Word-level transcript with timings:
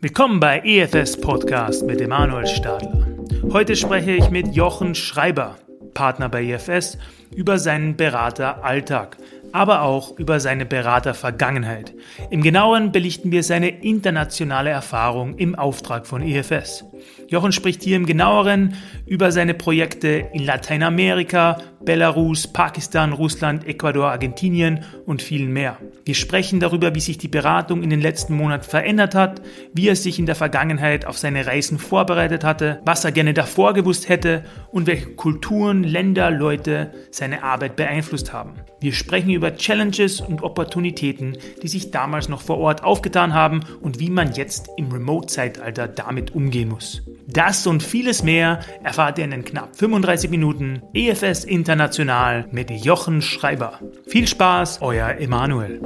Willkommen 0.00 0.38
bei 0.38 0.60
EFS 0.64 1.20
Podcast 1.20 1.84
mit 1.84 2.00
Emanuel 2.00 2.46
Stadler. 2.46 3.04
Heute 3.50 3.74
spreche 3.74 4.12
ich 4.12 4.30
mit 4.30 4.54
Jochen 4.54 4.94
Schreiber, 4.94 5.58
Partner 5.92 6.28
bei 6.28 6.44
EFS, 6.44 6.98
über 7.34 7.58
seinen 7.58 7.96
Berateralltag, 7.96 9.16
aber 9.50 9.82
auch 9.82 10.16
über 10.16 10.38
seine 10.38 10.66
Beratervergangenheit. 10.66 11.94
Im 12.30 12.42
Genaueren 12.42 12.92
belichten 12.92 13.32
wir 13.32 13.42
seine 13.42 13.70
internationale 13.70 14.70
Erfahrung 14.70 15.36
im 15.36 15.56
Auftrag 15.56 16.06
von 16.06 16.22
EFS. 16.22 16.84
Jochen 17.28 17.52
spricht 17.52 17.82
hier 17.82 17.96
im 17.96 18.06
Genaueren 18.06 18.74
über 19.04 19.32
seine 19.32 19.52
Projekte 19.52 20.28
in 20.32 20.44
Lateinamerika, 20.44 21.58
Belarus, 21.84 22.46
Pakistan, 22.46 23.12
Russland, 23.12 23.66
Ecuador, 23.66 24.10
Argentinien 24.10 24.84
und 25.04 25.20
vielen 25.20 25.52
mehr. 25.52 25.76
Wir 26.06 26.14
sprechen 26.14 26.58
darüber, 26.58 26.94
wie 26.94 27.00
sich 27.00 27.18
die 27.18 27.28
Beratung 27.28 27.82
in 27.82 27.90
den 27.90 28.00
letzten 28.00 28.34
Monaten 28.34 28.64
verändert 28.64 29.14
hat, 29.14 29.42
wie 29.74 29.88
er 29.88 29.96
sich 29.96 30.18
in 30.18 30.24
der 30.24 30.36
Vergangenheit 30.36 31.04
auf 31.04 31.18
seine 31.18 31.46
Reisen 31.46 31.78
vorbereitet 31.78 32.44
hatte, 32.44 32.80
was 32.86 33.04
er 33.04 33.12
gerne 33.12 33.34
davor 33.34 33.74
gewusst 33.74 34.08
hätte 34.08 34.44
und 34.72 34.86
welche 34.86 35.10
Kulturen, 35.10 35.84
Länder, 35.84 36.30
Leute 36.30 36.92
seine 37.10 37.42
Arbeit 37.42 37.76
beeinflusst 37.76 38.32
haben. 38.32 38.54
Wir 38.80 38.92
sprechen 38.92 39.30
über 39.30 39.54
Challenges 39.54 40.22
und 40.22 40.42
Opportunitäten, 40.42 41.36
die 41.62 41.68
sich 41.68 41.90
damals 41.90 42.30
noch 42.30 42.40
vor 42.40 42.58
Ort 42.58 42.84
aufgetan 42.84 43.34
haben 43.34 43.60
und 43.82 44.00
wie 44.00 44.10
man 44.10 44.32
jetzt 44.32 44.68
im 44.78 44.90
Remote-Zeitalter 44.90 45.88
damit 45.88 46.34
umgehen 46.34 46.70
muss. 46.70 47.02
Das 47.30 47.66
und 47.66 47.82
vieles 47.82 48.22
mehr 48.22 48.60
erfahrt 48.82 49.18
ihr 49.18 49.24
in 49.24 49.32
den 49.32 49.44
knapp 49.44 49.76
35 49.76 50.30
Minuten 50.30 50.80
EFS 50.94 51.44
International 51.44 52.48
mit 52.52 52.70
Jochen 52.70 53.20
Schreiber. 53.20 53.80
Viel 54.06 54.26
Spaß, 54.26 54.80
euer 54.80 55.10
Emanuel. 55.10 55.82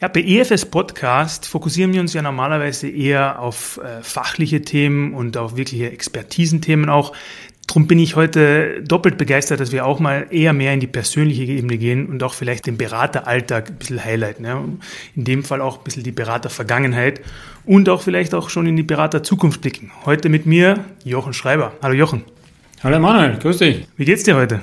Ja, 0.00 0.06
bei 0.06 0.22
EFS 0.22 0.64
Podcast 0.64 1.44
fokussieren 1.44 1.92
wir 1.92 2.00
uns 2.00 2.14
ja 2.14 2.22
normalerweise 2.22 2.88
eher 2.88 3.40
auf 3.40 3.78
äh, 3.78 4.00
fachliche 4.04 4.62
Themen 4.62 5.12
und 5.12 5.36
auf 5.36 5.56
wirkliche 5.56 5.90
Expertisenthemen 5.90 6.88
auch. 6.88 7.12
Darum 7.70 7.86
bin 7.86 8.00
ich 8.00 8.16
heute 8.16 8.82
doppelt 8.82 9.16
begeistert, 9.16 9.60
dass 9.60 9.70
wir 9.70 9.86
auch 9.86 10.00
mal 10.00 10.26
eher 10.32 10.52
mehr 10.52 10.74
in 10.74 10.80
die 10.80 10.88
persönliche 10.88 11.44
Ebene 11.44 11.78
gehen 11.78 12.06
und 12.06 12.20
auch 12.24 12.34
vielleicht 12.34 12.66
den 12.66 12.76
Berateralltag 12.76 13.68
ein 13.68 13.76
bisschen 13.76 14.04
highlighten. 14.04 14.44
Ja. 14.44 14.64
In 15.14 15.24
dem 15.24 15.44
Fall 15.44 15.60
auch 15.60 15.78
ein 15.78 15.84
bisschen 15.84 16.02
die 16.02 16.10
Beratervergangenheit 16.10 17.20
und 17.64 17.88
auch 17.88 18.02
vielleicht 18.02 18.34
auch 18.34 18.50
schon 18.50 18.66
in 18.66 18.74
die 18.74 18.82
Beraterzukunft 18.82 19.60
blicken. 19.60 19.92
Heute 20.04 20.28
mit 20.28 20.46
mir 20.46 20.84
Jochen 21.04 21.32
Schreiber. 21.32 21.72
Hallo 21.80 21.94
Jochen. 21.94 22.24
Hallo 22.82 22.98
Manuel, 22.98 23.38
grüß 23.38 23.58
dich. 23.58 23.86
Wie 23.96 24.04
geht's 24.04 24.24
dir 24.24 24.34
heute? 24.34 24.62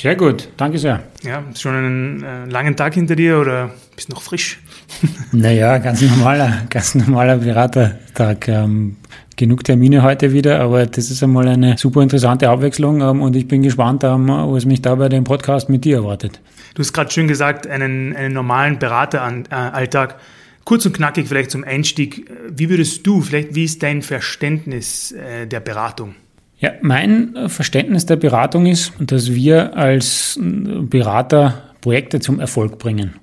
Sehr 0.00 0.16
gut, 0.16 0.48
danke 0.56 0.78
sehr. 0.78 1.04
Ja, 1.22 1.44
schon 1.56 1.74
einen 1.74 2.22
äh, 2.22 2.46
langen 2.46 2.76
Tag 2.76 2.94
hinter 2.94 3.14
dir 3.14 3.38
oder 3.38 3.70
bist 3.94 4.08
noch 4.08 4.22
frisch? 4.22 4.58
naja, 5.32 5.78
ganz 5.78 6.02
normaler, 6.02 6.62
ganz 6.68 6.94
normaler 6.94 7.38
Beratertag. 7.38 8.48
Ähm, 8.48 8.96
genug 9.36 9.64
Termine 9.64 10.02
heute 10.02 10.32
wieder, 10.32 10.60
aber 10.60 10.86
das 10.86 11.10
ist 11.10 11.22
einmal 11.22 11.48
eine 11.48 11.78
super 11.78 12.02
interessante 12.02 12.48
Abwechslung 12.48 13.00
ähm, 13.00 13.22
und 13.22 13.36
ich 13.36 13.48
bin 13.48 13.62
gespannt, 13.62 14.04
ähm, 14.04 14.28
was 14.28 14.64
mich 14.64 14.82
da 14.82 14.94
bei 14.96 15.08
dem 15.08 15.24
Podcast 15.24 15.68
mit 15.68 15.84
dir 15.84 15.98
erwartet. 15.98 16.40
Du 16.74 16.80
hast 16.80 16.92
gerade 16.92 17.10
schön 17.10 17.28
gesagt, 17.28 17.66
einen, 17.66 18.16
einen 18.16 18.34
normalen 18.34 18.78
Berateralltag. 18.78 20.16
Kurz 20.64 20.86
und 20.86 20.94
knackig 20.94 21.28
vielleicht 21.28 21.50
zum 21.50 21.62
Einstieg. 21.62 22.30
Wie 22.48 22.70
würdest 22.70 23.06
du, 23.06 23.20
vielleicht 23.20 23.54
wie 23.54 23.64
ist 23.64 23.82
dein 23.82 24.02
Verständnis 24.02 25.12
äh, 25.12 25.46
der 25.46 25.60
Beratung? 25.60 26.14
Ja, 26.58 26.72
mein 26.82 27.48
Verständnis 27.48 28.06
der 28.06 28.16
Beratung 28.16 28.66
ist, 28.66 28.92
dass 29.00 29.34
wir 29.34 29.76
als 29.76 30.38
Berater 30.40 31.74
Projekte 31.80 32.20
zum 32.20 32.40
Erfolg 32.40 32.78
bringen. 32.78 33.14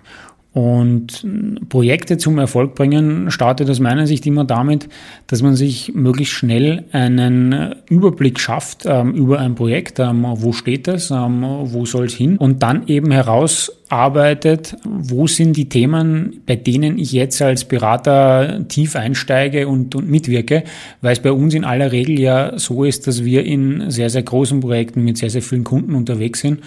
Und 0.54 1.26
Projekte 1.70 2.18
zum 2.18 2.38
Erfolg 2.38 2.76
bringen 2.76 3.32
startet 3.32 3.70
aus 3.70 3.80
meiner 3.80 4.06
Sicht 4.06 4.26
immer 4.26 4.44
damit, 4.44 4.90
dass 5.28 5.42
man 5.42 5.56
sich 5.56 5.94
möglichst 5.96 6.34
schnell 6.34 6.84
einen 6.92 7.76
Überblick 7.90 8.38
schafft 8.38 8.86
ähm, 8.86 9.14
über 9.14 9.40
ein 9.40 9.56
Projekt, 9.56 10.00
ähm, 10.00 10.26
wo 10.28 10.52
steht 10.52 10.90
es, 10.90 11.10
ähm, 11.10 11.46
wo 11.46 11.86
soll 11.86 12.08
es 12.08 12.16
hin 12.16 12.36
und 12.36 12.64
dann 12.64 12.86
eben 12.88 13.12
herausarbeitet, 13.12 14.75
wo 14.84 15.25
sind 15.25 15.56
die 15.56 15.70
Themen, 15.70 16.42
bei 16.46 16.58
denen 16.58 16.98
ich 16.98 17.14
jetzt 17.14 17.42
als 17.42 17.64
Berater 17.64 18.68
tief 18.68 18.98
einsteige 18.98 19.70
und, 19.70 19.96
und 19.96 20.09
mitwirke, 20.09 20.66
weil 21.00 21.14
es 21.14 21.22
bei 21.22 21.31
uns 21.31 21.54
in 21.54 21.64
aller 21.64 21.94
Regel 21.94 22.20
ja 22.20 22.59
so 22.59 22.84
ist, 22.84 23.08
dass 23.08 23.24
wir 23.24 23.46
in 23.46 23.90
sehr, 23.90 24.09
sehr 24.09 24.24
großen 24.24 24.59
Projekten 24.59 25.06
mit 25.06 25.18
sehr, 25.18 25.30
sehr 25.30 25.42
vielen 25.42 25.64
Kunden 25.64 25.96
unterwegs 25.96 26.42
sind 26.42 26.59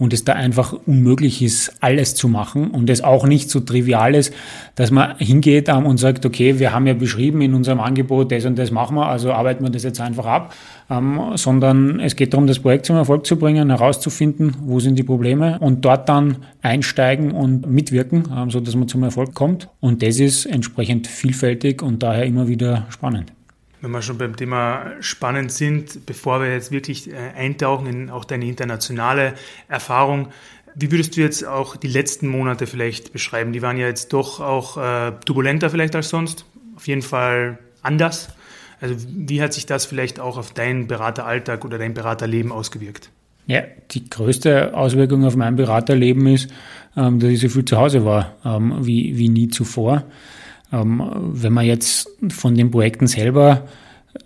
und 0.00 0.14
es 0.14 0.24
da 0.24 0.32
einfach 0.32 0.74
unmöglich 0.86 1.42
ist, 1.42 1.74
alles 1.80 2.14
zu 2.16 2.26
machen 2.26 2.70
und 2.70 2.90
es 2.90 3.04
auch 3.04 3.26
nicht 3.26 3.50
so 3.50 3.60
trivial 3.60 4.14
ist, 4.14 4.34
dass 4.74 4.90
man 4.90 5.16
hingeht 5.18 5.68
und 5.68 5.98
sagt, 5.98 6.24
okay, 6.26 6.58
wir 6.58 6.72
haben 6.72 6.86
ja 6.86 6.94
beschrieben 6.94 7.42
in 7.42 7.54
unserem 7.54 7.80
Angebot, 7.80 8.32
das 8.32 8.46
und 8.46 8.58
das 8.58 8.70
machen 8.70 8.96
wir, 8.96 9.06
also 9.06 9.32
arbeiten 9.32 9.62
wir 9.62 9.70
das 9.70 9.84
jetzt 9.84 10.00
einfach 10.00 10.24
ab, 10.24 10.54
ähm, 10.90 11.20
sondern 11.34 12.00
es 12.00 12.16
geht 12.16 12.32
darum, 12.32 12.46
das 12.46 12.58
Projekt 12.58 12.86
zum 12.86 12.96
Erfolg 12.96 13.26
zu 13.26 13.36
bringen, 13.36 13.68
herauszufinden, 13.68 14.56
wo 14.64 14.80
sind 14.80 14.98
die 14.98 15.02
Probleme 15.02 15.58
und 15.60 15.84
dort 15.84 16.08
dann 16.08 16.38
einsteigen 16.62 17.32
und 17.32 17.70
mitwirken, 17.70 18.24
ähm, 18.34 18.50
so 18.50 18.60
dass 18.60 18.74
man 18.74 18.88
zum 18.88 19.02
Erfolg 19.02 19.34
kommt. 19.34 19.68
Und 19.80 20.02
das 20.02 20.18
ist 20.18 20.46
entsprechend 20.46 21.06
vielfältig 21.06 21.82
und 21.82 22.02
daher 22.02 22.24
immer 22.24 22.48
wieder 22.48 22.86
spannend 22.88 23.32
wenn 23.80 23.90
wir 23.90 24.02
schon 24.02 24.18
beim 24.18 24.36
Thema 24.36 24.92
spannend 25.00 25.52
sind, 25.52 26.06
bevor 26.06 26.40
wir 26.40 26.52
jetzt 26.52 26.70
wirklich 26.70 27.10
äh, 27.10 27.16
eintauchen 27.36 27.86
in 27.86 28.10
auch 28.10 28.24
deine 28.24 28.46
internationale 28.46 29.34
Erfahrung, 29.68 30.28
wie 30.74 30.90
würdest 30.90 31.16
du 31.16 31.20
jetzt 31.20 31.44
auch 31.46 31.76
die 31.76 31.88
letzten 31.88 32.28
Monate 32.28 32.66
vielleicht 32.66 33.12
beschreiben? 33.12 33.52
Die 33.52 33.62
waren 33.62 33.76
ja 33.76 33.86
jetzt 33.86 34.12
doch 34.12 34.40
auch 34.40 34.76
äh, 34.76 35.12
turbulenter 35.24 35.70
vielleicht 35.70 35.96
als 35.96 36.10
sonst, 36.10 36.44
auf 36.76 36.86
jeden 36.86 37.02
Fall 37.02 37.58
anders. 37.82 38.28
Also 38.80 38.94
wie 39.08 39.42
hat 39.42 39.52
sich 39.52 39.66
das 39.66 39.84
vielleicht 39.84 40.20
auch 40.20 40.38
auf 40.38 40.52
deinen 40.52 40.86
Berateralltag 40.86 41.64
oder 41.64 41.76
dein 41.78 41.92
Beraterleben 41.92 42.52
ausgewirkt? 42.52 43.10
Ja, 43.46 43.62
die 43.90 44.08
größte 44.08 44.74
Auswirkung 44.74 45.24
auf 45.24 45.36
mein 45.36 45.56
Beraterleben 45.56 46.26
ist, 46.28 46.50
ähm, 46.96 47.18
dass 47.18 47.30
ich 47.30 47.40
so 47.40 47.48
viel 47.48 47.64
zu 47.64 47.76
Hause 47.76 48.04
war 48.04 48.36
ähm, 48.44 48.86
wie, 48.86 49.18
wie 49.18 49.28
nie 49.28 49.48
zuvor. 49.48 50.04
Ähm, 50.72 51.02
wenn 51.14 51.52
wir 51.52 51.62
jetzt 51.62 52.08
von 52.28 52.54
den 52.54 52.70
Projekten 52.70 53.06
selber 53.06 53.66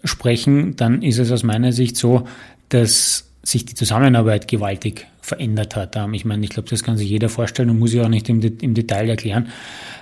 sprechen, 0.03 0.77
dann 0.77 1.03
ist 1.03 1.19
es 1.19 1.31
aus 1.31 1.43
meiner 1.43 1.73
Sicht 1.73 1.97
so, 1.97 2.27
dass 2.69 3.31
sich 3.43 3.67
die 3.67 3.75
Zusammenarbeit 3.75 4.49
gewaltig 4.49 5.07
verändert 5.25 5.75
hat. 5.75 5.97
Ähm, 5.97 6.15
ich 6.15 6.25
meine, 6.25 6.45
ich 6.45 6.51
glaube, 6.51 6.69
das 6.69 6.83
kann 6.83 6.97
sich 6.97 7.09
jeder 7.09 7.29
vorstellen 7.29 7.71
und 7.71 7.79
muss 7.79 7.95
ich 7.95 8.01
auch 8.01 8.09
nicht 8.09 8.29
im, 8.29 8.41
im 8.43 8.75
Detail 8.75 9.09
erklären. 9.09 9.49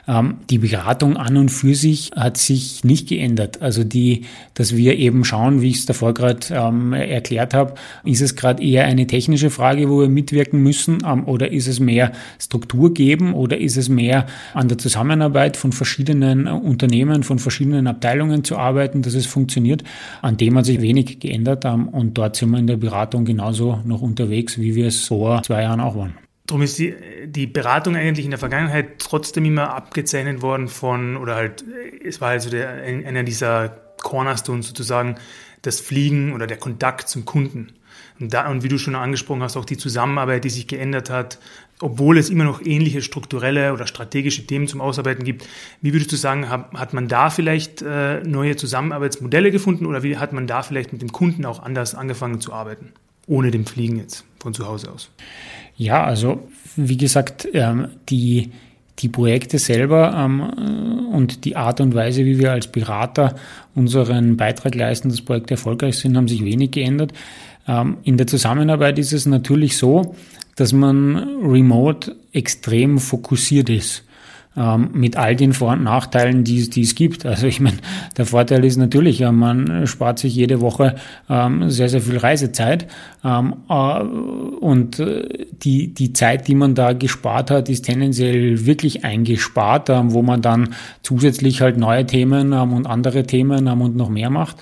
Ähm, 0.09 0.39
die 0.51 0.59
Beratung 0.59 1.17
an 1.17 1.37
und 1.37 1.51
für 1.51 1.77
sich 1.77 2.11
hat 2.17 2.37
sich 2.37 2.83
nicht 2.83 3.09
geändert. 3.09 3.63
Also 3.63 3.85
die, 3.85 4.25
dass 4.55 4.77
wir 4.77 4.99
eben 4.99 5.25
schauen, 5.25 5.63
wie 5.63 5.71
ich 5.71 5.77
es 5.77 5.87
davor 5.87 6.13
gerade 6.13 6.41
ähm, 6.51 6.93
erklärt 6.93 7.55
habe, 7.55 7.75
ist 8.05 8.21
es 8.21 8.35
gerade 8.35 8.65
eher 8.65 8.85
eine 8.85 9.07
technische 9.07 9.51
Frage, 9.51 9.89
wo 9.89 10.01
wir 10.01 10.09
mitwirken 10.09 10.61
müssen, 10.61 10.99
ähm, 11.07 11.29
oder 11.29 11.53
ist 11.53 11.69
es 11.69 11.79
mehr 11.79 12.11
Struktur 12.41 12.93
geben 12.93 13.33
oder 13.33 13.59
ist 13.59 13.77
es 13.77 13.89
mehr 13.89 14.27
an 14.55 14.67
der 14.67 14.79
Zusammenarbeit 14.79 15.57
von 15.57 15.71
verschiedenen 15.71 16.49
Unternehmen, 16.49 17.23
von 17.23 17.39
verschiedenen 17.39 17.87
Abteilungen 17.87 18.43
zu 18.43 18.59
arbeiten, 18.59 19.03
dass 19.03 19.15
es 19.15 19.27
funktioniert. 19.27 19.85
An 20.21 20.37
dem 20.37 20.59
hat 20.59 20.65
sich 20.65 20.81
wenig 20.81 21.21
geändert 21.21 21.65
ähm, 21.65 21.87
und 21.87 22.19
dort 22.19 22.35
sind 22.35 22.51
wir 22.51 22.59
in 22.59 22.67
der 22.67 22.77
Beratung 22.77 23.25
genauso 23.25 23.79
noch 23.85 24.03
unterwegs, 24.03 24.59
wie 24.59 24.75
wir 24.75 24.89
es 24.89 25.12
vor 25.19 25.43
zwei 25.43 25.63
Jahren 25.63 25.81
auch 25.81 25.97
waren. 25.97 26.15
Darum 26.47 26.63
ist 26.63 26.79
die, 26.79 26.95
die 27.27 27.47
Beratung 27.47 27.97
eigentlich 27.97 28.25
in 28.25 28.31
der 28.31 28.39
Vergangenheit 28.39 28.99
trotzdem 28.99 29.45
immer 29.45 29.75
abgezeichnet 29.75 30.43
worden 30.43 30.69
von, 30.69 31.17
oder 31.17 31.37
halt, 31.37 31.65
es 32.05 32.21
war 32.21 32.31
also 32.31 32.51
der, 32.51 32.69
einer 32.83 33.23
dieser 33.23 33.69
Cornerstones 34.03 34.67
sozusagen, 34.67 35.17
das 35.63 35.81
Fliegen 35.81 36.33
oder 36.33 36.49
der 36.49 36.57
Kontakt 36.57 37.09
zum 37.09 37.25
Kunden. 37.25 37.75
Und, 38.19 38.35
da, 38.35 38.51
und 38.51 38.63
wie 38.63 38.69
du 38.69 38.79
schon 38.79 38.97
angesprochen 38.97 39.43
hast, 39.43 39.57
auch 39.57 39.65
die 39.65 39.77
Zusammenarbeit, 39.77 40.45
die 40.45 40.51
sich 40.51 40.67
geändert 40.67 41.09
hat, 41.09 41.39
obwohl 41.81 42.19
es 42.19 42.31
immer 42.31 42.45
noch 42.45 42.61
ähnliche 42.65 43.03
strukturelle 43.03 43.73
oder 43.73 43.87
strategische 43.87 44.47
Themen 44.47 44.67
zum 44.67 44.81
Ausarbeiten 44.81 45.25
gibt. 45.25 45.49
Wie 45.81 45.93
würdest 45.93 46.13
du 46.13 46.17
sagen, 46.17 46.49
hat, 46.49 46.73
hat 46.75 46.93
man 46.93 47.09
da 47.09 47.31
vielleicht 47.31 47.83
äh, 47.83 48.21
neue 48.25 48.57
Zusammenarbeitsmodelle 48.57 49.51
gefunden 49.51 49.87
oder 49.87 50.03
wie 50.03 50.17
hat 50.17 50.33
man 50.33 50.47
da 50.47 50.63
vielleicht 50.63 50.93
mit 50.93 51.03
dem 51.03 51.13
Kunden 51.13 51.45
auch 51.45 51.63
anders 51.63 51.95
angefangen 51.95 52.41
zu 52.41 52.53
arbeiten? 52.53 52.93
Ohne 53.27 53.51
dem 53.51 53.67
Fliegen 53.67 53.99
jetzt 53.99 54.25
von 54.43 54.55
zu 54.55 54.67
Hause 54.67 54.91
aus. 54.93 55.11
Ja, 55.77 56.05
also 56.05 56.49
wie 56.77 56.97
gesagt, 56.97 57.49
ähm, 57.53 57.89
die, 58.09 58.51
die 58.99 59.09
Projekte 59.09 59.59
selber 59.59 60.15
ähm, 60.17 61.09
und 61.13 61.45
die 61.45 61.57
Art 61.57 61.81
und 61.81 61.95
Weise, 61.95 62.25
wie 62.25 62.39
wir 62.39 62.53
als 62.53 62.67
Berater 62.67 63.37
unseren 63.75 64.37
Beitrag 64.37 64.75
leisten, 64.75 65.09
dass 65.09 65.23
Projekte 65.23 65.55
erfolgreich 65.55 65.99
sind, 65.99 66.17
haben 66.17 66.29
sich 66.29 66.45
wenig 66.45 66.73
geändert. 66.73 67.13
Ähm, 67.67 67.99
in 68.03 68.17
der 68.17 68.27
Zusammenarbeit 68.27 68.99
ist 68.99 69.13
es 69.13 69.27
natürlich 69.27 69.77
so, 69.77 70.15
dass 70.57 70.73
man 70.73 71.17
remote 71.43 72.17
extrem 72.33 72.99
fokussiert 72.99 73.71
ist. 73.71 74.05
Ähm, 74.57 74.91
mit 74.93 75.17
all 75.17 75.35
den 75.35 75.53
Vor- 75.53 75.73
und 75.73 75.85
Nachteilen, 75.85 76.45
die, 76.45 76.69
die 76.69 76.83
es 76.83 76.95
gibt. 76.95 77.25
Also 77.25 77.47
ich 77.47 77.61
meine, 77.61 77.79
der 78.17 78.27
Vorteil 78.27 78.65
ist 78.65 78.77
natürlich, 78.77 79.19
ja, 79.19 79.33
man 79.33 79.87
spart 79.87 80.19
sich 80.19 80.35
jede 80.35 80.61
Woche 80.61 80.97
ähm, 81.31 81.71
sehr, 81.71 81.89
sehr 81.89 82.03
viel 82.03 82.19
Reisezeit 82.19 82.87
ähm, 83.25 83.55
äh, 83.69 84.01
und 84.03 84.99
äh, 84.99 85.47
die, 85.53 85.95
die 85.95 86.13
Zeit, 86.13 86.49
die 86.49 86.55
man 86.55 86.75
da 86.75 86.93
gespart 86.93 87.51
hat, 87.51 87.69
ist 87.69 87.87
tendenziell 87.87 88.67
wirklich 88.67 89.05
eingespart, 89.05 89.89
wo 89.89 90.23
man 90.23 90.43
dann 90.43 90.75
zusätzlich 91.03 91.61
halt 91.61 91.79
neue 91.79 92.05
Themen 92.05 92.53
und 92.53 92.87
andere 92.87 93.25
Themen 93.25 93.69
und 93.69 93.97
noch 93.97 94.09
mehr 94.09 94.31
macht 94.31 94.57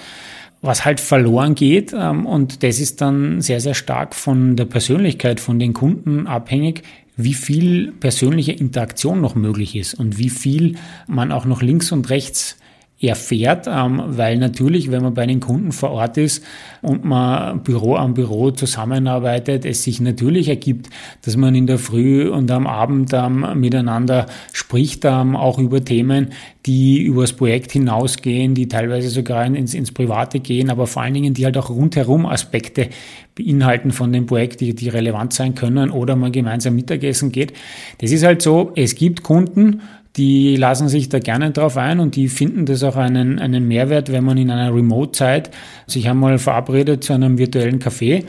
was 0.63 0.85
halt 0.85 1.01
verloren 1.01 1.55
geht. 1.55 1.95
Und 1.95 2.63
das 2.63 2.81
ist 2.81 3.01
dann 3.01 3.41
sehr, 3.41 3.61
sehr 3.61 3.75
stark 3.75 4.15
von 4.15 4.57
der 4.57 4.67
Persönlichkeit 4.67 5.41
von 5.41 5.59
den 5.59 5.73
Kunden 5.73 6.27
abhängig, 6.27 6.83
wie 7.25 7.35
viel 7.35 7.93
persönliche 7.93 8.53
Interaktion 8.53 9.21
noch 9.21 9.35
möglich 9.35 9.77
ist 9.77 9.95
und 9.95 10.19
wie 10.19 10.31
viel 10.31 10.77
man 11.07 11.33
auch 11.33 11.45
noch 11.45 11.63
links 11.63 11.93
und 11.93 12.11
rechts 12.11 12.57
erfährt, 13.01 13.67
ähm, 13.67 14.03
weil 14.07 14.37
natürlich, 14.37 14.91
wenn 14.91 15.03
man 15.03 15.15
bei 15.15 15.27
den 15.27 15.41
Kunden 15.41 15.73
vor 15.73 15.91
Ort 15.91 16.19
ist 16.19 16.45
und 16.83 17.05
man 17.05 17.63
Büro 17.63 17.97
am 17.97 18.13
Büro 18.13 18.51
zusammenarbeitet, 18.51 19.65
es 19.65 19.85
sich 19.85 20.01
natürlich 20.01 20.49
ergibt, 20.49 20.91
dass 21.23 21.37
man 21.37 21.55
in 21.55 21.67
der 21.67 21.79
Früh 21.79 22.29
und 22.29 22.51
am 22.51 22.67
Abend 22.67 23.13
ähm, 23.15 23.47
miteinander 23.55 24.27
spricht, 24.53 25.07
ähm, 25.07 25.35
auch 25.35 25.59
über 25.59 25.83
Themen, 25.83 26.29
die 26.67 27.01
über 27.03 27.23
das 27.23 27.33
Projekt 27.33 27.73
hinausgehen, 27.73 28.55
die 28.55 28.69
teilweise 28.69 29.09
sogar 29.09 29.47
ins, 29.47 29.73
ins 29.73 29.93
Private 29.93 30.41
gehen, 30.41 30.69
aber 30.69 30.87
vor 30.87 31.03
allen 31.03 31.15
Dingen, 31.15 31.33
die 31.33 31.47
halt 31.47 31.57
auch 31.57 31.71
rundherum 31.71 32.27
Aspekte 32.27 32.91
beinhalten 33.35 33.93
von 33.93 34.13
dem 34.13 34.27
Projekt, 34.27 34.61
die, 34.61 34.75
die 34.75 34.91
relevant 34.91 35.33
sein 35.33 35.55
können 35.55 35.91
oder 35.91 36.17
man 36.17 36.33
gemeinsam 36.33 36.75
Mittagessen 36.75 37.33
geht. 37.33 37.55
Das 37.99 38.13
ist 38.13 38.25
halt 38.25 38.43
so, 38.43 38.73
es 38.77 38.95
gibt 38.95 39.23
Kunden, 39.23 39.81
die 40.21 40.57
lassen 40.57 40.91
sich 40.91 41.09
da 41.09 41.19
gerne 41.19 41.51
drauf 41.51 41.79
ein 41.79 41.99
und 41.99 42.15
die 42.15 42.29
finden 42.29 42.67
das 42.67 42.83
auch 42.83 42.97
einen, 42.97 43.39
einen 43.39 43.67
Mehrwert, 43.67 44.13
wenn 44.13 44.23
man 44.23 44.37
in 44.37 44.51
einer 44.51 44.75
Remote-Zeit 44.75 45.51
sich 45.87 46.11
einmal 46.11 46.37
verabredet 46.37 47.03
zu 47.03 47.15
einem 47.15 47.39
virtuellen 47.39 47.79
Café. 47.79 48.25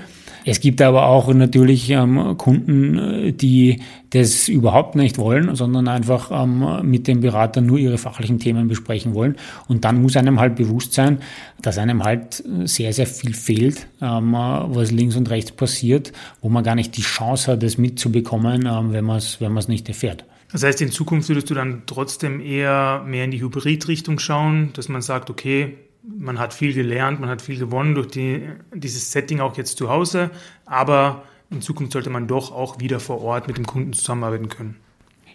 Es 0.46 0.62
gibt 0.62 0.82
aber 0.82 1.08
auch 1.08 1.32
natürlich 1.34 1.90
ähm, 1.90 2.38
Kunden, 2.38 3.36
die 3.36 3.82
das 4.12 4.48
überhaupt 4.48 4.96
nicht 4.96 5.18
wollen, 5.18 5.54
sondern 5.54 5.90
einfach 5.90 6.32
ähm, 6.32 6.90
mit 6.90 7.10
dem 7.10 7.20
Berater 7.20 7.60
nur 7.60 7.78
ihre 7.78 7.98
fachlichen 7.98 8.40
Themen 8.40 8.70
besprechen 8.70 9.14
wollen. 9.14 9.36
Und 9.68 9.84
dann 9.84 10.02
muss 10.02 10.16
einem 10.16 10.40
halt 10.40 10.56
bewusst 10.56 10.94
sein, 10.94 11.18
dass 11.62 11.78
einem 11.78 12.06
halt 12.06 12.42
sehr, 12.64 12.94
sehr 12.94 13.06
viel 13.06 13.34
fehlt, 13.34 13.88
ähm, 14.02 14.32
was 14.32 14.92
links 14.92 15.18
und 15.18 15.30
rechts 15.30 15.52
passiert, 15.52 16.14
wo 16.42 16.48
man 16.48 16.64
gar 16.64 16.76
nicht 16.76 16.96
die 16.96 17.02
Chance 17.02 17.52
hat, 17.52 17.64
das 17.64 17.78
mitzubekommen, 17.78 18.66
ähm, 18.66 18.94
wenn 18.94 19.04
man 19.04 19.18
es 19.18 19.42
wenn 19.42 19.54
nicht 19.68 19.90
erfährt. 19.90 20.24
Das 20.52 20.64
heißt, 20.64 20.82
in 20.82 20.92
Zukunft 20.92 21.30
würdest 21.30 21.50
du 21.50 21.54
dann 21.54 21.84
trotzdem 21.86 22.42
eher 22.42 23.04
mehr 23.06 23.26
in 23.26 23.32
die 23.32 23.42
Hybrid-Richtung 23.42 24.20
schauen, 24.20 24.72
dass 24.74 24.90
man 24.90 25.02
sagt, 25.02 25.30
okay, 25.30 25.78
man 26.04 26.40
hat 26.40 26.54
viel 26.54 26.74
gelernt, 26.74 27.20
man 27.20 27.30
hat 27.30 27.42
viel 27.42 27.58
gewonnen 27.58 27.96
durch 27.96 28.08
die, 28.08 28.50
dieses 28.74 29.12
Setting 29.12 29.40
auch 29.40 29.56
jetzt 29.58 29.78
zu 29.78 29.90
Hause, 29.90 30.32
aber 30.66 31.24
in 31.50 31.62
Zukunft 31.62 31.94
sollte 31.94 32.10
man 32.10 32.28
doch 32.28 32.52
auch 32.52 32.80
wieder 32.80 33.00
vor 33.00 33.22
Ort 33.22 33.48
mit 33.48 33.58
dem 33.58 33.66
Kunden 33.66 33.94
zusammenarbeiten 33.94 34.50
können. 34.50 34.78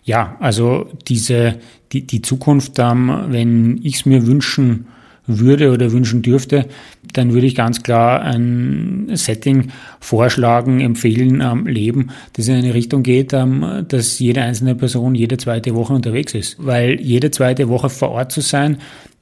Ja, 0.04 0.36
also 0.38 0.88
diese, 1.08 1.60
die, 1.92 2.06
die 2.06 2.22
Zukunft, 2.22 2.78
ähm, 2.78 3.26
wenn 3.28 3.78
ich 3.82 3.96
es 3.96 4.06
mir 4.06 4.26
wünschen 4.26 4.86
würde 5.26 5.72
oder 5.72 5.92
wünschen 5.92 6.22
dürfte, 6.22 6.66
dann 7.12 7.32
würde 7.32 7.46
ich 7.46 7.54
ganz 7.54 7.82
klar 7.82 8.22
ein 8.22 9.10
Setting 9.14 9.68
vorschlagen, 10.00 10.80
empfehlen, 10.80 11.40
ähm, 11.40 11.66
leben, 11.66 12.08
das 12.34 12.48
in 12.48 12.54
eine 12.54 12.74
Richtung 12.74 13.02
geht, 13.02 13.32
ähm, 13.32 13.84
dass 13.88 14.18
jede 14.18 14.42
einzelne 14.42 14.74
Person 14.74 15.14
jede 15.14 15.36
zweite 15.36 15.74
Woche 15.74 15.92
unterwegs 15.92 16.34
ist. 16.34 16.56
Weil 16.58 17.00
jede 17.00 17.30
zweite 17.30 17.68
Woche 17.68 17.90
vor 17.90 18.10
Ort 18.10 18.32
zu 18.32 18.40
sein, 18.40 18.78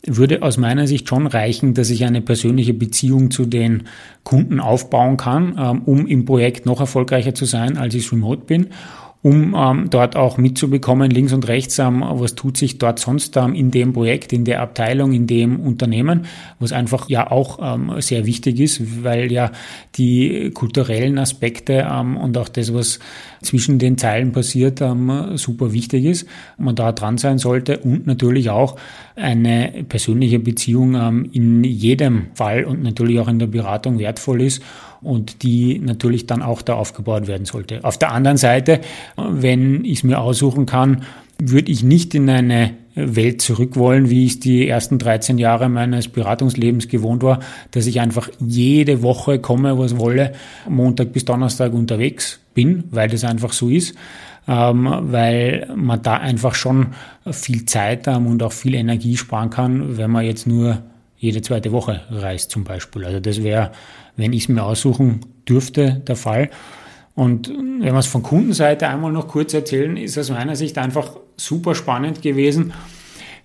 würde 0.06 0.43
aus 0.43 0.59
meiner 0.59 0.87
Sicht 0.87 1.09
schon 1.09 1.27
reichen, 1.27 1.73
dass 1.73 1.89
ich 1.89 2.05
eine 2.05 2.21
persönliche 2.21 2.75
Beziehung 2.75 3.31
zu 3.31 3.47
den 3.47 3.85
Kunden 4.23 4.61
aufbauen 4.61 5.17
kann, 5.17 5.56
ähm, 5.59 5.83
um 5.85 6.06
im 6.06 6.25
Projekt 6.25 6.67
noch 6.67 6.81
erfolgreicher 6.81 7.35
zu 7.35 7.47
sein, 7.47 7.79
als 7.79 7.95
ich 7.95 8.11
remote 8.12 8.45
bin 8.45 8.69
um 9.25 9.55
ähm, 9.56 9.88
dort 9.88 10.17
auch 10.17 10.37
mitzubekommen, 10.37 11.11
links 11.11 11.32
und 11.32 11.49
rechts, 11.49 11.79
ähm, 11.79 12.05
was 12.06 12.35
tut 12.35 12.59
sich 12.59 12.76
dort 12.76 12.99
sonst 12.99 13.38
ähm, 13.38 13.55
in 13.55 13.71
dem 13.71 13.94
Projekt, 13.94 14.35
in 14.35 14.44
der 14.44 14.61
Abteilung, 14.61 15.15
in 15.15 15.26
dem 15.26 15.61
Unternehmen, 15.61 16.26
was 16.59 16.73
einfach 16.73 17.09
ja 17.09 17.31
auch 17.31 17.59
ähm, 17.62 17.91
sehr 18.00 18.26
wichtig 18.26 18.61
ist, 18.61 19.03
weil 19.03 19.32
ja 19.32 19.50
die 19.94 20.50
kulturellen 20.53 21.17
Aspekte 21.19 21.88
ähm, 21.91 22.19
und 22.19 22.37
auch 22.37 22.50
das, 22.50 22.75
was 22.75 22.99
zwischen 23.41 23.79
den 23.79 23.97
Zeilen 23.97 24.32
passiert, 24.32 24.82
ähm, 24.82 25.38
super 25.38 25.73
wichtig 25.73 26.05
ist, 26.05 26.29
man 26.59 26.77
da 26.77 26.93
dran 26.93 27.17
sein 27.17 27.38
sollte 27.38 27.79
und 27.79 28.06
natürlich 28.06 28.50
auch 28.50 28.77
eine 29.17 29.87
persönliche 29.88 30.38
Beziehung 30.38 30.97
ähm, 30.97 31.31
in 31.32 31.65
jedem 31.65 32.27
Fall 32.35 32.65
und 32.65 32.82
natürlich 32.82 33.19
auch 33.20 33.29
in 33.29 33.38
der 33.38 33.47
Beratung 33.47 33.99
wertvoll 33.99 34.43
ist 34.43 34.62
und 35.05 35.43
die 35.43 35.79
natürlich 35.79 36.27
dann 36.27 36.43
auch 36.43 36.62
da 36.62 36.75
aufgebaut 36.75 37.27
werden 37.27 37.47
sollte. 37.47 37.85
Auf 37.85 37.99
der 37.99 38.12
anderen 38.12 38.37
Seite, 38.37 38.81
wenn 39.17 39.85
ich 39.85 39.99
es 39.99 40.03
mir 40.05 40.21
aussuchen 40.21 40.67
kann, 40.67 41.03
würde 41.39 41.71
ich 41.71 41.83
nicht 41.83 42.15
in 42.15 42.29
eine 42.31 42.73
Welt 42.95 43.43
zurück 43.43 43.77
wollen, 43.77 44.09
wie 44.09 44.25
ich 44.25 44.41
die 44.41 44.69
ersten 44.69 44.99
13 44.99 45.39
Jahre 45.39 45.69
meines 45.69 46.09
Beratungslebens 46.09 46.89
gewohnt 46.89 47.23
war, 47.23 47.41
dass 47.73 47.87
ich 47.87 48.01
einfach 48.01 48.29
jede 48.39 49.03
Woche 49.03 49.41
komme, 49.41 49.79
was 49.79 49.99
wolle, 49.99 50.33
Montag 50.69 51.12
bis 51.12 51.25
Donnerstag 51.25 51.73
unterwegs 51.73 52.41
bin, 52.55 52.85
weil 52.91 53.09
das 53.09 53.25
einfach 53.25 53.53
so 53.53 53.69
ist, 53.69 53.97
ähm, 54.47 54.89
weil 55.03 55.69
man 55.75 56.03
da 56.03 56.19
einfach 56.19 56.55
schon 56.55 56.89
viel 57.31 57.65
Zeit 57.65 58.06
ähm, 58.06 58.27
und 58.27 58.43
auch 58.43 58.53
viel 58.53 58.75
Energie 58.75 59.17
sparen 59.17 59.51
kann, 59.51 59.97
wenn 59.97 60.11
man 60.11 60.25
jetzt 60.25 60.47
nur 60.47 60.83
jede 61.25 61.41
zweite 61.41 61.73
Woche 61.73 62.03
reist 62.11 62.50
zum 62.50 62.65
Beispiel. 62.65 63.05
Also 63.05 63.19
das 63.19 63.43
wäre, 63.43 63.73
wenn 64.17 64.32
ich 64.35 64.43
es 64.44 64.49
mir 64.49 64.62
aussuchen 64.62 65.21
dürfte, 65.49 66.03
der 66.06 66.17
Fall. 66.17 66.50
Und 67.15 67.49
wenn 67.49 67.81
wir 67.81 67.99
es 67.99 68.06
von 68.06 68.23
Kundenseite 68.23 68.88
einmal 68.88 69.11
noch 69.11 69.29
kurz 69.29 69.55
erzählen, 69.55 69.97
ist 69.97 70.19
aus 70.19 70.31
meiner 70.31 70.55
Sicht 70.55 70.76
einfach 70.76 71.17
super 71.37 71.75
spannend 71.75 72.21
gewesen. 72.21 72.75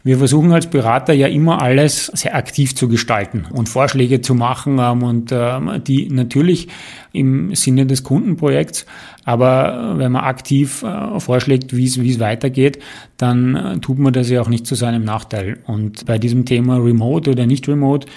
Wir 0.02 0.18
versuchen 0.18 0.54
als 0.54 0.68
Berater 0.68 1.14
ja 1.14 1.28
immer 1.28 1.62
alles 1.62 2.06
sehr 2.08 2.34
aktiv 2.34 2.74
zu 2.74 2.88
gestalten 2.88 3.46
und 3.52 3.68
Vorschläge 3.68 4.22
zu 4.22 4.34
machen 4.34 4.80
ähm, 4.80 5.04
und 5.04 5.32
ähm, 5.34 5.82
die 5.86 6.10
natürlich 6.10 6.70
im 7.12 7.54
Sinne 7.54 7.86
des 7.86 8.04
Kundenprojekts, 8.04 8.86
aber 9.26 9.96
wenn 9.98 10.14
man 10.14 10.24
aktiv 10.24 10.84
äh, 10.84 11.20
vorschlägt, 11.20 11.76
wie 11.76 11.86
es 11.86 12.20
weitergeht, 12.20 12.80
dann 13.18 13.56
äh, 13.56 13.80
tut 13.80 14.00
man 14.00 14.14
das 14.14 14.30
ja 14.30 14.42
auch 14.42 14.48
nicht 14.48 14.66
zu 14.66 14.76
seinem 14.76 15.04
Nachteil. 15.04 15.60
Und 15.68 16.06
bei 16.06 16.18
diesem 16.18 16.46
Thema 16.46 16.78
Remote 16.78 17.32
oder 17.32 17.46
nicht 17.46 17.68
Remote 17.68 18.08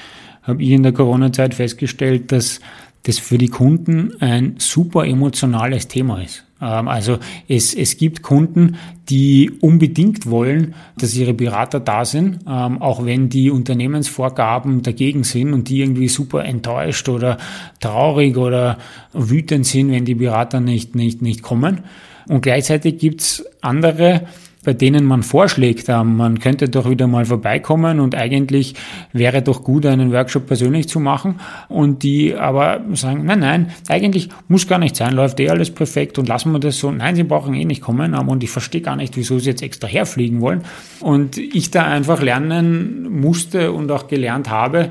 habe 0.43 0.63
ich 0.63 0.71
in 0.71 0.85
der 0.85 0.93
Corona-Zeit 0.93 1.55
festgestellt, 1.55 2.31
dass 2.31 2.61
das 3.03 3.19
für 3.19 3.39
die 3.39 3.49
Kunden 3.49 4.13
ein 4.21 4.55
super 4.59 5.05
emotionales 5.05 5.89
Thema 5.89 6.23
ist. 6.23 6.45
Ähm, 6.63 6.89
also 6.89 7.19
es, 7.49 7.75
es 7.75 7.97
gibt 7.97 8.23
Kunden, 8.23 8.77
die 9.09 9.51
unbedingt 9.61 10.31
wollen, 10.31 10.75
dass 10.97 11.17
ihre 11.17 11.35
Berater 11.35 11.81
da 11.81 12.05
sind, 12.05 12.39
ähm, 12.49 12.81
auch 12.81 13.05
wenn 13.05 13.29
die 13.29 13.51
Unternehmensvorgaben 13.51 14.83
dagegen 14.83 15.25
sind 15.25 15.53
und 15.53 15.69
die 15.69 15.81
irgendwie 15.81 16.09
super 16.09 16.45
enttäuscht 16.45 17.09
oder 17.09 17.37
traurig 17.81 18.37
oder 18.37 18.79
wütend 19.13 19.67
sind, 19.67 19.91
wenn 19.91 20.05
die 20.05 20.15
Berater 20.15 20.61
nicht, 20.61 20.95
nicht, 20.95 21.21
nicht 21.21 21.43
kommen. 21.43 21.81
Und 22.29 22.43
gleichzeitig 22.43 22.99
gibt's 22.99 23.45
andere, 23.61 24.23
bei 24.65 24.73
denen 24.73 25.05
man 25.05 25.23
vorschlägt, 25.23 25.89
ähm, 25.89 26.17
man 26.17 26.39
könnte 26.39 26.69
doch 26.69 26.89
wieder 26.89 27.07
mal 27.07 27.25
vorbeikommen 27.25 28.01
und 28.01 28.15
eigentlich 28.15 28.75
wäre 29.13 29.43
doch 29.43 29.65
gut, 29.65 29.87
einen 29.87 30.13
Workshop 30.13 30.47
persönlich 30.47 30.89
zu 30.89 31.01
machen 31.01 31.41
und 31.69 32.03
die 32.03 32.35
aber 32.35 32.81
sagen, 32.95 33.25
nein, 33.25 33.41
nein, 33.41 33.73
eigentlich 33.89 34.29
muss 34.49 34.69
gar 34.69 34.79
nicht 34.79 34.97
sein, 34.97 35.15
läuft 35.15 35.41
eh 35.41 35.51
alles 35.51 35.71
perfekt 35.71 36.19
und 36.19 36.29
lassen 36.29 36.53
wir 36.53 36.61
das 36.61 36.79
so. 36.79 36.91
Nein, 36.91 37.17
sie 37.17 37.25
brauchen 37.25 37.55
eh 37.55 37.65
nicht 37.65 37.83
kommen 37.83 38.15
ähm, 38.15 38.29
und 38.29 38.45
ich 38.45 38.51
verstehe 38.51 38.83
gar 38.83 38.97
nicht, 38.97 39.17
wieso 39.17 39.39
sie 39.39 39.51
jetzt 39.51 39.63
extra 39.63 39.89
herfliegen 39.89 40.41
wollen. 40.41 40.63
Und 41.01 41.39
ich 41.39 41.71
da 41.71 41.85
einfach 41.85 42.23
lernen 42.23 43.11
musste 43.11 43.73
und 43.73 43.91
auch 43.91 44.07
gelernt 44.07 44.49
habe, 44.51 44.91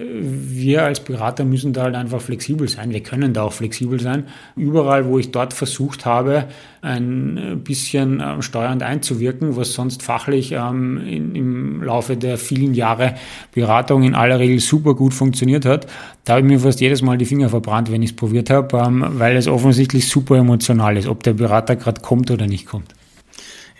wir 0.00 0.84
als 0.84 1.00
Berater 1.00 1.44
müssen 1.44 1.72
da 1.72 1.82
halt 1.82 1.96
einfach 1.96 2.20
flexibel 2.20 2.68
sein. 2.68 2.92
Wir 2.92 3.02
können 3.02 3.32
da 3.32 3.42
auch 3.42 3.52
flexibel 3.52 3.98
sein. 3.98 4.28
Überall, 4.54 5.06
wo 5.06 5.18
ich 5.18 5.32
dort 5.32 5.52
versucht 5.52 6.06
habe, 6.06 6.44
ein 6.82 7.62
bisschen 7.64 8.22
ähm, 8.24 8.40
steuernd 8.40 8.84
einzuwirken, 8.84 9.56
was 9.56 9.72
sonst 9.72 10.04
fachlich 10.04 10.52
ähm, 10.52 10.98
in, 11.04 11.34
im 11.34 11.82
Laufe 11.82 12.16
der 12.16 12.38
vielen 12.38 12.74
Jahre 12.74 13.16
Beratung 13.52 14.04
in 14.04 14.14
aller 14.14 14.38
Regel 14.38 14.60
super 14.60 14.94
gut 14.94 15.14
funktioniert 15.14 15.64
hat, 15.64 15.88
da 16.24 16.34
habe 16.34 16.42
ich 16.42 16.46
mir 16.46 16.60
fast 16.60 16.80
jedes 16.80 17.02
Mal 17.02 17.18
die 17.18 17.24
Finger 17.24 17.48
verbrannt, 17.48 17.90
wenn 17.90 18.02
ich 18.02 18.10
es 18.10 18.16
probiert 18.16 18.50
habe, 18.50 18.78
ähm, 18.78 19.04
weil 19.14 19.36
es 19.36 19.48
offensichtlich 19.48 20.06
super 20.06 20.36
emotional 20.36 20.96
ist, 20.96 21.08
ob 21.08 21.24
der 21.24 21.32
Berater 21.32 21.74
gerade 21.74 22.00
kommt 22.02 22.30
oder 22.30 22.46
nicht 22.46 22.66
kommt. 22.66 22.94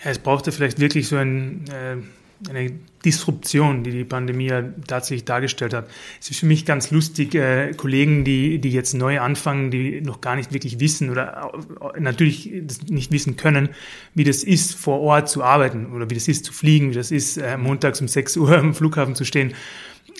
Ja, 0.04 0.10
es 0.10 0.18
brauchte 0.18 0.50
vielleicht 0.50 0.80
wirklich 0.80 1.06
so 1.06 1.14
ein 1.14 1.64
äh 1.68 2.17
eine 2.48 2.72
Disruption, 3.04 3.82
die 3.82 3.90
die 3.90 4.04
Pandemie 4.04 4.46
ja 4.46 4.62
tatsächlich 4.86 5.24
dargestellt 5.24 5.74
hat. 5.74 5.88
Es 6.20 6.30
ist 6.30 6.40
für 6.40 6.46
mich 6.46 6.64
ganz 6.64 6.90
lustig, 6.90 7.34
äh, 7.34 7.72
Kollegen, 7.72 8.24
die, 8.24 8.58
die 8.58 8.70
jetzt 8.70 8.94
neu 8.94 9.20
anfangen, 9.20 9.70
die 9.70 10.00
noch 10.00 10.20
gar 10.20 10.36
nicht 10.36 10.52
wirklich 10.52 10.80
wissen 10.80 11.10
oder 11.10 11.52
natürlich 11.98 12.52
nicht 12.88 13.10
wissen 13.10 13.36
können, 13.36 13.70
wie 14.14 14.24
das 14.24 14.44
ist, 14.44 14.74
vor 14.74 15.00
Ort 15.00 15.28
zu 15.28 15.42
arbeiten 15.42 15.92
oder 15.92 16.10
wie 16.10 16.14
das 16.14 16.28
ist, 16.28 16.44
zu 16.44 16.52
fliegen, 16.52 16.90
wie 16.90 16.94
das 16.94 17.10
ist, 17.10 17.38
äh, 17.38 17.56
montags 17.56 18.00
um 18.00 18.08
6 18.08 18.36
Uhr 18.36 18.52
am 18.58 18.74
Flughafen 18.74 19.14
zu 19.14 19.24
stehen. 19.24 19.54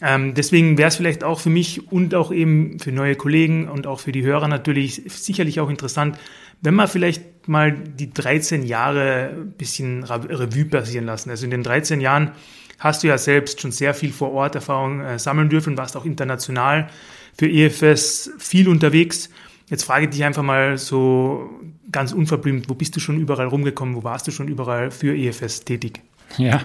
Ähm, 0.01 0.35
deswegen 0.35 0.79
wäre 0.79 0.89
es 0.89 0.97
vielleicht 0.97 1.25
auch 1.25 1.41
für 1.41 1.51
mich 1.51 1.91
und 1.91 2.15
auch 2.15 2.31
eben 2.31 2.79
für 2.79 2.93
neue 2.93 3.17
Kollegen 3.17 3.69
und 3.69 3.87
auch 3.87 4.01
für 4.01 4.13
die 4.13 4.23
Hörer 4.23 4.47
natürlich 4.47 5.03
sicherlich 5.09 5.59
auch 5.59 5.71
interessant, 5.71 6.17
wenn 6.61 6.75
man 6.75 6.89
vielleicht 6.89 7.49
mal 7.49 7.73
die 7.73 8.13
13 8.13 8.65
Jahre 8.65 9.31
ein 9.35 9.53
bisschen 9.53 10.05
Revue 10.05 10.67
passieren 10.67 11.07
lassen. 11.07 11.31
Also 11.31 11.45
in 11.45 11.51
den 11.51 11.63
13 11.63 12.01
Jahren 12.01 12.33
hast 12.79 13.03
du 13.03 13.09
ja 13.09 13.19
selbst 13.19 13.61
schon 13.61 13.73
sehr 13.73 13.95
viel 13.95 14.13
vor 14.13 14.33
Ort 14.33 14.55
Erfahrung 14.55 15.01
äh, 15.01 15.19
sammeln 15.19 15.49
dürfen, 15.49 15.79
warst 15.79 15.97
auch 15.97 16.05
international 16.05 16.89
für 17.37 17.49
EFS 17.49 18.31
viel 18.39 18.69
unterwegs. 18.69 19.31
Jetzt 19.69 19.85
frage 19.85 20.05
ich 20.05 20.11
dich 20.11 20.25
einfach 20.25 20.43
mal 20.43 20.79
so 20.79 21.51
ganz 21.91 22.13
unverblümt, 22.13 22.69
wo 22.69 22.75
bist 22.75 22.97
du 22.97 23.01
schon 23.01 23.19
überall 23.19 23.47
rumgekommen, 23.47 23.95
wo 23.95 24.05
warst 24.05 24.27
du 24.27 24.31
schon 24.31 24.49
überall 24.49 24.91
für 24.91 25.17
EFS 25.17 25.65
tätig? 25.65 26.01
Ja, 26.37 26.63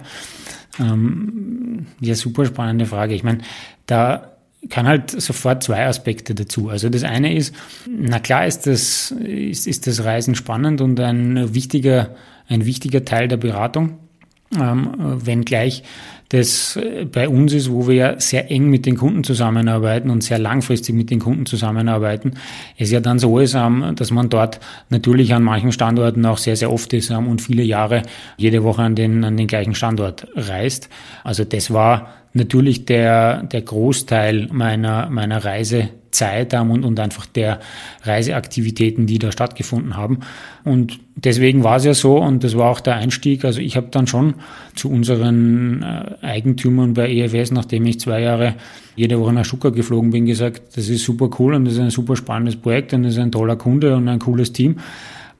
ähm, 0.79 1.87
ja, 1.99 2.15
super 2.15 2.45
spannende 2.45 2.85
Frage. 2.85 3.13
Ich 3.13 3.23
meine, 3.23 3.39
da 3.85 4.32
kann 4.69 4.87
halt 4.87 5.09
sofort 5.09 5.63
zwei 5.63 5.85
Aspekte 5.85 6.35
dazu. 6.35 6.69
Also 6.69 6.89
das 6.89 7.03
eine 7.03 7.35
ist, 7.35 7.55
na 7.87 8.19
klar 8.19 8.47
ist 8.47 8.65
das, 8.67 9.11
ist, 9.11 9.67
ist 9.67 9.87
das 9.87 10.03
Reisen 10.03 10.35
spannend 10.35 10.81
und 10.81 10.99
ein 10.99 11.53
wichtiger, 11.53 12.15
ein 12.47 12.65
wichtiger 12.65 13.05
Teil 13.05 13.27
der 13.27 13.37
Beratung 13.37 13.97
ähm, 14.59 14.91
wenngleich 15.25 15.83
das 16.33 16.79
bei 17.11 17.29
uns 17.29 17.53
ist, 17.53 17.71
wo 17.71 17.87
wir 17.87 17.95
ja 17.95 18.19
sehr 18.19 18.49
eng 18.49 18.67
mit 18.67 18.87
den 18.87 18.97
Kunden 18.97 19.23
zusammenarbeiten 19.23 20.09
und 20.09 20.23
sehr 20.23 20.39
langfristig 20.39 20.95
mit 20.95 21.11
den 21.11 21.19
Kunden 21.19 21.45
zusammenarbeiten, 21.45 22.33
es 22.75 22.89
ja 22.89 23.01
dann 23.01 23.19
so 23.19 23.37
ist, 23.37 23.53
ähm, 23.53 23.93
dass 23.95 24.09
man 24.09 24.29
dort 24.29 24.59
natürlich 24.89 25.35
an 25.35 25.43
manchen 25.43 25.71
Standorten 25.71 26.25
auch 26.25 26.39
sehr, 26.39 26.55
sehr 26.55 26.71
oft 26.71 26.91
ist 26.93 27.11
ähm, 27.11 27.27
und 27.27 27.43
viele 27.43 27.61
Jahre 27.61 28.01
jede 28.37 28.63
Woche 28.63 28.81
an 28.81 28.95
den, 28.95 29.23
an 29.23 29.37
den 29.37 29.45
gleichen 29.45 29.75
Standort 29.75 30.27
reist. 30.33 30.89
Also 31.23 31.43
das 31.43 31.71
war 31.71 32.09
natürlich 32.33 32.85
der, 32.85 33.43
der 33.43 33.61
Großteil 33.61 34.49
meiner, 34.51 35.09
meiner 35.09 35.43
Reise 35.43 35.89
Zeit 36.13 36.53
haben 36.53 36.71
und, 36.71 36.85
und 36.85 36.99
einfach 36.99 37.25
der 37.25 37.59
Reiseaktivitäten, 38.03 39.07
die 39.07 39.19
da 39.19 39.31
stattgefunden 39.31 39.97
haben. 39.97 40.19
Und 40.63 40.99
deswegen 41.15 41.63
war 41.63 41.77
es 41.77 41.85
ja 41.85 41.93
so 41.93 42.17
und 42.17 42.43
das 42.43 42.55
war 42.57 42.69
auch 42.69 42.79
der 42.79 42.95
Einstieg. 42.95 43.43
Also 43.43 43.59
ich 43.59 43.75
habe 43.75 43.87
dann 43.91 44.07
schon 44.07 44.35
zu 44.75 44.89
unseren 44.89 45.81
äh, 45.81 46.25
Eigentümern 46.25 46.93
bei 46.93 47.11
EFS, 47.11 47.51
nachdem 47.51 47.85
ich 47.85 47.99
zwei 47.99 48.21
Jahre 48.21 48.55
jede 48.95 49.19
Woche 49.19 49.33
nach 49.33 49.45
Stuttgart 49.45 49.75
geflogen 49.75 50.11
bin, 50.11 50.25
gesagt, 50.25 50.77
das 50.77 50.87
ist 50.87 51.03
super 51.03 51.29
cool 51.39 51.55
und 51.55 51.65
das 51.65 51.73
ist 51.73 51.79
ein 51.79 51.89
super 51.89 52.15
spannendes 52.15 52.55
Projekt 52.55 52.93
und 52.93 53.03
das 53.03 53.13
ist 53.13 53.19
ein 53.19 53.31
toller 53.31 53.55
Kunde 53.55 53.95
und 53.95 54.07
ein 54.07 54.19
cooles 54.19 54.53
Team. 54.53 54.77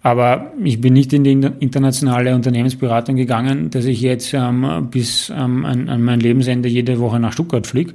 Aber 0.04 0.52
ich 0.64 0.80
bin 0.82 0.94
nicht 0.94 1.14
in 1.14 1.24
die 1.24 1.32
internationale 1.32 2.36
Unternehmensberatung 2.36 3.16
gegangen, 3.16 3.70
dass 3.70 3.86
ich 3.86 4.02
jetzt 4.02 4.34
ähm, 4.34 4.90
bis 4.92 5.32
ähm, 5.36 5.66
an, 5.66 5.90
an 5.90 6.04
mein 6.04 6.20
Lebensende 6.20 6.70
jede 6.70 7.00
Woche 7.00 7.20
nach 7.20 7.34
Stuttgart 7.34 7.66
fliege, 7.66 7.94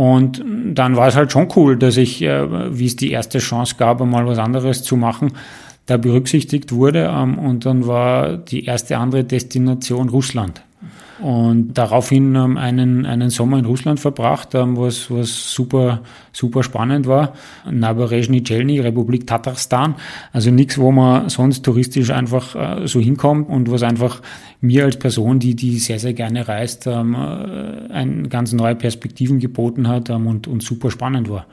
und 0.00 0.42
dann 0.64 0.96
war 0.96 1.08
es 1.08 1.14
halt 1.14 1.30
schon 1.30 1.48
cool, 1.56 1.76
dass 1.76 1.98
ich, 1.98 2.22
äh, 2.22 2.74
wie 2.74 2.86
es 2.86 2.96
die 2.96 3.10
erste 3.10 3.38
Chance 3.38 3.74
gab, 3.76 4.00
einmal 4.00 4.26
was 4.26 4.38
anderes 4.38 4.82
zu 4.82 4.96
machen, 4.96 5.32
da 5.84 5.98
berücksichtigt 5.98 6.72
wurde. 6.72 7.12
Ähm, 7.14 7.38
und 7.38 7.66
dann 7.66 7.86
war 7.86 8.38
die 8.38 8.64
erste 8.64 8.96
andere 8.96 9.24
Destination 9.24 10.08
Russland 10.08 10.62
und 11.20 11.74
daraufhin 11.74 12.34
ähm, 12.34 12.56
einen, 12.56 13.04
einen 13.04 13.28
Sommer 13.28 13.58
in 13.58 13.66
Russland 13.66 14.00
verbracht, 14.00 14.54
ähm, 14.54 14.76
was, 14.78 15.10
was 15.10 15.52
super, 15.52 16.00
super 16.32 16.62
spannend 16.62 17.06
war. 17.06 17.34
Naberezhny 17.70 18.42
Chelny, 18.42 18.80
Republik 18.80 19.26
Tatarstan, 19.26 19.96
also 20.32 20.50
nichts, 20.50 20.78
wo 20.78 20.90
man 20.90 21.28
sonst 21.28 21.62
touristisch 21.62 22.10
einfach 22.10 22.54
äh, 22.54 22.86
so 22.86 23.00
hinkommt 23.00 23.50
und 23.50 23.70
was 23.70 23.82
einfach 23.82 24.22
mir 24.62 24.84
als 24.84 24.98
Person, 24.98 25.38
die, 25.38 25.54
die 25.54 25.78
sehr, 25.78 25.98
sehr 25.98 26.14
gerne 26.14 26.48
reist, 26.48 26.86
ähm, 26.86 27.14
äh, 27.14 27.92
ein 27.92 28.30
ganz 28.30 28.52
neue 28.52 28.74
Perspektiven 28.74 29.38
geboten 29.40 29.88
hat 29.88 30.08
ähm, 30.08 30.26
und, 30.26 30.48
und 30.48 30.62
super 30.62 30.90
spannend 30.90 31.28
war. 31.28 31.46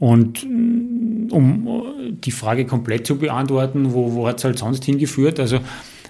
Und 0.00 0.44
mm, 0.44 1.30
um 1.30 1.68
äh, 1.68 2.12
die 2.12 2.32
Frage 2.32 2.66
komplett 2.66 3.06
zu 3.06 3.18
beantworten, 3.18 3.92
wo, 3.94 4.14
wo 4.14 4.26
hat 4.26 4.38
es 4.38 4.44
halt 4.44 4.58
sonst 4.58 4.84
hingeführt? 4.84 5.38
Also 5.38 5.60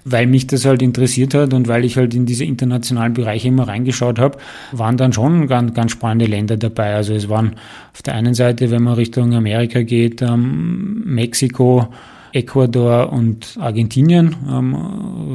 weil 0.05 0.27
mich 0.27 0.47
das 0.47 0.65
halt 0.65 0.83
interessiert 0.83 1.35
hat 1.35 1.55
und 1.55 1.69
weil 1.69 1.85
ich 1.85 1.97
halt 1.97 2.15
in 2.15 2.27
diese 2.27 2.45
internationalen 2.45 3.15
Bereiche 3.15 3.49
immer 3.49 3.69
reingeschaut 3.69 4.19
habe, 4.19 4.39
waren 4.73 4.97
dann 4.97 5.13
schon 5.13 5.47
ganz, 5.47 5.75
ganz 5.75 5.93
spannende 5.93 6.27
Länder 6.27 6.57
dabei. 6.57 6.95
Also 6.95 7.15
es 7.15 7.29
waren 7.29 7.57
auf 7.93 8.03
der 8.03 8.15
einen 8.15 8.35
Seite, 8.35 8.71
wenn 8.71 8.83
man 8.83 8.95
Richtung 8.95 9.35
Amerika 9.35 9.83
geht, 9.83 10.23
ähm, 10.23 11.03
Mexiko, 11.05 11.89
Ecuador 12.33 13.13
und 13.13 13.57
Argentinien, 13.61 14.35
ähm, 14.49 14.77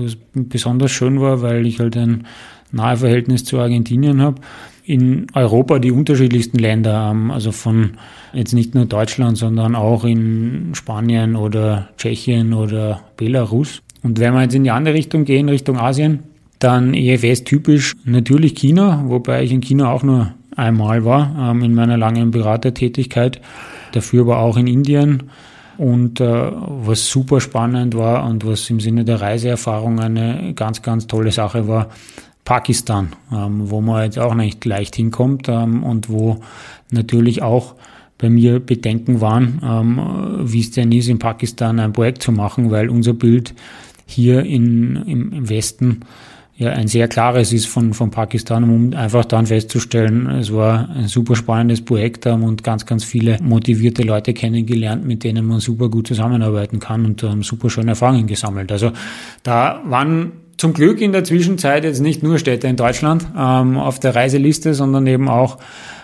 was 0.03 0.17
besonders 0.33 0.91
schön 0.91 1.21
war, 1.21 1.41
weil 1.41 1.65
ich 1.65 1.79
halt 1.79 1.95
ein 1.95 2.25
nahe 2.71 2.97
Verhältnis 2.97 3.45
zu 3.45 3.59
Argentinien 3.59 4.21
habe. 4.21 4.41
In 4.83 5.27
Europa 5.33 5.79
die 5.79 5.91
unterschiedlichsten 5.91 6.59
Länder, 6.59 7.09
ähm, 7.11 7.29
also 7.31 7.51
von 7.51 7.91
jetzt 8.33 8.53
nicht 8.53 8.73
nur 8.73 8.85
Deutschland, 8.85 9.37
sondern 9.37 9.75
auch 9.75 10.05
in 10.05 10.71
Spanien 10.73 11.35
oder 11.35 11.89
Tschechien 11.97 12.53
oder 12.53 13.01
Belarus. 13.15 13.81
Und 14.03 14.19
wenn 14.19 14.33
wir 14.33 14.43
jetzt 14.43 14.55
in 14.55 14.63
die 14.63 14.71
andere 14.71 14.93
Richtung 14.93 15.25
gehen, 15.25 15.49
Richtung 15.49 15.77
Asien, 15.77 16.19
dann 16.59 16.93
EFS 16.93 17.43
typisch 17.43 17.95
natürlich 18.03 18.55
China, 18.55 19.03
wobei 19.07 19.43
ich 19.43 19.51
in 19.51 19.61
China 19.61 19.91
auch 19.91 20.03
nur 20.03 20.33
einmal 20.55 21.05
war 21.05 21.51
ähm, 21.51 21.61
in 21.61 21.73
meiner 21.73 21.97
langen 21.97 22.31
Beratertätigkeit. 22.31 23.39
Dafür 23.91 24.21
aber 24.21 24.39
auch 24.39 24.57
in 24.57 24.67
Indien. 24.67 25.23
Und 25.77 26.19
äh, 26.19 26.25
was 26.25 27.07
super 27.07 27.39
spannend 27.39 27.95
war 27.95 28.25
und 28.25 28.45
was 28.45 28.69
im 28.69 28.79
Sinne 28.79 29.05
der 29.05 29.21
Reiseerfahrung 29.21 29.99
eine 29.99 30.53
ganz, 30.55 30.81
ganz 30.81 31.05
tolle 31.05 31.31
Sache 31.31 31.67
war, 31.67 31.89
Pakistan, 32.43 33.09
ähm, 33.31 33.69
wo 33.69 33.81
man 33.81 34.03
jetzt 34.03 34.17
auch 34.17 34.33
nicht 34.33 34.65
leicht 34.65 34.95
hinkommt 34.95 35.47
ähm, 35.49 35.83
und 35.83 36.09
wo 36.09 36.39
natürlich 36.91 37.43
auch 37.43 37.75
bei 38.17 38.29
mir 38.29 38.59
Bedenken 38.59 39.21
waren, 39.21 39.61
ähm, 39.63 39.99
wie 40.51 40.61
es 40.61 40.71
denn 40.71 40.91
ist, 40.91 41.09
in 41.09 41.19
Pakistan 41.19 41.79
ein 41.79 41.93
Projekt 41.93 42.23
zu 42.23 42.31
machen, 42.31 42.71
weil 42.71 42.89
unser 42.89 43.13
Bild 43.13 43.53
hier 44.07 44.43
in, 44.43 44.95
im, 45.05 45.31
im 45.33 45.49
Westen 45.49 46.01
ja 46.57 46.71
ein 46.71 46.87
sehr 46.87 47.07
klares 47.07 47.53
ist 47.53 47.67
von, 47.67 47.93
von 47.93 48.09
Pakistan, 48.09 48.63
um 48.63 48.93
einfach 48.93 49.25
dann 49.25 49.45
festzustellen, 49.45 50.27
es 50.31 50.51
war 50.51 50.89
ein 50.89 51.07
super 51.07 51.35
spannendes 51.35 51.85
Projekt 51.85 52.25
und 52.25 52.63
ganz, 52.63 52.85
ganz 52.87 53.03
viele 53.03 53.37
motivierte 53.43 54.01
Leute 54.01 54.33
kennengelernt, 54.33 55.05
mit 55.05 55.23
denen 55.23 55.45
man 55.45 55.59
super 55.59 55.87
gut 55.89 56.07
zusammenarbeiten 56.07 56.79
kann 56.79 57.05
und 57.05 57.21
haben 57.21 57.43
super 57.43 57.69
schöne 57.69 57.91
Erfahrungen 57.91 58.25
gesammelt. 58.25 58.71
Also 58.71 58.91
da 59.43 59.81
waren 59.85 60.31
zum 60.57 60.73
Glück 60.73 60.99
in 60.99 61.11
der 61.11 61.23
Zwischenzeit 61.23 61.83
jetzt 61.83 61.99
nicht 61.99 62.23
nur 62.23 62.39
Städte 62.39 62.67
in 62.67 62.75
Deutschland 62.75 63.27
ähm, 63.37 63.77
auf 63.77 63.99
der 63.99 64.15
Reiseliste, 64.15 64.73
sondern 64.73 65.05
eben 65.05 65.29
auch 65.29 65.59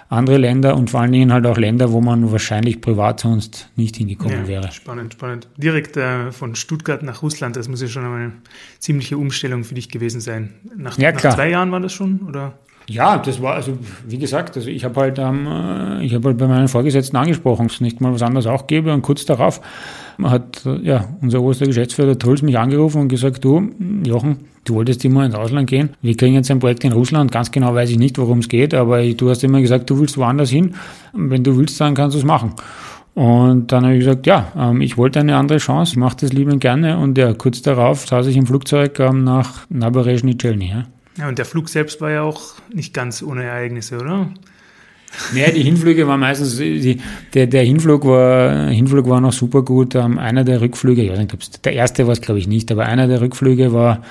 andere 0.10 0.38
Länder 0.38 0.76
und 0.76 0.90
vor 0.90 1.02
allen 1.02 1.12
Dingen 1.12 1.34
halt 1.34 1.46
auch 1.46 1.58
Länder, 1.58 1.92
wo 1.92 2.02
man 2.02 2.32
wahrscheinlich 2.32 2.82
privat 2.82 3.20
sonst 3.20 3.70
nicht 3.76 3.96
hingekommen 3.98 4.42
ja, 4.42 4.48
wäre. 4.48 4.72
Spannend, 4.72 5.14
spannend. 5.14 5.48
Direkt 5.58 5.98
äh, 5.98 6.32
von 6.32 6.56
Stuttgart 6.56 7.04
nach 7.04 7.22
Russland, 7.22 7.56
das 7.56 7.68
muss 7.68 7.82
ja 7.82 7.88
schon 7.88 8.06
eine 8.06 8.34
ziemliche 8.80 9.18
Umstellung 9.18 9.64
für 9.64 9.76
dich 9.76 9.90
gewesen 9.90 10.22
sein. 10.22 10.54
Nach, 10.76 10.98
ja, 10.98 11.12
nach 11.12 11.36
zwei 11.36 11.50
Jahren 11.50 11.72
war 11.72 11.80
das 11.80 11.94
schon, 11.94 12.22
oder? 12.28 12.54
Ja, 12.88 13.18
das 13.18 13.42
war, 13.42 13.56
also 13.56 13.78
wie 14.08 14.18
gesagt, 14.18 14.58
also 14.58 14.70
ich 14.70 14.84
habe 14.84 15.00
halt, 15.00 15.20
ähm, 15.20 15.48
ich 16.02 16.14
habe 16.14 16.30
halt 16.30 16.38
bei 16.38 16.48
meinen 16.48 16.68
Vorgesetzten 16.68 17.16
angesprochen, 17.16 17.68
dass 17.68 17.76
es 17.76 17.82
nicht 17.82 18.02
mal 18.02 18.14
was 18.14 18.22
anderes 18.22 18.46
auch 18.46 18.68
gäbe 18.68 18.94
und 18.94 19.02
kurz 19.02 19.26
darauf 19.26 19.62
hat 20.22 20.62
ja 20.84 21.06
unser 21.22 21.42
oberster 21.42 21.66
Geschäftsführer 21.66 22.18
Truls 22.18 22.42
mich 22.42 22.58
angerufen 22.58 23.02
und 23.02 23.08
gesagt, 23.08 23.44
du, 23.44 23.70
Jochen, 24.06 24.40
du 24.66 24.76
wolltest 24.76 25.04
immer 25.06 25.26
ins 25.26 25.36
Ausland 25.36 25.70
gehen. 25.70 25.90
Wir 26.02 26.16
kriegen 26.16 26.36
jetzt 26.36 26.52
ein 26.52 26.60
Projekt 26.60 26.84
in 26.84 26.92
Russland. 26.92 27.32
Ganz 27.32 27.52
genau 27.52 27.74
weiß 27.74 27.90
ich 27.90 27.98
nicht, 27.98 28.18
worum 28.18 28.40
es 28.40 28.50
geht, 28.50 28.74
aber 28.74 29.04
du 29.04 29.30
hast 29.30 29.44
immer 29.44 29.62
gesagt, 29.62 29.90
du 29.90 30.00
willst 30.00 30.18
woanders 30.18 30.50
hin. 30.50 30.76
Wenn 31.14 31.44
du 31.44 31.58
willst, 31.58 31.80
dann 31.82 31.96
kannst 31.96 32.16
du 32.16 32.20
es 32.20 32.26
machen. 32.26 32.54
Und 33.16 33.72
dann 33.72 33.84
habe 33.84 33.94
ich 33.94 34.00
gesagt, 34.00 34.26
ja, 34.26 34.52
ähm, 34.58 34.82
ich 34.82 34.98
wollte 34.98 35.20
eine 35.20 35.36
andere 35.36 35.60
Chance, 35.60 35.94
ich 35.94 35.98
mache 35.98 36.18
das 36.22 36.34
liebend 36.34 36.62
gerne. 36.62 36.98
Und 36.98 37.18
ja, 37.18 37.34
kurz 37.34 37.62
darauf 37.62 38.08
saß 38.08 38.28
ich 38.28 38.38
im 38.38 38.48
Flugzeug 38.48 39.00
ähm, 39.00 39.24
nach 39.24 39.66
Naberezhny 39.70 40.36
Chelny. 40.38 40.70
Ja. 40.70 40.84
Ja, 41.18 41.28
und 41.28 41.38
der 41.38 41.46
Flug 41.46 41.70
selbst 41.70 42.02
war 42.02 42.12
ja 42.12 42.22
auch 42.24 42.56
nicht 42.74 42.94
ganz 42.94 43.22
ohne 43.22 43.44
Ereignisse, 43.44 44.00
oder? 44.00 44.30
Naja, 45.34 45.52
die 45.52 45.62
Hinflüge 45.62 46.08
waren 46.08 46.20
meistens, 46.20 46.58
die, 46.58 47.00
der, 47.34 47.46
der 47.48 47.64
Hinflug 47.64 48.06
war, 48.06 48.70
Hinflug 48.70 49.08
war 49.08 49.22
noch 49.22 49.34
super 49.34 49.62
gut. 49.62 49.94
Ähm, 49.96 50.18
einer 50.18 50.44
der 50.44 50.60
Rückflüge, 50.60 51.04
ich 51.04 51.12
weiß 51.12 51.20
nicht, 51.20 51.66
der 51.66 51.74
erste 51.74 52.08
war 52.08 52.14
es 52.14 52.22
glaube 52.22 52.40
ich 52.40 52.48
nicht, 52.48 52.72
aber 52.72 52.86
einer 52.86 53.08
der 53.08 53.22
Rückflüge 53.22 53.74
war 53.74 54.02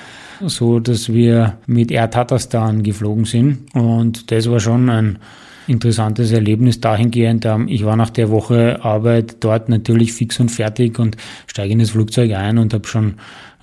so, 0.41 0.81
dass 0.81 1.13
wir 1.13 1.59
mit 1.67 1.91
Air 1.91 2.11
Tatarstan 2.11 2.83
geflogen 2.83 3.25
sind. 3.25 3.75
Und 3.75 4.31
das 4.31 4.49
war 4.49 4.61
schon 4.61 4.89
ein 4.91 5.19
interessantes 5.67 6.33
Erlebnis 6.33 6.81
dahingehend. 6.81 7.45
Ähm, 7.47 7.69
ich 7.69 7.85
war 7.85 7.97
nach 7.97 8.11
der 8.11 8.31
Woche 8.31 8.85
Arbeit 8.85 9.37
dort 9.41 9.69
natürlich 9.69 10.13
fix 10.13 10.39
und 10.41 10.51
fertig 10.51 10.99
und 10.99 11.17
steige 11.47 11.73
in 11.73 11.79
das 11.79 11.91
Flugzeug 11.91 12.33
ein 12.33 12.59
und 12.59 12.75
habe 12.75 12.87
schon 12.87 13.15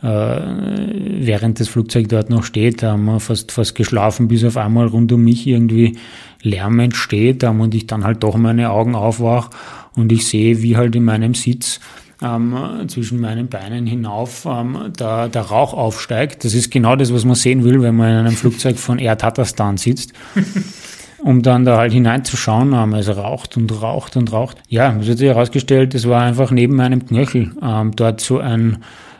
während 0.01 1.59
das 1.59 1.67
Flugzeug 1.67 2.07
dort 2.07 2.29
noch 2.29 2.43
steht, 2.43 2.83
da 2.83 2.93
haben 2.93 3.05
wir 3.05 3.19
fast, 3.19 3.51
fast 3.51 3.75
geschlafen, 3.75 4.27
bis 4.29 4.43
auf 4.45 4.55
einmal 4.55 4.87
rund 4.87 5.11
um 5.11 5.23
mich 5.23 5.45
irgendwie 5.45 5.97
Lärm 6.41 6.79
entsteht 6.79 7.43
und 7.43 7.75
ich 7.75 7.85
dann 7.85 8.05
halt 8.05 8.23
doch 8.23 8.37
meine 8.37 8.71
Augen 8.71 8.95
aufwach 8.95 9.49
und 9.95 10.11
ich 10.11 10.25
sehe, 10.25 10.61
wie 10.61 10.77
halt 10.77 10.95
in 10.95 11.03
meinem 11.03 11.33
Sitz 11.33 11.81
ähm, 12.21 12.55
zwischen 12.87 13.19
meinen 13.19 13.47
Beinen 13.47 13.85
hinauf 13.85 14.45
ähm, 14.45 14.91
da, 14.95 15.27
der 15.27 15.43
Rauch 15.43 15.73
aufsteigt. 15.73 16.43
Das 16.43 16.53
ist 16.53 16.71
genau 16.71 16.95
das, 16.95 17.13
was 17.13 17.25
man 17.25 17.35
sehen 17.35 17.63
will, 17.63 17.81
wenn 17.81 17.95
man 17.95 18.09
in 18.09 18.17
einem 18.17 18.35
Flugzeug 18.35 18.77
von 18.77 18.99
Air 18.99 19.17
Tatarstan 19.17 19.77
sitzt. 19.77 20.13
um 21.23 21.41
dann 21.41 21.65
da 21.65 21.77
halt 21.77 21.91
hineinzuschauen, 21.91 22.73
ähm, 22.73 22.93
es 22.93 23.09
raucht 23.15 23.57
und 23.57 23.81
raucht 23.81 24.15
und 24.15 24.31
raucht. 24.31 24.57
Ja, 24.67 24.95
es 24.99 25.09
hat 25.09 25.17
sich 25.17 25.27
herausgestellt, 25.27 25.93
es 25.95 26.07
war 26.07 26.23
einfach 26.23 26.51
neben 26.51 26.75
meinem 26.75 27.05
Knöchel 27.05 27.51
ähm, 27.61 27.91
dort 27.95 28.21
so 28.21 28.39
ein, 28.39 28.79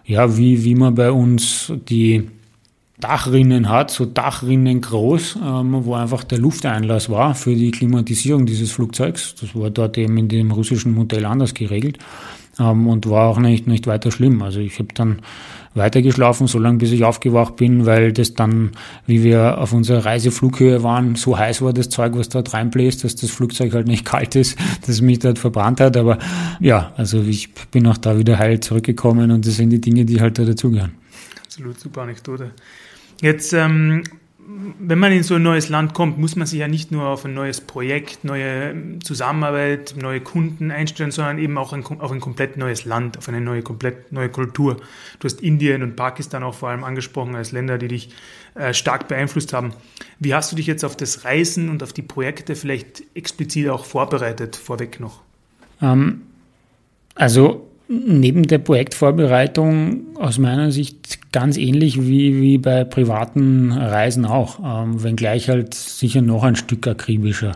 ja, 0.09 0.37
wie, 0.37 0.63
wie 0.63 0.73
man 0.73 0.95
bei 0.95 1.11
uns 1.11 1.71
die 1.87 2.27
Dachrinnen 2.99 3.69
hat, 3.69 3.91
so 3.91 4.07
Dachrinnen 4.07 4.81
groß, 4.81 5.37
ähm, 5.45 5.85
wo 5.85 5.93
einfach 5.93 6.23
der 6.23 6.39
Lufteinlass 6.39 7.11
war 7.11 7.35
für 7.35 7.53
die 7.53 7.69
Klimatisierung 7.69 8.47
dieses 8.47 8.71
Flugzeugs. 8.71 9.35
Das 9.39 9.55
war 9.55 9.69
dort 9.69 9.99
eben 9.99 10.17
in 10.17 10.27
dem 10.27 10.49
russischen 10.49 10.95
Modell 10.95 11.25
anders 11.25 11.53
geregelt 11.53 11.99
ähm, 12.59 12.87
und 12.87 13.07
war 13.07 13.29
auch 13.29 13.37
nicht, 13.37 13.67
nicht 13.67 13.85
weiter 13.85 14.11
schlimm. 14.11 14.41
Also 14.41 14.59
ich 14.61 14.79
habe 14.79 14.89
dann 14.95 15.21
weitergeschlafen, 15.79 16.45
so 16.45 16.59
lange 16.59 16.77
bis 16.77 16.91
ich 16.91 17.03
aufgewacht 17.03 17.55
bin, 17.55 17.87
weil 17.87 18.13
das 18.13 18.35
dann, 18.35 18.71
wie 19.07 19.23
wir 19.23 19.57
auf 19.57 19.73
unserer 19.73 20.05
Reiseflughöhe 20.05 20.83
waren, 20.83 21.15
so 21.15 21.37
heiß 21.37 21.63
war 21.63 21.73
das 21.73 21.89
Zeug, 21.89 22.13
was 22.15 22.29
dort 22.29 22.53
reinbläst, 22.53 23.03
dass 23.03 23.15
das 23.15 23.31
Flugzeug 23.31 23.73
halt 23.73 23.87
nicht 23.87 24.05
kalt 24.09 24.35
ist, 24.35 24.57
dass 24.85 25.01
mich 25.01 25.19
dort 25.19 25.39
verbrannt 25.39 25.81
hat. 25.81 25.97
Aber 25.97 26.19
ja, 26.59 26.93
also 26.95 27.21
ich 27.21 27.51
bin 27.71 27.87
auch 27.87 27.97
da 27.97 28.19
wieder 28.19 28.37
heil 28.37 28.59
zurückgekommen 28.59 29.31
und 29.31 29.47
das 29.47 29.55
sind 29.55 29.71
die 29.71 29.81
Dinge, 29.81 30.05
die 30.05 30.21
halt 30.21 30.37
da 30.37 30.45
dazugehören. 30.45 30.91
Absolut 31.43 31.79
super 31.79 32.03
Anekdote. 32.03 32.51
Jetzt 33.21 33.53
ähm, 33.53 34.03
wenn 34.79 34.97
man 34.97 35.11
in 35.11 35.21
so 35.21 35.35
ein 35.35 35.43
neues 35.43 35.69
Land 35.69 35.93
kommt, 35.93 36.17
muss 36.17 36.35
man 36.35 36.47
sich 36.47 36.59
ja 36.59 36.67
nicht 36.67 36.91
nur 36.91 37.05
auf 37.05 37.23
ein 37.23 37.35
neues 37.35 37.61
Projekt, 37.61 38.23
neue 38.23 38.97
Zusammenarbeit, 39.03 39.93
neue 39.95 40.21
Kunden 40.21 40.71
einstellen, 40.71 41.11
sondern 41.11 41.37
eben 41.37 41.57
auch 41.57 41.71
ein, 41.71 41.85
auf 41.85 42.11
ein 42.11 42.19
komplett 42.19 42.57
neues 42.57 42.83
Land, 42.85 43.17
auf 43.17 43.29
eine 43.29 43.41
neue, 43.41 43.61
komplett 43.61 44.11
neue 44.11 44.29
Kultur. 44.29 44.77
Du 45.19 45.25
hast 45.25 45.41
Indien 45.41 45.83
und 45.83 45.95
Pakistan 45.95 46.41
auch 46.41 46.55
vor 46.55 46.69
allem 46.69 46.83
angesprochen 46.83 47.35
als 47.35 47.51
Länder, 47.51 47.77
die 47.77 47.89
dich 47.89 48.09
äh, 48.55 48.73
stark 48.73 49.07
beeinflusst 49.07 49.53
haben. 49.53 49.73
Wie 50.17 50.33
hast 50.33 50.51
du 50.51 50.55
dich 50.55 50.65
jetzt 50.65 50.83
auf 50.83 50.97
das 50.97 51.25
Reisen 51.25 51.69
und 51.69 51.83
auf 51.83 51.93
die 51.93 52.01
Projekte 52.01 52.55
vielleicht 52.55 53.03
explizit 53.15 53.69
auch 53.69 53.85
vorbereitet, 53.85 54.55
vorweg 54.55 54.99
noch? 54.99 55.21
Ähm, 55.79 56.21
also 57.13 57.68
neben 57.89 58.43
der 58.43 58.59
Projektvorbereitung 58.59 60.15
aus 60.15 60.37
meiner 60.37 60.71
Sicht 60.71 61.31
ganz 61.31 61.57
ähnlich 61.57 61.99
wie, 61.99 62.39
wie 62.39 62.57
bei 62.59 62.83
privaten 62.83 63.71
Reisen 63.71 64.25
auch, 64.25 64.59
ähm, 64.63 65.03
wenngleich 65.03 65.49
halt 65.49 65.73
sicher 65.73 66.21
noch 66.21 66.43
ein 66.43 66.55
Stück 66.55 66.87
akribischer. 66.87 67.53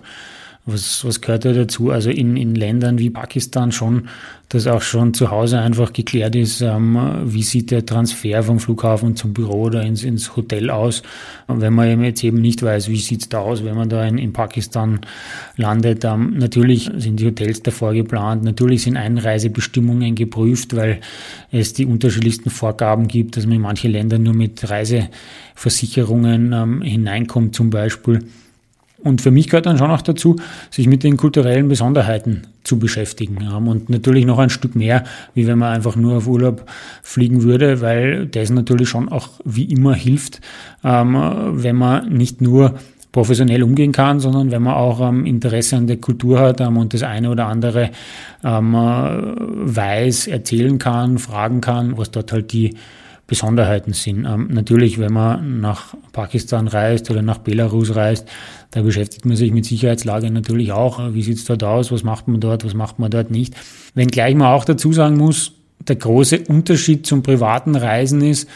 Was, 0.66 1.04
was 1.04 1.20
gehört 1.20 1.44
da 1.44 1.52
dazu? 1.52 1.90
Also 1.90 2.10
in, 2.10 2.38
in 2.38 2.56
Ländern 2.56 2.98
wie 2.98 3.10
Pakistan 3.10 3.74
schon, 3.74 4.08
dass 4.48 4.66
auch 4.66 4.82
schon 4.82 5.14
zu 5.14 5.30
Hause 5.30 5.60
einfach 5.60 5.92
geklärt 5.92 6.38
ist, 6.38 6.62
ähm, 6.62 6.98
wie 7.26 7.44
sieht 7.44 7.70
der 7.70 7.86
Transfer 7.86 8.44
vom 8.44 8.62
Flughafen 8.62 9.18
zum 9.18 9.34
Büro 9.34 9.64
oder 9.64 9.84
ins, 9.84 10.06
ins 10.06 10.38
Hotel 10.38 10.70
aus. 10.70 11.04
Und 11.48 11.60
wenn 11.60 11.74
man 11.74 12.02
jetzt 12.02 12.24
eben 12.24 12.40
nicht 12.40 12.64
weiß, 12.64 12.88
wie 12.88 13.00
sieht's 13.00 13.28
da 13.28 13.40
aus, 13.40 13.66
wenn 13.66 13.76
man 13.76 13.90
da 13.90 14.06
in, 14.06 14.18
in 14.18 14.32
Pakistan 14.32 15.02
landet, 15.58 16.06
ähm, 16.06 16.38
natürlich 16.38 16.90
sind 16.96 17.20
die 17.20 17.26
Hotels 17.26 17.62
davor 17.62 17.94
geplant, 17.94 18.46
natürlich 18.46 18.84
sind 18.84 18.96
Einreisebestimmungen 18.96 20.16
geprüft, 20.16 20.78
weil 20.78 21.02
es 21.52 21.74
die 21.74 21.86
unterschiedlichsten 21.86 22.52
Vorgaben 22.52 23.10
gibt, 23.10 23.36
dass 23.36 23.46
man 23.46 23.58
in 23.58 23.62
manche 23.64 23.90
Länder 23.90 24.18
nur 24.18 24.34
mit 24.34 24.70
Reiseversicherungen 24.70 26.54
ähm, 26.54 26.82
hineinkommt 26.82 27.54
zum 27.54 27.70
Beispiel. 27.70 28.22
Und 29.04 29.22
für 29.22 29.32
mich 29.32 29.48
gehört 29.48 29.66
dann 29.66 29.78
schon 29.78 29.92
auch 29.92 30.02
dazu, 30.02 30.38
sich 30.70 30.88
mit 30.88 31.04
den 31.04 31.18
kulturellen 31.18 31.68
Besonderheiten 31.68 32.44
zu 32.64 32.80
beschäftigen. 32.80 33.46
Und 33.48 33.90
natürlich 33.90 34.26
noch 34.26 34.40
ein 34.40 34.50
Stück 34.50 34.76
mehr, 34.76 35.04
wie 35.34 35.46
wenn 35.48 35.60
man 35.60 35.74
einfach 35.74 35.96
nur 35.96 36.18
auf 36.18 36.28
Urlaub 36.28 36.66
fliegen 37.02 37.44
würde, 37.44 37.82
weil 37.82 38.28
das 38.28 38.50
natürlich 38.50 38.90
schon 38.90 39.10
auch 39.10 39.30
wie 39.44 39.66
immer 39.66 39.94
hilft, 39.94 40.40
ähm, 40.84 41.18
wenn 41.52 41.76
man 41.76 42.10
nicht 42.10 42.42
nur 42.42 42.76
professionell 43.12 43.62
umgehen 43.62 43.92
kann, 43.92 44.20
sondern 44.20 44.52
wenn 44.52 44.64
man 44.64 44.74
auch 44.74 45.08
ähm, 45.08 45.26
Interesse 45.26 45.78
an 45.78 45.88
der 45.88 45.98
Kultur 45.98 46.40
hat 46.40 46.62
und 46.62 46.94
das 46.94 47.04
eine 47.04 47.30
oder 47.30 47.46
andere 47.46 47.92
ähm, 48.44 48.74
weiß, 48.74 50.28
erzählen 50.28 50.80
kann, 50.80 51.20
fragen 51.20 51.62
kann, 51.62 51.98
was 51.98 52.10
dort 52.10 52.32
halt 52.32 52.52
die 52.54 52.76
Besonderheiten 53.28 53.94
sind. 53.94 54.26
Ähm, 54.26 54.50
natürlich, 54.52 55.00
wenn 55.00 55.14
man 55.14 55.62
nach 55.62 55.96
Pakistan 56.12 56.68
reist 56.68 57.10
oder 57.10 57.22
nach 57.22 57.38
Belarus 57.38 57.96
reist, 57.96 58.28
da 58.72 58.82
beschäftigt 58.82 59.26
man 59.26 59.38
sich 59.38 59.52
mit 59.52 59.66
Sicherheitslage 59.66 60.30
natürlich 60.30 60.72
auch. 60.72 61.14
Wie 61.14 61.24
sieht 61.24 61.38
es 61.38 61.46
dort 61.46 61.64
aus? 61.64 61.92
Was 61.92 62.04
macht 62.04 62.28
man 62.28 62.42
dort? 62.42 62.66
Was 62.66 62.74
macht 62.74 63.00
man 63.00 63.12
dort 63.12 63.32
nicht? 63.32 63.56
Wenngleich 63.94 64.36
man 64.36 64.48
auch 64.48 64.66
dazu 64.66 64.92
sagen 64.92 65.18
muss, 65.18 65.54
der 65.88 65.96
große 65.96 66.42
Unterschied 66.48 67.06
zum 67.06 67.24
privaten 67.24 67.76
Reisen 67.76 68.22
ist, 68.22 68.50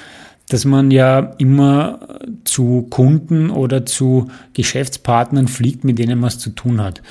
dass 0.50 0.66
man 0.66 0.92
ja 0.92 1.20
immer 1.38 2.00
zu 2.46 2.88
Kunden 2.90 3.50
oder 3.50 3.86
zu 3.86 4.30
Geschäftspartnern 4.54 5.48
fliegt, 5.48 5.84
mit 5.84 6.00
denen 6.00 6.20
man 6.20 6.30
es 6.30 6.40
zu 6.40 6.52
tun 6.52 6.82
hat. 6.82 7.02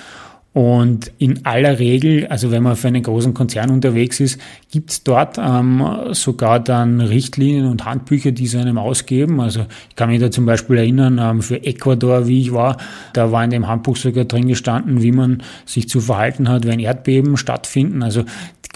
Und 0.56 1.12
in 1.18 1.44
aller 1.44 1.78
Regel, 1.78 2.28
also 2.28 2.50
wenn 2.50 2.62
man 2.62 2.76
für 2.76 2.88
einen 2.88 3.02
großen 3.02 3.34
Konzern 3.34 3.68
unterwegs 3.68 4.20
ist, 4.20 4.40
gibt 4.70 4.90
es 4.90 5.04
dort 5.04 5.36
ähm, 5.36 5.86
sogar 6.12 6.60
dann 6.60 7.02
Richtlinien 7.02 7.66
und 7.66 7.84
Handbücher, 7.84 8.32
die 8.32 8.46
sie 8.46 8.56
einem 8.56 8.78
ausgeben. 8.78 9.38
Also 9.38 9.66
ich 9.90 9.96
kann 9.96 10.08
mich 10.08 10.18
da 10.18 10.30
zum 10.30 10.46
Beispiel 10.46 10.78
erinnern, 10.78 11.18
ähm, 11.20 11.42
für 11.42 11.62
Ecuador, 11.62 12.26
wie 12.26 12.40
ich 12.40 12.54
war, 12.54 12.78
da 13.12 13.32
war 13.32 13.44
in 13.44 13.50
dem 13.50 13.68
Handbuch 13.68 13.96
sogar 13.96 14.24
drin 14.24 14.48
gestanden, 14.48 15.02
wie 15.02 15.12
man 15.12 15.42
sich 15.66 15.90
zu 15.90 16.00
verhalten 16.00 16.48
hat, 16.48 16.66
wenn 16.66 16.80
Erdbeben 16.80 17.36
stattfinden. 17.36 18.02
Also 18.02 18.24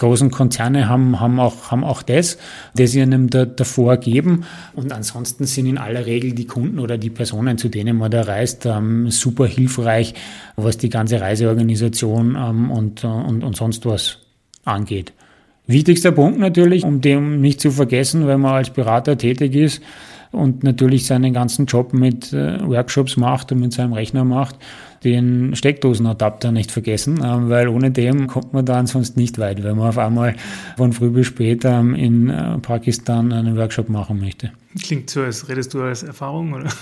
großen 0.01 0.31
Konzerne 0.31 0.89
haben, 0.89 1.19
haben, 1.19 1.39
auch, 1.39 1.71
haben 1.71 1.83
auch 1.83 2.01
das, 2.01 2.37
das 2.75 2.91
sie 2.91 3.01
einem 3.01 3.29
da, 3.29 3.45
davor 3.45 3.97
geben. 3.97 4.45
Und 4.73 4.91
ansonsten 4.91 5.45
sind 5.45 5.67
in 5.67 5.77
aller 5.77 6.05
Regel 6.05 6.33
die 6.33 6.47
Kunden 6.47 6.79
oder 6.79 6.97
die 6.97 7.09
Personen, 7.09 7.57
zu 7.57 7.69
denen 7.69 7.97
man 7.97 8.11
da 8.11 8.23
reist, 8.23 8.65
ähm, 8.65 9.09
super 9.09 9.45
hilfreich, 9.45 10.13
was 10.55 10.77
die 10.77 10.89
ganze 10.89 11.21
Reiseorganisation 11.21 12.35
ähm, 12.35 12.71
und, 12.71 13.03
und, 13.03 13.43
und 13.43 13.55
sonst 13.55 13.85
was 13.85 14.17
angeht. 14.65 15.13
Wichtigster 15.67 16.11
Punkt 16.11 16.39
natürlich, 16.39 16.83
um 16.83 17.01
dem 17.01 17.39
nicht 17.39 17.61
zu 17.61 17.71
vergessen, 17.71 18.27
wenn 18.27 18.41
man 18.41 18.55
als 18.55 18.71
Berater 18.71 19.17
tätig 19.17 19.55
ist 19.55 19.81
und 20.31 20.63
natürlich 20.63 21.05
seinen 21.05 21.33
ganzen 21.33 21.65
Job 21.65 21.93
mit 21.93 22.33
äh, 22.33 22.59
Workshops 22.65 23.17
macht 23.17 23.51
und 23.51 23.59
mit 23.59 23.73
seinem 23.73 23.93
Rechner 23.93 24.23
macht, 24.23 24.55
den 25.03 25.55
Steckdosenadapter 25.55 26.51
nicht 26.51 26.71
vergessen, 26.71 27.21
ähm, 27.23 27.49
weil 27.49 27.67
ohne 27.67 27.91
dem 27.91 28.27
kommt 28.27 28.53
man 28.53 28.65
da 28.65 28.85
sonst 28.85 29.17
nicht 29.17 29.39
weit, 29.39 29.63
wenn 29.63 29.77
man 29.77 29.89
auf 29.89 29.97
einmal 29.97 30.35
von 30.77 30.93
früh 30.93 31.09
bis 31.09 31.27
spät 31.27 31.65
ähm, 31.65 31.95
in 31.95 32.29
äh, 32.29 32.57
Pakistan 32.59 33.33
einen 33.33 33.57
Workshop 33.57 33.89
machen 33.89 34.19
möchte. 34.19 34.51
Klingt 34.81 35.09
so, 35.09 35.21
als 35.21 35.49
redest 35.49 35.73
du 35.73 35.81
als 35.81 36.03
Erfahrung, 36.03 36.53
oder? 36.53 36.69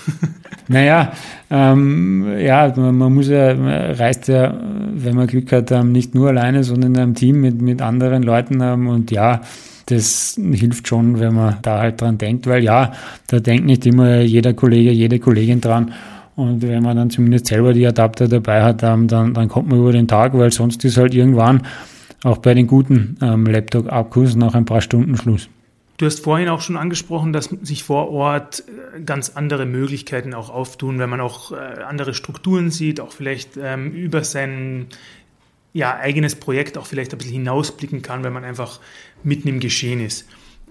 Naja, 0.68 1.14
ähm, 1.50 2.38
ja, 2.38 2.72
man, 2.76 2.96
man, 2.96 3.12
muss 3.12 3.26
ja, 3.26 3.56
man 3.56 3.90
reist 3.90 4.28
ja, 4.28 4.56
wenn 4.94 5.16
man 5.16 5.26
Glück 5.26 5.50
hat, 5.50 5.72
ähm, 5.72 5.90
nicht 5.90 6.14
nur 6.14 6.28
alleine, 6.28 6.62
sondern 6.62 6.94
in 6.94 7.00
einem 7.00 7.14
Team 7.16 7.40
mit, 7.40 7.60
mit 7.60 7.82
anderen 7.82 8.22
Leuten 8.22 8.60
ähm, 8.60 8.86
und 8.86 9.10
ja, 9.10 9.40
das 9.86 10.38
hilft 10.38 10.88
schon, 10.88 11.20
wenn 11.20 11.34
man 11.34 11.58
da 11.62 11.80
halt 11.80 12.00
dran 12.00 12.18
denkt, 12.18 12.46
weil 12.46 12.62
ja, 12.62 12.92
da 13.26 13.40
denkt 13.40 13.66
nicht 13.66 13.86
immer 13.86 14.20
jeder 14.20 14.54
Kollege, 14.54 14.90
jede 14.90 15.18
Kollegin 15.18 15.60
dran 15.60 15.92
und 16.36 16.62
wenn 16.62 16.82
man 16.82 16.96
dann 16.96 17.10
zumindest 17.10 17.46
selber 17.46 17.72
die 17.72 17.86
Adapter 17.86 18.28
dabei 18.28 18.62
hat, 18.62 18.82
dann, 18.82 19.08
dann 19.08 19.48
kommt 19.48 19.68
man 19.68 19.78
über 19.78 19.92
den 19.92 20.08
Tag, 20.08 20.32
weil 20.34 20.50
sonst 20.50 20.84
ist 20.84 20.96
halt 20.96 21.14
irgendwann 21.14 21.66
auch 22.24 22.38
bei 22.38 22.54
den 22.54 22.66
guten 22.66 23.16
ähm, 23.20 23.46
Laptop-Akkus 23.46 24.36
nach 24.36 24.54
ein 24.54 24.64
paar 24.64 24.80
Stunden 24.80 25.16
Schluss. 25.16 25.48
Du 25.96 26.06
hast 26.06 26.20
vorhin 26.20 26.48
auch 26.48 26.62
schon 26.62 26.78
angesprochen, 26.78 27.34
dass 27.34 27.50
sich 27.60 27.84
vor 27.84 28.10
Ort 28.10 28.64
äh, 28.96 29.02
ganz 29.02 29.32
andere 29.34 29.66
Möglichkeiten 29.66 30.32
auch 30.32 30.48
auftun, 30.48 30.98
wenn 30.98 31.10
man 31.10 31.20
auch 31.20 31.52
äh, 31.52 31.56
andere 31.56 32.14
Strukturen 32.14 32.70
sieht, 32.70 33.00
auch 33.00 33.12
vielleicht 33.12 33.58
ähm, 33.62 33.92
über 33.92 34.24
sein 34.24 34.86
ja, 35.72 35.96
eigenes 35.96 36.34
Projekt 36.34 36.76
auch 36.78 36.86
vielleicht 36.86 37.12
ein 37.12 37.18
bisschen 37.18 37.34
hinausblicken 37.34 38.02
kann, 38.02 38.24
wenn 38.24 38.32
man 38.32 38.44
einfach 38.44 38.80
mitten 39.22 39.48
im 39.48 39.60
Geschehen 39.60 40.00
ist. 40.00 40.26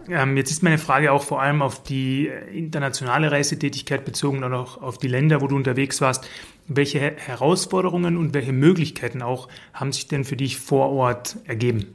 Ähm, 0.09 0.37
jetzt 0.37 0.51
ist 0.51 0.63
meine 0.63 0.77
Frage 0.77 1.11
auch 1.11 1.23
vor 1.23 1.41
allem 1.41 1.61
auf 1.61 1.83
die 1.83 2.27
äh, 2.27 2.57
internationale 2.57 3.31
Reisetätigkeit 3.31 4.05
bezogen 4.05 4.43
und 4.43 4.53
auch 4.53 4.81
auf 4.81 4.97
die 4.97 5.07
Länder, 5.07 5.41
wo 5.41 5.47
du 5.47 5.55
unterwegs 5.55 6.01
warst. 6.01 6.27
Welche 6.67 6.99
Herausforderungen 6.99 8.17
und 8.17 8.33
welche 8.33 8.53
Möglichkeiten 8.53 9.21
auch 9.21 9.49
haben 9.73 9.91
sich 9.91 10.07
denn 10.07 10.23
für 10.23 10.35
dich 10.35 10.57
vor 10.57 10.89
Ort 10.89 11.37
ergeben? 11.45 11.87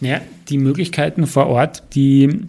Ja, 0.00 0.20
die 0.48 0.58
Möglichkeiten 0.58 1.26
vor 1.26 1.46
Ort, 1.46 1.82
die 1.94 2.46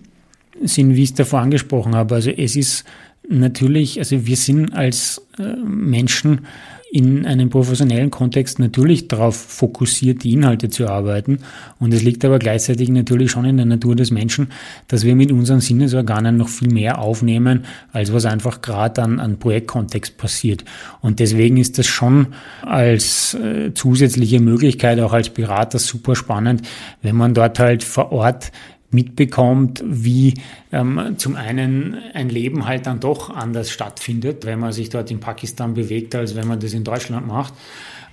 sind, 0.61 0.95
wie 0.95 1.03
ich 1.03 1.09
es 1.09 1.15
davor 1.15 1.39
angesprochen 1.39 1.95
habe. 1.95 2.15
Also 2.15 2.31
es 2.31 2.55
ist 2.55 2.85
natürlich, 3.27 3.99
also 3.99 4.25
wir 4.25 4.37
sind 4.37 4.73
als 4.73 5.25
äh, 5.37 5.55
Menschen 5.55 6.45
in 6.89 7.25
einem 7.25 7.49
professionellen 7.49 8.11
Kontext 8.11 8.59
natürlich 8.59 9.07
darauf 9.07 9.35
fokussiert, 9.35 10.23
die 10.23 10.33
Inhalte 10.33 10.69
zu 10.69 10.87
arbeiten. 10.87 11.39
Und 11.79 11.93
es 11.93 12.01
liegt 12.01 12.23
aber 12.23 12.39
gleichzeitig 12.39 12.89
natürlich 12.89 13.31
schon 13.31 13.45
in 13.45 13.57
der 13.57 13.65
Natur 13.65 13.95
des 13.95 14.11
Menschen, 14.11 14.51
dass 14.87 15.03
wir 15.03 15.15
mit 15.15 15.31
unseren 15.31 15.59
Sinnesorganen 15.59 16.37
noch 16.37 16.47
viel 16.47 16.69
mehr 16.71 16.99
aufnehmen, 16.99 17.65
als 17.91 18.13
was 18.13 18.25
einfach 18.25 18.61
gerade 18.61 19.03
an, 19.03 19.19
an 19.19 19.37
Projektkontext 19.37 20.17
passiert. 20.17 20.63
Und 21.01 21.19
deswegen 21.19 21.57
ist 21.57 21.77
das 21.77 21.87
schon 21.87 22.27
als 22.61 23.33
äh, 23.33 23.73
zusätzliche 23.73 24.39
Möglichkeit, 24.39 24.99
auch 24.99 25.13
als 25.13 25.29
Berater 25.29 25.79
super 25.79 26.15
spannend, 26.15 26.61
wenn 27.01 27.15
man 27.15 27.33
dort 27.33 27.59
halt 27.59 27.83
vor 27.83 28.11
Ort 28.13 28.51
mitbekommt, 28.89 29.83
wie 29.85 30.35
ähm, 30.71 31.15
zum 31.17 31.35
einen 31.35 31.97
ein 32.13 32.29
Leben 32.29 32.65
halt 32.65 32.87
dann 32.87 32.99
doch 32.99 33.29
anders 33.29 33.69
stattfindet, 33.69 34.45
wenn 34.45 34.59
man 34.59 34.71
sich 34.71 34.89
dort 34.89 35.11
in 35.11 35.19
Pakistan 35.19 35.73
bewegt, 35.73 36.15
als 36.15 36.35
wenn 36.35 36.47
man 36.47 36.59
das 36.59 36.73
in 36.73 36.83
Deutschland 36.83 37.27
macht 37.27 37.53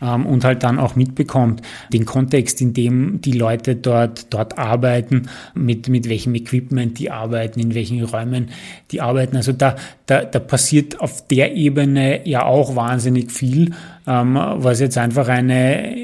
ähm, 0.02 0.26
und 0.26 0.44
halt 0.44 0.62
dann 0.62 0.78
auch 0.78 0.96
mitbekommt, 0.96 1.62
den 1.92 2.04
Kontext, 2.04 2.60
in 2.60 2.74
dem 2.74 3.20
die 3.20 3.32
Leute 3.32 3.76
dort, 3.76 4.32
dort 4.32 4.58
arbeiten, 4.58 5.28
mit, 5.54 5.88
mit 5.88 6.08
welchem 6.08 6.34
Equipment 6.34 6.98
die 6.98 7.10
arbeiten, 7.10 7.60
in 7.60 7.74
welchen 7.74 8.02
Räumen 8.02 8.50
die 8.90 9.00
arbeiten. 9.00 9.36
Also 9.36 9.52
da, 9.52 9.76
da, 10.06 10.24
da 10.24 10.38
passiert 10.38 11.00
auf 11.00 11.26
der 11.28 11.54
Ebene 11.54 12.26
ja 12.28 12.44
auch 12.44 12.76
wahnsinnig 12.76 13.32
viel, 13.32 13.72
ähm, 14.06 14.34
was 14.34 14.80
jetzt 14.80 14.98
einfach 14.98 15.28
eine 15.28 15.94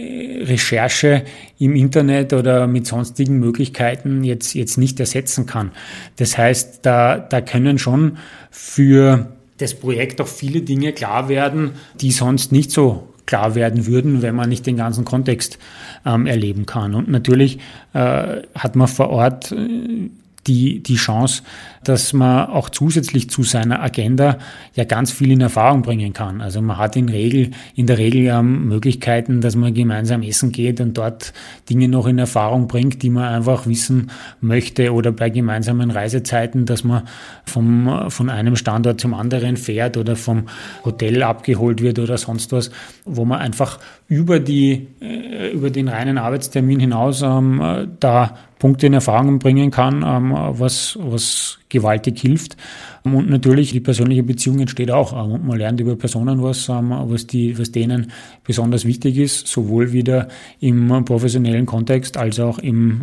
Recherche 0.42 1.24
im 1.58 1.76
Internet 1.76 2.32
oder 2.32 2.66
mit 2.66 2.86
sonstigen 2.86 3.38
Möglichkeiten 3.38 4.24
jetzt, 4.24 4.54
jetzt 4.54 4.78
nicht 4.78 4.98
ersetzen 5.00 5.46
kann. 5.46 5.72
Das 6.16 6.38
heißt, 6.38 6.80
da, 6.82 7.18
da 7.18 7.40
können 7.40 7.78
schon 7.78 8.18
für 8.50 9.28
das 9.58 9.74
Projekt 9.74 10.20
auch 10.20 10.28
viele 10.28 10.62
Dinge 10.62 10.92
klar 10.92 11.28
werden, 11.28 11.72
die 12.00 12.10
sonst 12.10 12.50
nicht 12.52 12.70
so 12.70 13.09
klar 13.30 13.54
werden 13.54 13.86
würden, 13.86 14.22
wenn 14.22 14.34
man 14.34 14.48
nicht 14.48 14.66
den 14.66 14.76
ganzen 14.76 15.04
Kontext 15.04 15.58
ähm, 16.04 16.26
erleben 16.26 16.66
kann. 16.66 16.96
Und 16.96 17.08
natürlich 17.08 17.60
äh, 17.92 18.42
hat 18.56 18.74
man 18.74 18.88
vor 18.88 19.10
Ort 19.10 19.52
äh, 19.52 20.10
die, 20.50 20.82
die 20.82 20.96
Chance, 20.96 21.42
dass 21.84 22.12
man 22.12 22.48
auch 22.48 22.68
zusätzlich 22.68 23.30
zu 23.30 23.44
seiner 23.44 23.80
Agenda 23.80 24.36
ja 24.74 24.84
ganz 24.84 25.12
viel 25.12 25.30
in 25.30 25.40
Erfahrung 25.40 25.82
bringen 25.82 26.12
kann. 26.12 26.40
Also 26.40 26.60
man 26.60 26.76
hat 26.76 26.96
in, 26.96 27.08
Regel, 27.08 27.52
in 27.76 27.86
der 27.86 27.98
Regel 27.98 28.26
ähm, 28.26 28.66
Möglichkeiten, 28.66 29.40
dass 29.40 29.54
man 29.54 29.72
gemeinsam 29.72 30.22
essen 30.22 30.50
geht 30.50 30.80
und 30.80 30.98
dort 30.98 31.32
Dinge 31.70 31.88
noch 31.88 32.06
in 32.08 32.18
Erfahrung 32.18 32.66
bringt, 32.66 33.02
die 33.02 33.10
man 33.10 33.32
einfach 33.32 33.66
wissen 33.66 34.10
möchte 34.40 34.92
oder 34.92 35.12
bei 35.12 35.30
gemeinsamen 35.30 35.92
Reisezeiten, 35.92 36.66
dass 36.66 36.82
man 36.82 37.04
vom, 37.44 38.10
von 38.10 38.28
einem 38.28 38.56
Standort 38.56 39.00
zum 39.00 39.14
anderen 39.14 39.56
fährt 39.56 39.96
oder 39.96 40.16
vom 40.16 40.48
Hotel 40.84 41.22
abgeholt 41.22 41.80
wird 41.80 42.00
oder 42.00 42.18
sonst 42.18 42.50
was, 42.50 42.72
wo 43.04 43.24
man 43.24 43.38
einfach 43.38 43.78
über 44.08 44.40
die, 44.40 44.88
äh, 45.00 45.52
über 45.52 45.70
den 45.70 45.88
reinen 45.88 46.18
Arbeitstermin 46.18 46.80
hinaus 46.80 47.22
ähm, 47.22 47.88
da 48.00 48.34
Punkte 48.60 48.86
in 48.86 48.92
Erfahrung 48.92 49.40
bringen 49.40 49.72
kann, 49.72 50.04
ähm, 50.06 50.32
was, 50.32 50.96
was 51.00 51.58
gewaltig 51.68 52.20
hilft. 52.20 52.56
Und 53.02 53.28
natürlich 53.28 53.72
die 53.72 53.80
persönliche 53.80 54.22
Beziehung 54.22 54.60
entsteht 54.60 54.92
auch. 54.92 55.12
Ähm, 55.12 55.32
und 55.32 55.44
man 55.44 55.58
lernt 55.58 55.80
über 55.80 55.96
Personen 55.96 56.40
was, 56.44 56.68
ähm, 56.68 56.90
was, 56.90 57.26
die, 57.26 57.58
was 57.58 57.72
denen 57.72 58.12
besonders 58.44 58.84
wichtig 58.84 59.16
ist, 59.16 59.48
sowohl 59.48 59.92
wieder 59.92 60.28
im 60.60 61.04
professionellen 61.04 61.66
Kontext 61.66 62.16
als 62.16 62.38
auch 62.38 62.58
im 62.58 63.02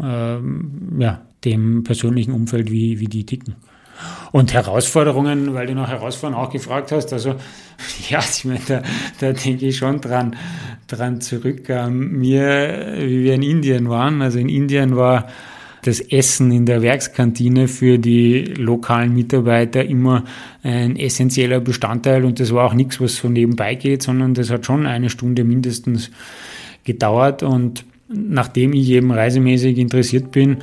ja, 0.99 1.21
dem 1.43 1.83
persönlichen 1.83 2.31
Umfeld, 2.31 2.71
wie, 2.71 2.99
wie 2.99 3.07
die 3.07 3.25
ticken. 3.25 3.55
Und 4.31 4.53
Herausforderungen, 4.53 5.53
weil 5.53 5.67
du 5.67 5.73
nach 5.73 5.89
Herausforderungen 5.89 6.45
auch 6.45 6.51
gefragt 6.51 6.91
hast, 6.91 7.13
also 7.13 7.35
ja, 8.09 8.19
ich 8.19 8.45
meine, 8.45 8.59
da, 8.67 8.81
da 9.19 9.33
denke 9.33 9.67
ich 9.67 9.77
schon 9.77 10.01
dran, 10.01 10.35
dran 10.87 11.21
zurück. 11.21 11.69
Ähm, 11.69 12.19
mir, 12.19 12.95
wie 12.99 13.23
wir 13.23 13.33
in 13.33 13.43
Indien 13.43 13.89
waren, 13.89 14.21
also 14.21 14.39
in 14.39 14.49
Indien 14.49 14.95
war 14.95 15.27
das 15.83 15.99
Essen 15.99 16.51
in 16.51 16.65
der 16.65 16.81
Werkskantine 16.81 17.67
für 17.67 17.97
die 17.97 18.43
lokalen 18.57 19.13
Mitarbeiter 19.13 19.85
immer 19.85 20.25
ein 20.63 20.97
essentieller 20.97 21.61
Bestandteil 21.61 22.25
und 22.25 22.39
das 22.39 22.53
war 22.53 22.65
auch 22.65 22.73
nichts, 22.73 22.99
was 22.99 23.17
so 23.17 23.29
nebenbei 23.29 23.75
geht, 23.75 24.03
sondern 24.03 24.33
das 24.33 24.49
hat 24.49 24.65
schon 24.65 24.85
eine 24.85 25.09
Stunde 25.09 25.43
mindestens 25.43 26.11
gedauert 26.83 27.43
und 27.43 27.85
nachdem 28.09 28.73
ich 28.73 28.89
eben 28.89 29.11
reisemäßig 29.11 29.77
interessiert 29.77 30.31
bin 30.31 30.57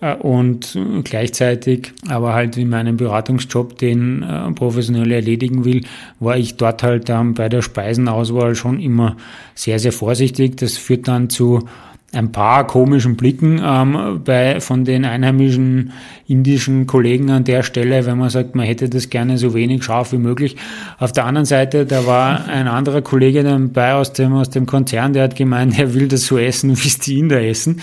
und 0.00 0.78
gleichzeitig 1.04 1.92
aber 2.08 2.32
halt 2.32 2.56
in 2.56 2.70
meinem 2.70 2.96
Beratungsjob 2.96 3.76
den 3.76 4.22
äh, 4.22 4.50
professionell 4.52 5.12
erledigen 5.12 5.64
will, 5.64 5.82
war 6.20 6.36
ich 6.38 6.56
dort 6.56 6.82
halt 6.82 7.10
ähm, 7.10 7.34
bei 7.34 7.48
der 7.48 7.60
Speisenauswahl 7.60 8.54
schon 8.54 8.80
immer 8.80 9.16
sehr, 9.54 9.78
sehr 9.78 9.92
vorsichtig. 9.92 10.56
Das 10.56 10.78
führt 10.78 11.06
dann 11.06 11.28
zu 11.28 11.68
ein 12.12 12.32
paar 12.32 12.66
komischen 12.66 13.16
Blicken 13.16 13.60
ähm, 13.64 14.20
bei, 14.24 14.60
von 14.60 14.84
den 14.84 15.04
einheimischen 15.04 15.92
indischen 16.26 16.86
Kollegen 16.86 17.30
an 17.30 17.44
der 17.44 17.62
Stelle, 17.62 18.04
wenn 18.06 18.18
man 18.18 18.30
sagt, 18.30 18.54
man 18.54 18.66
hätte 18.66 18.88
das 18.88 19.10
gerne 19.10 19.38
so 19.38 19.54
wenig 19.54 19.84
scharf 19.84 20.12
wie 20.12 20.18
möglich. 20.18 20.56
Auf 20.98 21.12
der 21.12 21.24
anderen 21.24 21.44
Seite, 21.44 21.86
da 21.86 22.06
war 22.06 22.46
ein 22.48 22.66
anderer 22.68 23.02
Kollege 23.02 23.44
dabei 23.44 23.94
aus 23.94 24.12
dem, 24.12 24.32
aus 24.34 24.50
dem 24.50 24.66
Konzern, 24.66 25.12
der 25.12 25.24
hat 25.24 25.36
gemeint, 25.36 25.78
er 25.78 25.94
will 25.94 26.08
das 26.08 26.26
so 26.26 26.38
essen, 26.38 26.70
wie 26.82 26.88
es 26.88 26.98
die 26.98 27.18
Inder 27.18 27.42
essen. 27.42 27.80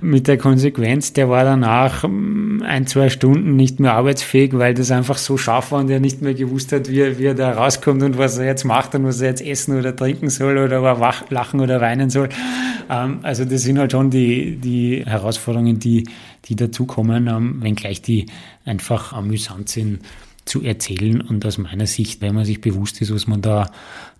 Mit 0.00 0.26
der 0.26 0.38
Konsequenz, 0.38 1.12
der 1.12 1.28
war 1.28 1.44
danach 1.44 2.04
ähm, 2.04 2.62
ein, 2.66 2.86
zwei 2.86 3.10
Stunden 3.10 3.56
nicht 3.56 3.78
mehr 3.78 3.92
arbeitsfähig, 3.92 4.52
weil 4.54 4.72
das 4.72 4.90
einfach 4.90 5.18
so 5.18 5.36
scharf 5.36 5.72
war 5.72 5.80
und 5.80 5.90
er 5.90 6.00
nicht 6.00 6.22
mehr 6.22 6.34
gewusst 6.34 6.72
hat, 6.72 6.90
wie 6.90 7.00
er, 7.00 7.18
wie 7.18 7.26
er 7.26 7.34
da 7.34 7.52
rauskommt 7.52 8.02
und 8.02 8.16
was 8.16 8.38
er 8.38 8.46
jetzt 8.46 8.64
macht 8.64 8.94
und 8.94 9.04
was 9.04 9.20
er 9.20 9.28
jetzt 9.28 9.44
essen 9.44 9.78
oder 9.78 9.94
trinken 9.94 10.30
soll 10.30 10.56
oder 10.56 10.82
er 10.82 11.14
lachen 11.28 11.60
oder 11.60 11.80
weinen 11.82 12.08
soll. 12.08 12.30
Ähm, 12.88 13.18
also 13.22 13.44
das 13.44 13.65
sind 13.66 13.78
halt 13.78 13.92
schon 13.92 14.10
die, 14.10 14.56
die 14.56 15.04
Herausforderungen, 15.04 15.78
die, 15.78 16.08
die 16.46 16.56
dazukommen, 16.56 17.26
ähm, 17.26 17.62
wenngleich 17.62 18.02
die 18.02 18.26
einfach 18.64 19.12
amüsant 19.12 19.68
sind 19.68 20.00
zu 20.46 20.62
erzählen 20.62 21.20
und 21.20 21.44
aus 21.44 21.58
meiner 21.58 21.86
Sicht, 21.86 22.22
wenn 22.22 22.34
man 22.34 22.44
sich 22.44 22.60
bewusst 22.60 23.02
ist, 23.02 23.12
was 23.12 23.26
man 23.26 23.42
da, 23.42 23.70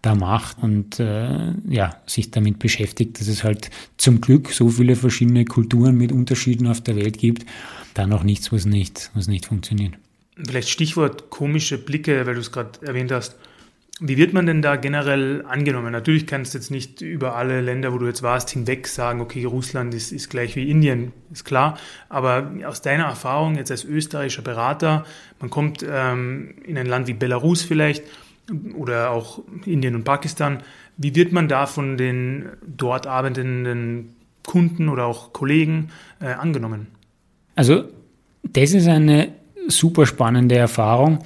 da 0.03 0.15
macht 0.15 0.59
und 0.61 0.99
äh, 0.99 1.53
ja, 1.69 1.97
sich 2.07 2.33
damit 2.33 2.59
beschäftigt, 2.59 3.21
dass 3.21 3.29
es 3.29 3.45
halt 3.45 3.71
zum 3.97 4.21
Glück 4.21 4.51
so 4.51 4.69
viele 4.69 4.97
verschiedene 4.97 5.45
Kulturen 5.45 5.97
mit 5.97 6.11
Unterschieden 6.11 6.67
auf 6.67 6.81
der 6.81 6.97
Welt 6.97 7.19
gibt, 7.19 7.47
da 7.95 8.07
noch 8.07 8.25
nichts, 8.25 8.53
was 8.53 8.67
nicht, 8.67 9.11
was 9.15 9.29
nicht 9.29 9.47
funktioniert. 9.47 9.95
Vielleicht 10.37 10.69
Stichwort 10.69 11.31
komische 11.31 11.79
Blicke, 11.79 12.27
weil 12.27 12.35
du 12.35 12.41
es 12.41 12.53
gerade 12.53 12.85
erwähnt 12.85 13.13
hast. 13.13 13.37
Wie 13.99 14.19
wird 14.19 14.35
man 14.35 14.45
denn 14.45 14.61
da 14.61 14.77
generell 14.77 15.43
angenommen? 15.47 15.91
Natürlich 15.91 16.27
kannst 16.27 16.53
du 16.53 16.59
jetzt 16.59 16.71
nicht 16.71 17.01
über 17.01 17.35
alle 17.35 17.63
Länder, 17.63 17.95
wo 17.95 17.99
du 17.99 18.07
jetzt 18.07 18.23
warst, 18.23 18.51
hinweg 18.51 18.89
sagen, 18.89 19.23
okay, 19.23 19.45
Russland 19.45 19.95
ist, 19.95 20.13
ist 20.13 20.29
gleich 20.29 20.55
wie 20.55 20.71
Indien, 20.71 21.13
ist 21.33 21.47
klar. 21.47 21.79
Aber 22.11 22.51
aus 22.67 22.83
deiner 22.83 23.05
Erfahrung 23.05 23.57
jetzt 23.57 23.71
als 23.71 23.85
österreichischer 23.85 24.43
Berater, 24.43 25.07
man 25.41 25.49
kommt 25.49 25.83
ähm, 25.89 26.57
in 26.67 26.77
ein 26.77 26.85
Land 26.85 27.07
wie 27.07 27.15
Belarus 27.15 27.63
vielleicht 27.63 28.05
oder 28.75 29.13
auch 29.13 29.41
Indien 29.65 29.95
und 29.95 30.05
Pakistan. 30.05 30.63
Wie 30.99 31.15
wird 31.15 31.33
man 31.33 31.49
da 31.49 31.65
von 31.65 31.97
den 31.97 32.51
dort 32.67 33.07
arbeitenden 33.07 34.15
Kunden 34.45 34.91
oder 34.91 35.07
auch 35.07 35.33
Kollegen 35.33 35.89
äh, 36.21 36.27
angenommen? 36.27 36.89
Also 37.55 37.85
das 38.43 38.75
ist 38.75 38.89
eine 38.89 39.33
super 39.69 40.05
spannende 40.05 40.57
Erfahrung, 40.57 41.21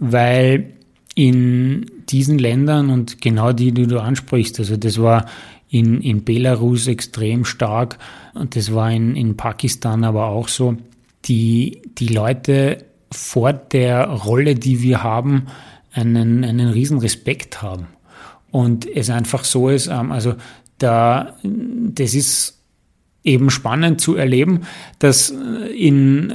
weil 0.00 0.77
in 1.18 1.90
diesen 2.08 2.38
Ländern 2.38 2.90
und 2.90 3.20
genau 3.20 3.50
die, 3.52 3.72
die 3.72 3.88
du 3.88 3.98
ansprichst, 3.98 4.60
also 4.60 4.76
das 4.76 5.02
war 5.02 5.26
in, 5.68 6.00
in 6.00 6.22
Belarus 6.22 6.86
extrem 6.86 7.44
stark 7.44 7.98
und 8.34 8.54
das 8.54 8.72
war 8.72 8.92
in, 8.92 9.16
in 9.16 9.36
Pakistan 9.36 10.04
aber 10.04 10.26
auch 10.26 10.46
so, 10.46 10.76
die, 11.24 11.82
die 11.98 12.06
Leute 12.06 12.84
vor 13.10 13.52
der 13.52 14.06
Rolle, 14.06 14.54
die 14.54 14.80
wir 14.80 15.02
haben, 15.02 15.46
einen, 15.92 16.44
einen 16.44 16.68
riesen 16.68 16.98
Respekt 16.98 17.62
haben. 17.62 17.88
Und 18.52 18.86
es 18.86 19.10
einfach 19.10 19.42
so 19.42 19.70
ist, 19.70 19.88
ähm, 19.88 20.12
also 20.12 20.36
da, 20.78 21.34
das 21.42 22.14
ist 22.14 22.62
eben 23.24 23.50
spannend 23.50 24.00
zu 24.00 24.14
erleben, 24.14 24.60
dass 25.00 25.30
in 25.30 26.32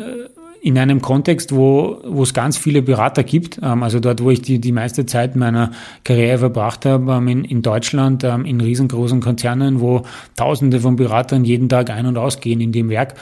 in 0.63 0.78
einem 0.78 1.02
Kontext, 1.02 1.54
wo, 1.54 1.97
wo 2.06 2.23
es 2.23 2.34
ganz 2.34 2.58
viele 2.58 2.82
Berater 2.82 3.23
gibt, 3.23 3.60
ähm, 3.62 3.84
also 3.84 3.99
dort, 3.99 4.23
wo 4.23 4.30
ich 4.30 4.41
die, 4.41 4.60
die 4.60 4.71
meiste 4.71 5.06
Zeit 5.06 5.36
meiner 5.36 5.71
Karriere 6.06 6.39
verbracht 6.39 6.86
habe, 6.86 7.12
ähm, 7.12 7.28
in, 7.28 7.43
in 7.43 7.62
Deutschland, 7.62 8.23
ähm, 8.23 8.45
in 8.45 8.62
riesengroßen 8.62 9.19
Konzernen, 9.19 9.82
wo 9.82 10.04
Tausende 10.38 10.80
von 10.80 10.95
Beratern 10.95 11.43
jeden 11.43 11.67
Tag 11.67 11.89
ein- 11.89 12.06
und 12.06 12.17
ausgehen 12.17 12.62
in 12.62 12.71
dem 12.71 12.88
Werk, 12.88 13.15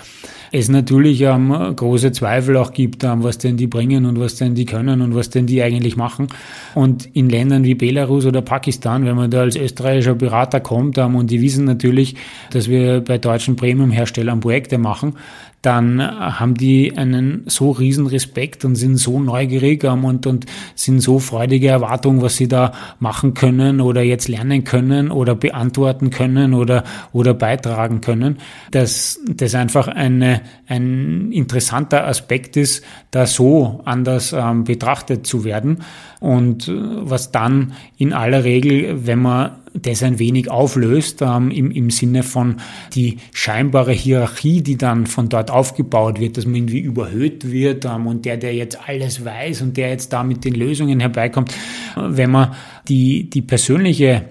es 0.51 0.69
natürlich 0.69 1.21
ähm, 1.21 1.49
große 1.75 2.11
Zweifel 2.11 2.57
auch 2.57 2.73
gibt, 2.73 3.03
ähm, 3.03 3.23
was 3.23 3.39
denn 3.39 3.57
die 3.57 3.67
bringen 3.67 4.05
und 4.05 4.19
was 4.19 4.35
denn 4.35 4.53
die 4.53 4.65
können 4.65 5.01
und 5.01 5.15
was 5.15 5.31
denn 5.31 5.47
die 5.47 5.63
eigentlich 5.63 5.95
machen. 5.95 6.27
Und 6.75 7.09
in 7.13 7.27
Ländern 7.29 7.63
wie 7.63 7.73
Belarus 7.73 8.25
oder 8.25 8.41
Pakistan, 8.41 9.05
wenn 9.05 9.15
man 9.15 9.31
da 9.31 9.41
als 9.41 9.55
österreichischer 9.55 10.13
Berater 10.13 10.59
kommt 10.59 10.99
ähm, 10.99 11.15
und 11.15 11.31
die 11.31 11.41
wissen 11.41 11.65
natürlich, 11.65 12.15
dass 12.51 12.69
wir 12.69 13.01
bei 13.01 13.17
deutschen 13.17 13.55
Premium-Herstellern 13.55 14.41
Projekte 14.41 14.77
machen, 14.77 15.15
dann 15.61 16.01
haben 16.01 16.55
die 16.55 16.97
einen 16.97 17.43
so 17.45 17.71
riesen 17.71 18.07
Respekt 18.07 18.65
und 18.65 18.75
sind 18.75 18.97
so 18.97 19.19
neugierig 19.19 19.83
und, 19.83 20.25
und 20.25 20.45
sind 20.75 21.01
so 21.01 21.19
freudige 21.19 21.67
Erwartungen, 21.67 22.21
was 22.21 22.37
sie 22.37 22.47
da 22.47 22.71
machen 22.99 23.35
können 23.35 23.79
oder 23.79 24.01
jetzt 24.01 24.27
lernen 24.27 24.63
können 24.63 25.11
oder 25.11 25.35
beantworten 25.35 26.09
können 26.09 26.53
oder, 26.53 26.83
oder 27.13 27.33
beitragen 27.35 28.01
können, 28.01 28.39
dass 28.71 29.19
das 29.27 29.53
einfach 29.53 29.87
eine, 29.87 30.41
ein 30.67 31.31
interessanter 31.31 32.07
Aspekt 32.07 32.57
ist, 32.57 32.83
da 33.11 33.27
so 33.27 33.81
anders 33.85 34.33
ähm, 34.33 34.63
betrachtet 34.63 35.27
zu 35.27 35.43
werden. 35.43 35.83
Und 36.19 36.67
äh, 36.67 36.73
was 36.75 37.31
dann 37.31 37.73
in 37.97 38.13
aller 38.13 38.43
Regel, 38.43 39.05
wenn 39.05 39.19
man 39.19 39.51
das 39.73 40.03
ein 40.03 40.19
wenig 40.19 40.49
auflöst, 40.49 41.21
ähm, 41.21 41.51
im, 41.51 41.71
im 41.71 41.89
Sinne 41.89 42.23
von 42.23 42.57
die 42.93 43.17
scheinbare 43.33 43.93
Hierarchie, 43.93 44.61
die 44.61 44.77
dann 44.77 45.07
von 45.07 45.29
dort 45.29 45.49
aufgebaut 45.49 46.19
wird, 46.19 46.37
dass 46.37 46.45
man 46.45 46.55
irgendwie 46.55 46.79
überhöht 46.79 47.51
wird 47.51 47.85
ähm, 47.85 48.07
und 48.07 48.25
der, 48.25 48.37
der 48.37 48.53
jetzt 48.53 48.77
alles 48.87 49.23
weiß 49.23 49.61
und 49.61 49.77
der 49.77 49.89
jetzt 49.89 50.13
da 50.13 50.23
mit 50.23 50.43
den 50.43 50.55
Lösungen 50.55 50.99
herbeikommt, 50.99 51.53
wenn 51.95 52.31
man 52.31 52.53
die, 52.87 53.29
die 53.29 53.41
persönliche 53.41 54.25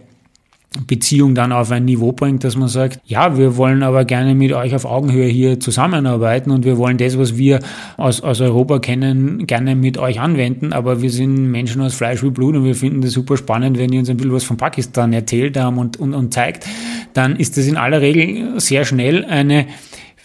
Beziehung 0.87 1.35
dann 1.35 1.51
auf 1.51 1.73
ein 1.73 1.85
Niveau 1.85 2.13
bringt, 2.13 2.45
dass 2.45 2.55
man 2.57 2.69
sagt, 2.69 3.01
ja, 3.05 3.37
wir 3.37 3.57
wollen 3.57 3.83
aber 3.83 4.05
gerne 4.05 4.37
mit 4.37 4.53
euch 4.53 4.73
auf 4.73 4.85
Augenhöhe 4.85 5.27
hier 5.27 5.59
zusammenarbeiten 5.59 6.53
und 6.53 6.65
wir 6.65 6.79
wollen 6.79 6.97
das, 6.97 7.19
was 7.19 7.37
wir 7.37 7.59
aus, 7.97 8.21
aus 8.21 8.41
Europa 8.41 8.79
kennen, 8.79 9.49
gerne 9.49 9.75
mit 9.75 9.99
euch 9.99 10.21
anwenden, 10.21 10.73
aber 10.73 11.03
wir 11.03 11.11
sind 11.11 11.51
Menschen 11.51 11.83
aus 11.83 11.95
Fleisch 11.95 12.23
wie 12.23 12.31
Blut 12.31 12.55
und 12.55 12.65
wir 12.65 12.77
finden 12.77 13.01
das 13.01 13.13
super 13.13 13.37
spannend, 13.37 13.79
wenn 13.79 13.93
ihr 13.93 13.99
uns 13.99 14.11
ein 14.11 14.17
bisschen 14.17 14.33
was 14.33 14.45
von 14.45 14.59
Pakistan 14.59 15.13
erzählt 15.13 15.59
haben 15.59 15.77
und, 15.77 15.99
und, 15.99 16.15
und 16.15 16.33
zeigt, 16.33 16.67
dann 17.15 17.35
ist 17.35 17.57
das 17.57 17.67
in 17.67 17.77
aller 17.77 18.01
Regel 18.01 18.61
sehr 18.61 18.85
schnell 18.85 19.25
eine 19.25 19.67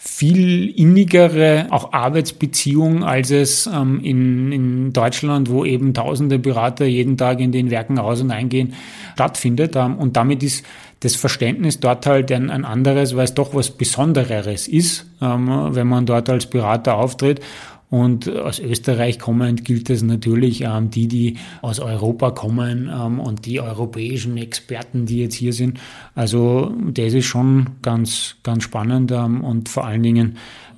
viel 0.06 0.70
innigere 0.70 1.66
auch 1.70 1.92
Arbeitsbeziehung, 1.92 3.04
als 3.04 3.30
es 3.30 3.66
ähm, 3.66 4.00
in, 4.02 4.52
in 4.52 4.92
Deutschland, 4.92 5.50
wo 5.50 5.64
eben 5.64 5.94
tausende 5.94 6.38
Berater 6.38 6.86
jeden 6.86 7.16
Tag 7.16 7.40
in 7.40 7.52
den 7.52 7.70
Werken 7.70 7.98
aus 7.98 8.20
und 8.20 8.30
eingehen, 8.30 8.74
stattfindet. 9.14 9.76
Ähm, 9.76 9.96
und 9.98 10.16
damit 10.16 10.42
ist 10.42 10.64
das 11.00 11.16
Verständnis 11.16 11.80
dort 11.80 12.06
halt 12.06 12.32
ein, 12.32 12.50
ein 12.50 12.64
anderes, 12.64 13.16
weil 13.16 13.24
es 13.24 13.34
doch 13.34 13.54
was 13.54 13.70
Besondereres 13.70 14.68
ist, 14.68 15.06
ähm, 15.20 15.48
wenn 15.70 15.86
man 15.86 16.06
dort 16.06 16.30
als 16.30 16.46
Berater 16.46 16.96
auftritt. 16.96 17.40
Und 17.88 18.28
aus 18.28 18.58
Österreich 18.58 19.18
kommend 19.18 19.64
gilt 19.64 19.90
es 19.90 20.02
natürlich, 20.02 20.62
ähm, 20.62 20.90
die, 20.90 21.06
die 21.06 21.36
aus 21.62 21.78
Europa 21.78 22.32
kommen 22.32 22.90
ähm, 22.92 23.20
und 23.20 23.46
die 23.46 23.60
europäischen 23.60 24.36
Experten, 24.36 25.06
die 25.06 25.20
jetzt 25.20 25.34
hier 25.34 25.52
sind. 25.52 25.78
Also 26.14 26.74
das 26.90 27.14
ist 27.14 27.26
schon 27.26 27.70
ganz, 27.82 28.36
ganz 28.42 28.64
spannend 28.64 29.12
ähm, 29.12 29.42
und 29.44 29.68
vor 29.68 29.86
allen 29.86 30.02
Dingen 30.02 30.36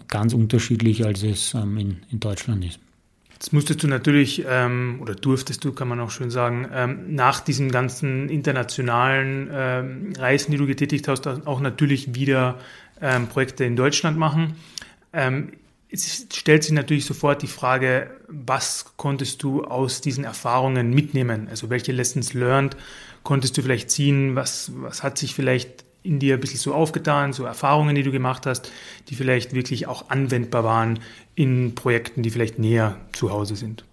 ganz 0.09 0.35
unterschiedlich, 0.35 1.05
als 1.05 1.23
es 1.23 1.55
in, 1.55 1.99
Deutschland 2.13 2.65
ist. 2.65 2.79
Jetzt 3.33 3.53
musstest 3.53 3.83
du 3.83 3.89
natürlich, 3.89 4.45
ähm, 4.49 4.99
oder 5.01 5.15
durftest 5.15 5.65
du, 5.65 5.73
kann 5.73 5.87
man 5.89 6.01
auch 6.01 6.11
schön 6.11 6.31
sagen, 6.31 6.67
ähm, 6.75 7.15
nach 7.15 7.41
diesen 7.41 7.71
ganzen 7.71 8.29
internationalen 8.29 9.49
ähm, 9.53 10.13
Reisen, 10.19 10.51
die 10.51 10.57
du 10.57 10.67
getätigt 10.67 11.09
hast, 11.09 11.27
auch 11.27 11.61
natürlich 11.61 12.15
wieder 12.15 12.59
Projekte 13.31 13.65
in 13.65 13.77
Deutschland 13.77 14.19
machen. 14.19 14.57
Es 15.91 16.27
stellt 16.33 16.65
sich 16.65 16.73
natürlich 16.73 17.07
sofort 17.07 17.43
die 17.43 17.47
Frage, 17.47 18.11
was 18.29 18.93
konntest 18.97 19.43
du 19.43 19.65
aus 19.65 20.01
diesen 20.03 20.25
Erfahrungen 20.25 20.93
mitnehmen? 20.93 21.49
Also 21.49 21.71
welche 21.71 21.93
Lessons 21.93 22.35
learned 22.35 22.77
konntest 23.23 23.57
du 23.57 23.63
vielleicht 23.63 23.91
ziehen? 23.91 24.37
Was, 24.37 24.71
was 24.75 25.03
hat 25.03 25.17
sich 25.17 25.35
vielleicht 25.35 25.85
in 26.03 26.19
dir 26.19 26.35
ein 26.35 26.41
bisschen 26.41 26.61
so 26.61 26.75
aufgetan, 26.75 27.33
so 27.33 27.45
Erfahrungen, 27.45 27.95
die 27.95 28.03
du 28.03 28.13
gemacht 28.13 28.47
hast, 28.47 28.71
die 29.09 29.15
vielleicht 29.15 29.55
wirklich 29.55 29.87
auch 29.87 30.11
anwendbar 30.11 30.65
waren 30.65 31.01
in 31.35 31.75
Projekten, 31.75 32.23
die 32.23 32.31
vielleicht 32.31 32.59
näher 32.59 32.97
zu 33.13 33.31
Hause 33.31 33.57
sind? 33.57 33.85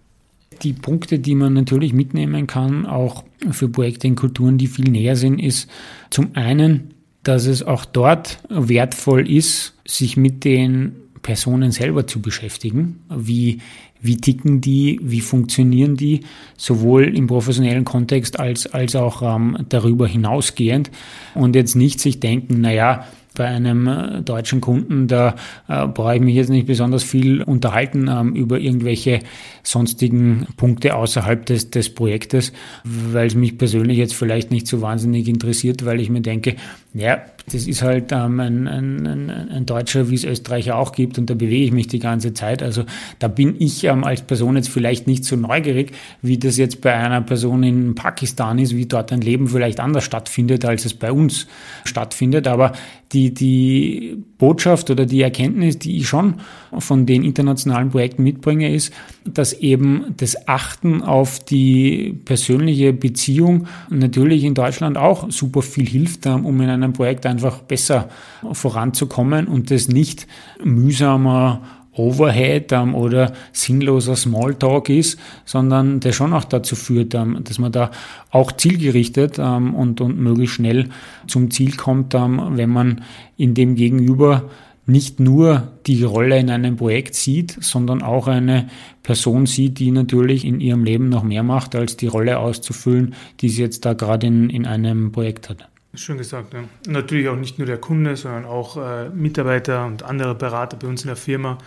Die 0.62 0.72
Punkte, 0.72 1.18
die 1.18 1.34
man 1.34 1.52
natürlich 1.52 1.92
mitnehmen 1.92 2.46
kann, 2.46 2.86
auch 2.86 3.24
für 3.50 3.68
Projekte 3.68 4.06
in 4.06 4.16
Kulturen, 4.16 4.58
die 4.58 4.68
viel 4.68 4.90
näher 4.90 5.16
sind, 5.16 5.38
ist 5.38 5.68
zum 6.10 6.30
einen, 6.34 6.94
dass 7.22 7.46
es 7.46 7.62
auch 7.62 7.84
dort 7.84 8.38
wertvoll 8.48 9.28
ist, 9.30 9.74
sich 9.84 10.16
mit 10.16 10.44
den 10.44 10.96
Personen 11.26 11.72
selber 11.72 12.06
zu 12.06 12.22
beschäftigen. 12.22 13.00
Wie, 13.10 13.58
wie 14.00 14.16
ticken 14.16 14.60
die, 14.60 15.00
wie 15.02 15.20
funktionieren 15.20 15.96
die, 15.96 16.20
sowohl 16.56 17.16
im 17.16 17.26
professionellen 17.26 17.84
Kontext 17.84 18.38
als, 18.38 18.72
als 18.72 18.94
auch 18.94 19.22
ähm, 19.22 19.58
darüber 19.68 20.06
hinausgehend. 20.06 20.92
Und 21.34 21.56
jetzt 21.56 21.74
nicht 21.74 21.98
sich 21.98 22.20
denken, 22.20 22.60
naja, 22.60 23.06
bei 23.36 23.46
einem 23.46 23.86
äh, 23.86 24.22
deutschen 24.22 24.60
Kunden, 24.60 25.06
da 25.06 25.36
äh, 25.68 25.86
brauche 25.86 26.16
ich 26.16 26.20
mich 26.20 26.34
jetzt 26.34 26.50
nicht 26.50 26.66
besonders 26.66 27.04
viel 27.04 27.42
unterhalten 27.42 28.08
ähm, 28.08 28.34
über 28.34 28.58
irgendwelche 28.58 29.20
sonstigen 29.62 30.46
Punkte 30.56 30.96
außerhalb 30.96 31.46
des, 31.46 31.70
des 31.70 31.94
Projektes, 31.94 32.52
weil 32.84 33.28
es 33.28 33.36
mich 33.36 33.58
persönlich 33.58 33.98
jetzt 33.98 34.14
vielleicht 34.14 34.50
nicht 34.50 34.66
so 34.66 34.80
wahnsinnig 34.80 35.28
interessiert, 35.28 35.84
weil 35.84 36.00
ich 36.00 36.10
mir 36.10 36.22
denke, 36.22 36.56
ja, 36.94 37.20
das 37.52 37.66
ist 37.66 37.82
halt 37.82 38.10
ähm, 38.10 38.40
ein, 38.40 38.66
ein, 38.66 39.06
ein, 39.06 39.30
ein 39.30 39.66
Deutscher, 39.66 40.10
wie 40.10 40.16
es 40.16 40.24
Österreicher 40.24 40.76
auch 40.76 40.92
gibt, 40.92 41.16
und 41.18 41.30
da 41.30 41.34
bewege 41.34 41.64
ich 41.64 41.72
mich 41.72 41.86
die 41.86 42.00
ganze 42.00 42.34
Zeit. 42.34 42.62
Also 42.62 42.84
da 43.18 43.28
bin 43.28 43.54
ich 43.60 43.84
ähm, 43.84 44.02
als 44.02 44.22
Person 44.22 44.56
jetzt 44.56 44.68
vielleicht 44.68 45.06
nicht 45.06 45.24
so 45.24 45.36
neugierig, 45.36 45.92
wie 46.22 46.38
das 46.38 46.56
jetzt 46.56 46.80
bei 46.80 46.94
einer 46.94 47.20
Person 47.20 47.62
in 47.62 47.94
Pakistan 47.94 48.58
ist, 48.58 48.74
wie 48.74 48.86
dort 48.86 49.12
ein 49.12 49.20
Leben 49.20 49.46
vielleicht 49.46 49.78
anders 49.78 50.04
stattfindet, 50.04 50.64
als 50.64 50.86
es 50.86 50.94
bei 50.94 51.12
uns 51.12 51.46
stattfindet. 51.84 52.48
Aber 52.48 52.72
die, 53.12 53.32
die 53.32 54.22
Botschaft 54.38 54.90
oder 54.90 55.06
die 55.06 55.22
Erkenntnis, 55.22 55.78
die 55.78 55.96
ich 55.96 56.08
schon 56.08 56.34
von 56.78 57.06
den 57.06 57.22
internationalen 57.22 57.90
Projekten 57.90 58.22
mitbringe, 58.22 58.74
ist, 58.74 58.92
dass 59.24 59.52
eben 59.52 60.14
das 60.16 60.48
Achten 60.48 61.02
auf 61.02 61.40
die 61.40 62.18
persönliche 62.24 62.92
Beziehung 62.92 63.66
natürlich 63.90 64.44
in 64.44 64.54
Deutschland 64.54 64.98
auch 64.98 65.30
super 65.30 65.62
viel 65.62 65.86
hilft, 65.86 66.26
ähm, 66.26 66.44
um 66.44 66.60
in 66.60 66.68
einem 66.68 66.92
Projekt 66.92 67.26
einfach 67.26 67.60
besser 67.60 68.08
voranzukommen 68.52 69.46
und 69.46 69.70
das 69.70 69.88
nicht 69.88 70.26
mühsamer 70.62 71.62
Overhead 71.96 72.72
ähm, 72.72 72.94
oder 72.94 73.32
sinnloser 73.52 74.16
Smalltalk 74.16 74.88
ist, 74.88 75.18
sondern 75.44 76.00
der 76.00 76.12
schon 76.12 76.32
auch 76.32 76.44
dazu 76.44 76.76
führt, 76.76 77.14
ähm, 77.14 77.40
dass 77.44 77.58
man 77.58 77.72
da 77.72 77.90
auch 78.30 78.52
zielgerichtet 78.52 79.38
ähm, 79.38 79.74
und, 79.74 80.00
und 80.00 80.18
möglichst 80.18 80.56
schnell 80.56 80.88
zum 81.26 81.50
Ziel 81.50 81.76
kommt, 81.76 82.14
ähm, 82.14 82.40
wenn 82.52 82.70
man 82.70 83.02
in 83.36 83.54
dem 83.54 83.74
Gegenüber 83.74 84.44
nicht 84.86 85.18
nur 85.18 85.72
die 85.86 86.04
Rolle 86.04 86.38
in 86.38 86.48
einem 86.48 86.76
Projekt 86.76 87.16
sieht, 87.16 87.56
sondern 87.60 88.02
auch 88.02 88.28
eine 88.28 88.68
Person 89.02 89.46
sieht, 89.46 89.80
die 89.80 89.90
natürlich 89.90 90.44
in 90.44 90.60
ihrem 90.60 90.84
Leben 90.84 91.08
noch 91.08 91.24
mehr 91.24 91.42
macht, 91.42 91.74
als 91.74 91.96
die 91.96 92.06
Rolle 92.06 92.38
auszufüllen, 92.38 93.14
die 93.40 93.48
sie 93.48 93.62
jetzt 93.62 93.84
da 93.84 93.94
gerade 93.94 94.28
in, 94.28 94.48
in 94.48 94.64
einem 94.64 95.10
Projekt 95.10 95.50
hat. 95.50 95.68
Schön 95.96 96.18
gesagt, 96.18 96.54
ja. 96.54 96.64
Natürlich 96.86 97.28
auch 97.28 97.36
nicht 97.36 97.58
nur 97.58 97.66
der 97.66 97.78
Kunde, 97.78 98.16
sondern 98.16 98.44
auch 98.44 98.76
äh, 98.76 99.08
Mitarbeiter 99.08 99.86
und 99.86 100.02
andere 100.02 100.34
Berater 100.34 100.76
bei 100.76 100.86
uns 100.86 101.02
in 101.02 101.08
der 101.08 101.16
Firma. 101.16 101.58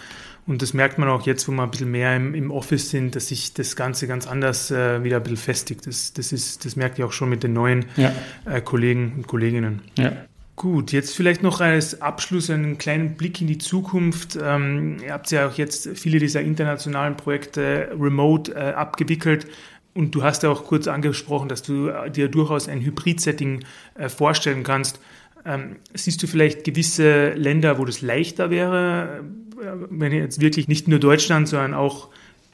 Und 0.45 0.61
das 0.61 0.73
merkt 0.73 0.97
man 0.97 1.09
auch 1.09 1.27
jetzt, 1.27 1.47
wo 1.47 1.51
wir 1.51 1.63
ein 1.63 1.69
bisschen 1.69 1.91
mehr 1.91 2.15
im, 2.15 2.33
im 2.33 2.49
Office 2.49 2.89
sind, 2.89 3.15
dass 3.15 3.27
sich 3.27 3.53
das 3.53 3.75
Ganze 3.75 4.07
ganz 4.07 4.25
anders 4.25 4.71
äh, 4.71 5.03
wieder 5.03 5.17
ein 5.17 5.23
bisschen 5.23 5.37
festigt. 5.37 5.85
Das, 5.85 6.13
das, 6.13 6.31
ist, 6.31 6.65
das 6.65 6.75
merkt 6.75 6.97
ihr 6.97 7.05
auch 7.05 7.11
schon 7.11 7.29
mit 7.29 7.43
den 7.43 7.53
neuen 7.53 7.85
ja. 7.97 8.11
äh, 8.45 8.61
Kollegen 8.61 9.13
und 9.17 9.27
Kolleginnen. 9.27 9.81
Ja. 9.97 10.11
Gut, 10.55 10.91
jetzt 10.91 11.15
vielleicht 11.15 11.41
noch 11.41 11.61
als 11.61 12.01
Abschluss 12.01 12.49
einen 12.49 12.77
kleinen 12.77 13.15
Blick 13.15 13.39
in 13.39 13.47
die 13.47 13.59
Zukunft. 13.59 14.37
Ähm, 14.41 14.97
ihr 15.05 15.13
habt 15.13 15.31
ja 15.31 15.47
auch 15.47 15.53
jetzt 15.53 15.87
viele 15.97 16.19
dieser 16.19 16.41
internationalen 16.41 17.15
Projekte 17.15 17.95
remote 17.97 18.53
äh, 18.53 18.73
abgewickelt. 18.73 19.47
Und 19.93 20.15
du 20.15 20.23
hast 20.23 20.43
ja 20.43 20.49
auch 20.49 20.65
kurz 20.65 20.87
angesprochen, 20.87 21.49
dass 21.49 21.61
du 21.61 21.91
dir 22.09 22.27
durchaus 22.27 22.67
ein 22.67 22.81
Hybrid-Setting 22.81 23.63
äh, 23.95 24.09
vorstellen 24.09 24.63
kannst. 24.63 24.99
Ähm, 25.45 25.77
siehst 25.93 26.21
du 26.21 26.27
vielleicht 26.27 26.63
gewisse 26.63 27.33
Länder, 27.33 27.79
wo 27.79 27.85
das 27.85 28.01
leichter 28.01 28.49
wäre, 28.49 29.23
äh, 29.59 29.65
wenn 29.89 30.11
jetzt 30.11 30.41
wirklich 30.41 30.67
nicht 30.67 30.87
nur 30.87 30.99
Deutschland, 30.99 31.47
sondern 31.47 31.73
auch 31.73 32.09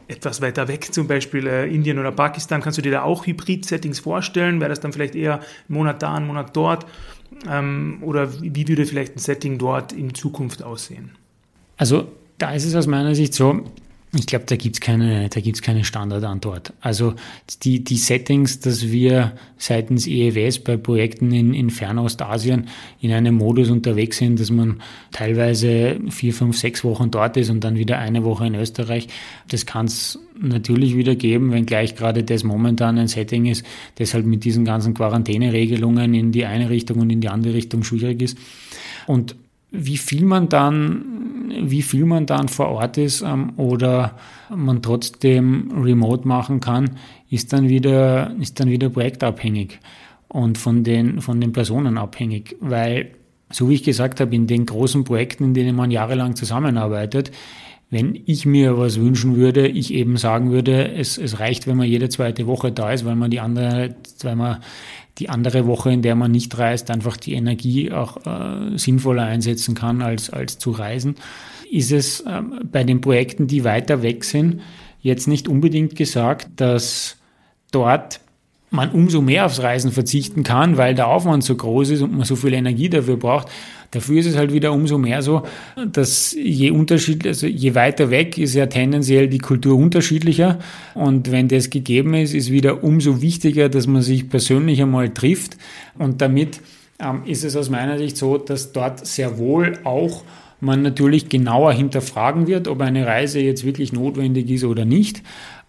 etwas 0.07 0.41
weiter 0.41 0.67
weg, 0.67 0.93
zum 0.93 1.07
Beispiel 1.07 1.47
äh, 1.47 1.67
Indien 1.67 1.99
oder 1.99 2.11
Pakistan, 2.11 2.61
kannst 2.61 2.77
du 2.77 2.81
dir 2.81 2.91
da 2.91 3.01
auch 3.01 3.25
Hybrid-Settings 3.25 3.99
vorstellen? 3.99 4.59
Wäre 4.59 4.69
das 4.69 4.79
dann 4.79 4.93
vielleicht 4.93 5.15
eher 5.15 5.39
ein 5.39 5.73
Monat 5.73 6.01
da, 6.03 6.13
ein 6.13 6.27
Monat 6.27 6.55
dort? 6.55 6.85
Ähm, 7.49 7.99
oder 8.01 8.41
wie 8.41 8.67
würde 8.67 8.85
vielleicht 8.85 9.15
ein 9.15 9.19
Setting 9.19 9.57
dort 9.57 9.93
in 9.93 10.13
Zukunft 10.13 10.63
aussehen? 10.63 11.11
Also 11.77 12.07
da 12.37 12.53
ist 12.53 12.65
es 12.65 12.75
aus 12.75 12.87
meiner 12.87 13.15
Sicht 13.15 13.33
so, 13.33 13.63
ich 14.17 14.27
glaube, 14.27 14.45
da 14.47 14.55
gibt's 14.55 14.79
keine, 14.79 15.29
da 15.29 15.41
gibt's 15.41 15.61
keine 15.61 15.83
Standardantwort. 15.83 16.73
Also 16.79 17.15
die, 17.63 17.83
die 17.83 17.97
Settings, 17.97 18.59
dass 18.59 18.89
wir 18.89 19.33
seitens 19.57 20.07
EEWS 20.07 20.59
bei 20.59 20.77
Projekten 20.77 21.31
in, 21.31 21.53
in 21.53 21.69
Fernostasien 21.69 22.67
in 23.01 23.11
einem 23.11 23.35
Modus 23.35 23.69
unterwegs 23.69 24.17
sind, 24.17 24.39
dass 24.39 24.51
man 24.51 24.81
teilweise 25.11 25.99
vier, 26.09 26.33
fünf, 26.33 26.57
sechs 26.57 26.83
Wochen 26.83 27.11
dort 27.11 27.35
ist 27.37 27.49
und 27.49 27.63
dann 27.63 27.77
wieder 27.77 27.97
eine 27.97 28.23
Woche 28.23 28.47
in 28.47 28.55
Österreich, 28.55 29.07
das 29.49 29.65
kann 29.65 29.87
es 29.87 30.19
natürlich 30.39 30.95
wieder 30.95 31.15
geben, 31.15 31.51
wenngleich 31.51 31.95
gerade 31.95 32.23
das 32.23 32.43
momentan 32.43 32.97
ein 32.97 33.07
Setting 33.07 33.45
ist, 33.45 33.65
das 33.95 34.13
halt 34.13 34.25
mit 34.25 34.43
diesen 34.45 34.65
ganzen 34.65 34.93
Quarantäneregelungen 34.93 36.13
in 36.13 36.31
die 36.31 36.45
eine 36.45 36.69
Richtung 36.69 36.99
und 36.99 37.09
in 37.09 37.21
die 37.21 37.29
andere 37.29 37.53
Richtung 37.53 37.83
schwierig 37.83 38.21
ist. 38.21 38.37
Und 39.07 39.35
wie 39.77 39.97
viel 39.97 40.25
man 40.25 40.49
dann, 40.49 41.51
wie 41.63 41.81
viel 41.81 42.05
man 42.05 42.25
dann 42.25 42.47
vor 42.47 42.69
Ort 42.69 42.97
ist 42.97 43.21
ähm, 43.21 43.53
oder 43.57 44.17
man 44.49 44.81
trotzdem 44.81 45.71
remote 45.75 46.27
machen 46.27 46.59
kann, 46.59 46.91
ist 47.29 47.53
dann 47.53 47.69
wieder, 47.69 48.35
ist 48.39 48.59
dann 48.59 48.69
wieder 48.69 48.89
projektabhängig 48.89 49.79
und 50.27 50.57
von 50.57 50.83
den, 50.83 51.21
von 51.21 51.39
den 51.41 51.51
Personen 51.51 51.97
abhängig, 51.97 52.55
weil 52.59 53.11
so 53.51 53.69
wie 53.69 53.75
ich 53.75 53.83
gesagt 53.83 54.19
habe, 54.19 54.35
in 54.35 54.47
den 54.47 54.65
großen 54.65 55.03
Projekten, 55.03 55.45
in 55.45 55.53
denen 55.53 55.75
man 55.75 55.91
jahrelang 55.91 56.35
zusammenarbeitet, 56.35 57.31
wenn 57.91 58.19
ich 58.25 58.45
mir 58.45 58.77
was 58.77 58.99
wünschen 58.99 59.35
würde, 59.35 59.67
ich 59.67 59.93
eben 59.93 60.17
sagen 60.17 60.51
würde, 60.51 60.91
es, 60.91 61.17
es 61.17 61.39
reicht, 61.39 61.67
wenn 61.67 61.77
man 61.77 61.87
jede 61.87 62.09
zweite 62.09 62.47
Woche 62.47 62.71
da 62.71 62.91
ist, 62.91 63.05
weil 63.05 63.15
man 63.15 63.29
die 63.29 63.39
andere, 63.39 63.95
weil 64.23 64.35
man 64.35 64.57
die 65.17 65.29
andere 65.29 65.65
Woche, 65.65 65.91
in 65.91 66.01
der 66.01 66.15
man 66.15 66.31
nicht 66.31 66.57
reist, 66.57 66.91
einfach 66.91 67.17
die 67.17 67.33
Energie 67.33 67.91
auch 67.91 68.25
äh, 68.25 68.77
sinnvoller 68.77 69.23
einsetzen 69.23 69.75
kann 69.75 70.01
als, 70.01 70.29
als 70.29 70.57
zu 70.57 70.71
reisen, 70.71 71.15
ist 71.71 71.91
es 71.91 72.21
äh, 72.21 72.41
bei 72.69 72.83
den 72.83 73.01
Projekten, 73.01 73.47
die 73.47 73.63
weiter 73.63 74.01
weg 74.01 74.23
sind, 74.23 74.61
jetzt 75.01 75.27
nicht 75.27 75.47
unbedingt 75.47 75.95
gesagt, 75.95 76.49
dass 76.57 77.17
dort 77.71 78.19
man 78.71 78.91
umso 78.91 79.21
mehr 79.21 79.45
aufs 79.45 79.61
Reisen 79.61 79.91
verzichten 79.91 80.43
kann, 80.43 80.77
weil 80.77 80.95
der 80.95 81.07
Aufwand 81.07 81.43
so 81.43 81.55
groß 81.55 81.91
ist 81.91 82.01
und 82.01 82.15
man 82.15 82.25
so 82.25 82.35
viel 82.35 82.53
Energie 82.53 82.89
dafür 82.89 83.17
braucht. 83.17 83.47
Dafür 83.95 84.19
ist 84.19 84.25
es 84.25 84.35
halt 84.35 84.51
wieder 84.51 84.73
umso 84.73 84.97
mehr 84.97 85.21
so, 85.21 85.43
dass 85.89 86.33
je 86.33 86.69
unterschiedlich, 86.69 87.29
also 87.29 87.47
je 87.47 87.75
weiter 87.75 88.11
weg 88.11 88.37
ist 88.37 88.53
ja 88.53 88.65
tendenziell 88.65 89.29
die 89.29 89.37
Kultur 89.37 89.77
unterschiedlicher. 89.77 90.59
Und 90.95 91.31
wenn 91.31 91.47
das 91.47 91.69
gegeben 91.69 92.13
ist, 92.13 92.33
ist 92.33 92.51
wieder 92.51 92.83
umso 92.83 93.21
wichtiger, 93.21 93.69
dass 93.69 93.87
man 93.87 94.01
sich 94.01 94.27
persönlich 94.29 94.81
einmal 94.81 95.11
trifft. 95.11 95.55
Und 95.97 96.21
damit 96.21 96.59
ähm, 96.99 97.21
ist 97.25 97.45
es 97.45 97.55
aus 97.55 97.69
meiner 97.69 97.97
Sicht 97.97 98.17
so, 98.17 98.37
dass 98.37 98.73
dort 98.73 99.07
sehr 99.07 99.37
wohl 99.37 99.79
auch 99.85 100.23
man 100.59 100.81
natürlich 100.81 101.29
genauer 101.29 101.71
hinterfragen 101.73 102.47
wird, 102.47 102.67
ob 102.67 102.81
eine 102.81 103.05
Reise 103.05 103.39
jetzt 103.39 103.65
wirklich 103.65 103.93
notwendig 103.93 104.49
ist 104.49 104.65
oder 104.65 104.83
nicht. 104.83 105.21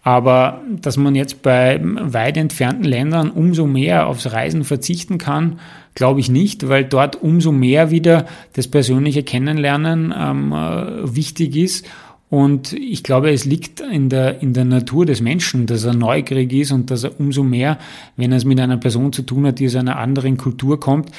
Aber 0.07 0.61
dass 0.81 0.95
man 0.95 1.15
jetzt 1.15 1.41
bei 1.41 1.81
weit 1.83 2.37
entfernten 2.37 2.85
Ländern 2.85 3.29
umso 3.29 3.67
mehr 3.67 4.07
aufs 4.07 4.31
Reisen 4.31 4.63
verzichten 4.63 5.17
kann, 5.17 5.59
glaube 5.95 6.21
ich 6.21 6.31
nicht, 6.31 6.69
weil 6.69 6.85
dort 6.85 7.21
umso 7.21 7.51
mehr 7.51 7.91
wieder 7.91 8.25
das 8.53 8.69
persönliche 8.69 9.23
Kennenlernen 9.23 10.13
ähm, 10.17 10.53
äh, 10.53 11.13
wichtig 11.13 11.57
ist. 11.57 11.85
Und 12.29 12.71
ich 12.71 13.03
glaube, 13.03 13.31
es 13.31 13.43
liegt 13.43 13.81
in 13.81 14.07
der, 14.07 14.41
in 14.41 14.53
der 14.53 14.63
Natur 14.63 15.05
des 15.05 15.19
Menschen, 15.19 15.65
dass 15.65 15.83
er 15.83 15.93
neugierig 15.93 16.53
ist 16.53 16.71
und 16.71 16.89
dass 16.89 17.03
er 17.03 17.19
umso 17.19 17.43
mehr, 17.43 17.77
wenn 18.15 18.31
er 18.31 18.37
es 18.37 18.45
mit 18.45 18.61
einer 18.61 18.77
Person 18.77 19.11
zu 19.11 19.23
tun 19.23 19.45
hat, 19.45 19.59
die 19.59 19.67
aus 19.67 19.75
einer 19.75 19.97
anderen 19.97 20.37
Kultur 20.37 20.79
kommt, 20.79 21.11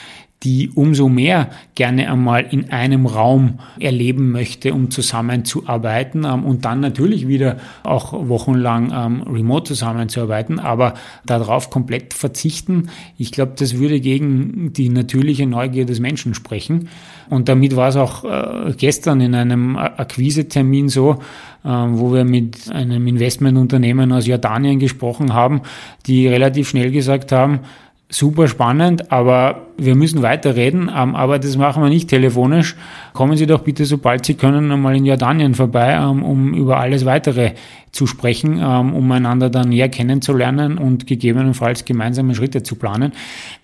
die 0.45 0.71
umso 0.71 1.09
mehr 1.09 1.51
gerne 1.75 2.11
einmal 2.11 2.47
in 2.49 2.71
einem 2.71 3.07
Raum 3.07 3.59
erleben 3.81 4.31
möchte, 4.31 4.73
um 4.73 4.91
zusammenzuarbeiten 4.91 6.25
ähm, 6.25 6.45
und 6.45 6.65
dann 6.65 6.81
natürlich 6.81 7.27
wieder 7.27 7.57
auch 7.83 8.13
wochenlang 8.13 8.93
ähm, 8.95 9.23
remote 9.23 9.65
zusammenzuarbeiten, 9.65 10.61
aber 10.61 10.95
darauf 11.27 11.71
komplett 11.71 12.15
verzichten, 12.15 12.91
ich 13.17 13.33
glaube, 13.33 13.53
das 13.59 13.79
würde 13.79 14.01
gegen 14.01 14.73
die 14.73 14.91
natürliche 14.91 15.47
Neugier 15.47 15.87
des 15.87 15.99
Menschen 15.99 16.35
sprechen. 16.35 16.89
Und 17.31 17.49
damit 17.49 17.75
war 17.77 17.89
es 17.89 17.97
auch 17.97 18.25
äh, 18.25 18.73
gestern 18.77 19.21
in 19.21 19.35
einem 19.35 19.77
Akquisetermin 19.77 20.89
so, 20.89 21.19
äh, 21.65 21.69
wo 21.69 22.13
wir 22.13 22.25
mit 22.25 22.71
einem 22.71 23.07
Investmentunternehmen 23.07 24.13
aus 24.13 24.27
Jordanien 24.27 24.79
gesprochen 24.79 25.35
haben, 25.35 25.63
die 26.07 26.29
relativ 26.29 26.69
schnell 26.69 26.93
gesagt 26.93 27.33
haben, 27.33 27.61
super 28.09 28.49
spannend, 28.49 29.13
aber 29.13 29.68
wir 29.79 29.95
müssen 29.95 30.23
weiterreden, 30.23 30.91
ähm, 30.95 31.15
aber 31.15 31.39
das 31.39 31.57
machen 31.57 31.83
wir 31.83 31.89
nicht 31.89 32.09
telefonisch. 32.09 32.77
Kommen 33.13 33.37
Sie 33.37 33.47
doch 33.47 33.61
bitte, 33.61 33.85
sobald 33.85 34.27
Sie 34.27 34.35
können, 34.35 34.71
einmal 34.71 34.97
in 34.97 35.07
Jordanien 35.07 35.55
vorbei, 35.55 35.93
ähm, 35.93 36.23
um 36.25 36.53
über 36.53 36.79
alles 36.79 37.05
weitere 37.05 37.53
zu 37.93 38.07
sprechen, 38.07 38.61
ähm, 38.61 38.93
um 38.93 39.11
einander 39.13 39.51
dann 39.51 39.69
näher 39.69 39.89
kennenzulernen 39.89 40.79
und 40.79 41.07
gegebenenfalls 41.07 41.85
gemeinsame 41.85 42.35
Schritte 42.35 42.63
zu 42.63 42.75
planen. 42.75 43.13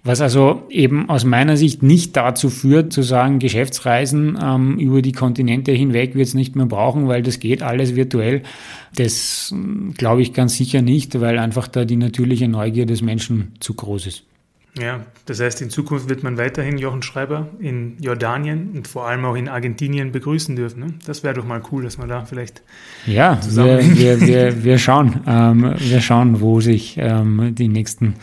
Was 0.04 0.20
also 0.20 0.62
eben 0.70 1.10
aus 1.10 1.24
meiner 1.24 1.56
Sicht 1.56 1.82
nicht 1.82 2.16
dazu 2.16 2.48
führt, 2.48 2.92
zu 2.92 3.02
sagen, 3.02 3.38
Geschäftsreisen 3.38 4.78
über 4.78 5.02
die 5.02 5.12
Kontinente 5.12 5.72
hinweg 5.72 6.14
wird 6.14 6.26
es 6.26 6.34
nicht 6.34 6.56
mehr 6.56 6.66
brauchen, 6.66 7.08
weil 7.08 7.22
das 7.22 7.40
geht 7.40 7.62
alles 7.62 7.96
virtuell. 7.96 8.42
Das 8.96 9.54
glaube 9.96 10.22
ich 10.22 10.32
ganz 10.32 10.56
sicher 10.56 10.82
nicht, 10.82 11.20
weil 11.20 11.38
einfach 11.38 11.68
da 11.68 11.84
die 11.84 11.96
natürliche 11.96 12.48
Neugier 12.48 12.86
des 12.86 13.02
Menschen 13.02 13.52
zu 13.60 13.74
groß 13.74 14.06
ist. 14.06 14.24
Ja, 14.76 15.06
das 15.26 15.40
heißt, 15.40 15.62
in 15.62 15.70
Zukunft 15.70 16.08
wird 16.08 16.24
man 16.24 16.36
weiterhin 16.36 16.78
Jochen 16.78 17.02
Schreiber 17.02 17.48
in 17.60 17.96
Jordanien 18.00 18.70
und 18.74 18.88
vor 18.88 19.06
allem 19.06 19.24
auch 19.24 19.36
in 19.36 19.48
Argentinien 19.48 20.10
begrüßen 20.10 20.56
dürfen. 20.56 20.80
Ne? 20.80 20.94
Das 21.06 21.22
wäre 21.22 21.34
doch 21.34 21.44
mal 21.44 21.62
cool, 21.70 21.84
dass 21.84 21.96
man 21.96 22.08
da 22.08 22.24
vielleicht 22.24 22.62
ja. 23.06 23.38
Wir, 23.48 23.78
wir, 23.96 24.20
wir, 24.20 24.64
wir 24.64 24.78
schauen, 24.78 25.20
ähm, 25.28 25.74
wir 25.78 26.00
schauen, 26.00 26.40
wo 26.40 26.60
sich 26.60 26.96
ähm, 26.98 27.54
die 27.54 27.68
nächsten 27.68 28.14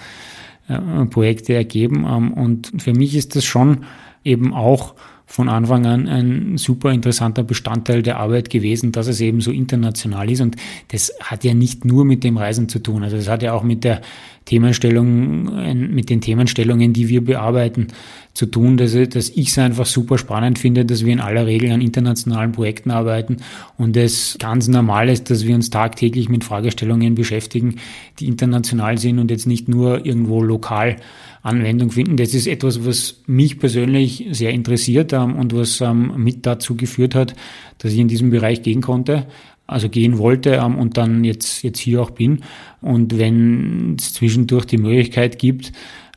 äh, 0.68 1.06
Projekte 1.06 1.54
ergeben. 1.54 2.06
Ähm, 2.06 2.34
und 2.34 2.72
für 2.80 2.94
mich 2.94 3.16
ist 3.16 3.38
das 3.38 3.46
schon 3.46 3.86
eben 4.26 4.54
auch 4.54 4.96
von 5.32 5.48
Anfang 5.48 5.86
an 5.86 6.10
ein 6.10 6.58
super 6.58 6.92
interessanter 6.92 7.44
Bestandteil 7.44 8.02
der 8.02 8.20
Arbeit 8.20 8.50
gewesen, 8.50 8.92
dass 8.92 9.08
es 9.08 9.22
eben 9.22 9.40
so 9.40 9.52
international 9.52 10.30
ist. 10.30 10.42
Und 10.42 10.58
das 10.90 11.14
hat 11.22 11.46
ja 11.46 11.54
nicht 11.54 11.86
nur 11.86 12.04
mit 12.04 12.26
dem 12.26 12.36
Reisen 12.36 12.68
zu 12.68 12.80
tun. 12.80 13.04
Also 13.04 13.16
das 13.16 13.30
hat 13.30 13.42
ja 13.42 13.54
auch 13.54 13.64
mit 13.64 13.86
der 13.86 14.02
Themenstellung, 14.46 15.94
mit 15.94 16.10
den 16.10 16.22
Themenstellungen, 16.22 16.94
die 16.94 17.10
wir 17.10 17.24
bearbeiten, 17.24 17.88
zu 18.34 18.46
tun, 18.46 18.78
dass, 18.78 18.94
dass 19.10 19.30
ich 19.30 19.50
es 19.50 19.58
einfach 19.58 19.86
super 19.86 20.18
spannend 20.18 20.58
finde, 20.58 20.86
dass 20.86 21.06
wir 21.06 21.14
in 21.14 21.20
aller 21.20 21.46
Regel 21.46 21.72
an 21.72 21.82
internationalen 21.82 22.52
Projekten 22.52 22.90
arbeiten 22.92 23.38
und 23.78 23.98
es 23.98 24.38
ganz 24.40 24.68
normal 24.68 25.10
ist, 25.10 25.30
dass 25.30 25.46
wir 25.46 25.54
uns 25.54 25.70
tagtäglich 25.70 26.30
mit 26.30 26.44
Fragestellungen 26.44 27.14
beschäftigen, 27.14 27.76
die 28.20 28.28
international 28.28 28.98
sind 28.98 29.20
und 29.20 29.30
jetzt 29.32 29.48
nicht 29.48 29.68
nur 29.68 30.06
irgendwo 30.06 30.42
lokal 30.42 30.96
Anwendung 31.44 31.90
finden. 31.90 32.18
Das 32.18 32.34
ist 32.34 32.48
etwas, 32.48 32.86
was 32.86 33.22
mich 33.26 33.60
persönlich 33.60 34.28
sehr 34.32 34.52
interessiert 34.52 35.12
ähm, 35.12 35.36
und 35.36 35.56
was 35.56 35.82
ähm, 35.82 36.14
mit 36.18 36.46
dazu 36.46 36.76
geführt 36.76 37.16
hat, 37.16 37.36
dass 37.80 37.94
ich 37.94 38.00
in 38.00 38.08
diesem 38.08 38.30
Bereich 38.30 38.62
gehen 38.62 38.82
konnte 38.82 39.26
also 39.68 39.90
gehen 39.90 40.18
wollte 40.18 40.52
ähm, 40.56 40.78
und 40.78 40.98
dann 40.98 41.24
jetzt, 41.24 41.64
jetzt 41.64 41.80
hier 41.80 42.02
auch 42.02 42.12
bin. 42.12 42.42
Und 42.82 43.18
wenn 43.18 43.96
es 43.98 44.14
zwischendurch 44.14 44.66
die 44.66 44.78
Möglichkeit 44.78 45.40
gibt, 45.40 45.72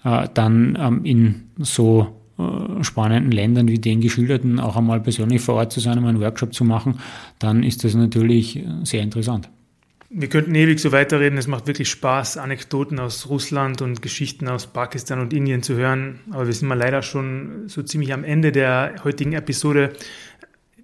äh, 0.05 0.29
dann 0.35 0.77
ähm, 0.81 1.05
in 1.05 1.45
so 1.59 2.21
äh, 2.39 2.83
spannenden 2.83 3.33
Ländern 3.33 3.69
wie 3.69 3.79
den 3.79 4.01
geschilderten 4.01 4.59
auch 4.61 4.77
einmal 4.77 5.01
persönlich 5.01 5.41
vor 5.41 5.55
Ort 5.55 5.73
zu 5.73 5.81
sein, 5.81 5.99
um 5.99 6.07
einen 6.07 6.21
Workshop 6.21 6.53
zu 6.53 6.65
machen, 6.65 6.99
dann 7.39 7.63
ist 7.63 7.85
das 7.85 7.95
natürlich 7.95 8.63
sehr 8.83 9.03
interessant. 9.03 9.49
Wir 10.17 10.29
könnten 10.29 10.55
ewig 10.55 10.79
so 10.79 10.93
weiterreden. 10.93 11.37
Es 11.39 11.49
macht 11.49 11.67
wirklich 11.67 11.89
Spaß, 11.89 12.37
Anekdoten 12.37 13.01
aus 13.01 13.29
Russland 13.29 13.83
und 13.83 14.01
Geschichten 14.01 14.47
aus 14.47 14.69
Pakistan 14.69 15.19
und 15.19 15.33
Indien 15.33 15.65
zu 15.65 15.75
hören. 15.75 16.21
Aber 16.31 16.47
wir 16.47 16.53
sind 16.53 16.69
mal 16.69 16.79
leider 16.79 17.03
schon 17.03 17.65
so 17.67 17.83
ziemlich 17.83 18.13
am 18.13 18.23
Ende 18.23 18.53
der 18.53 18.95
heutigen 19.03 19.33
Episode. 19.33 19.93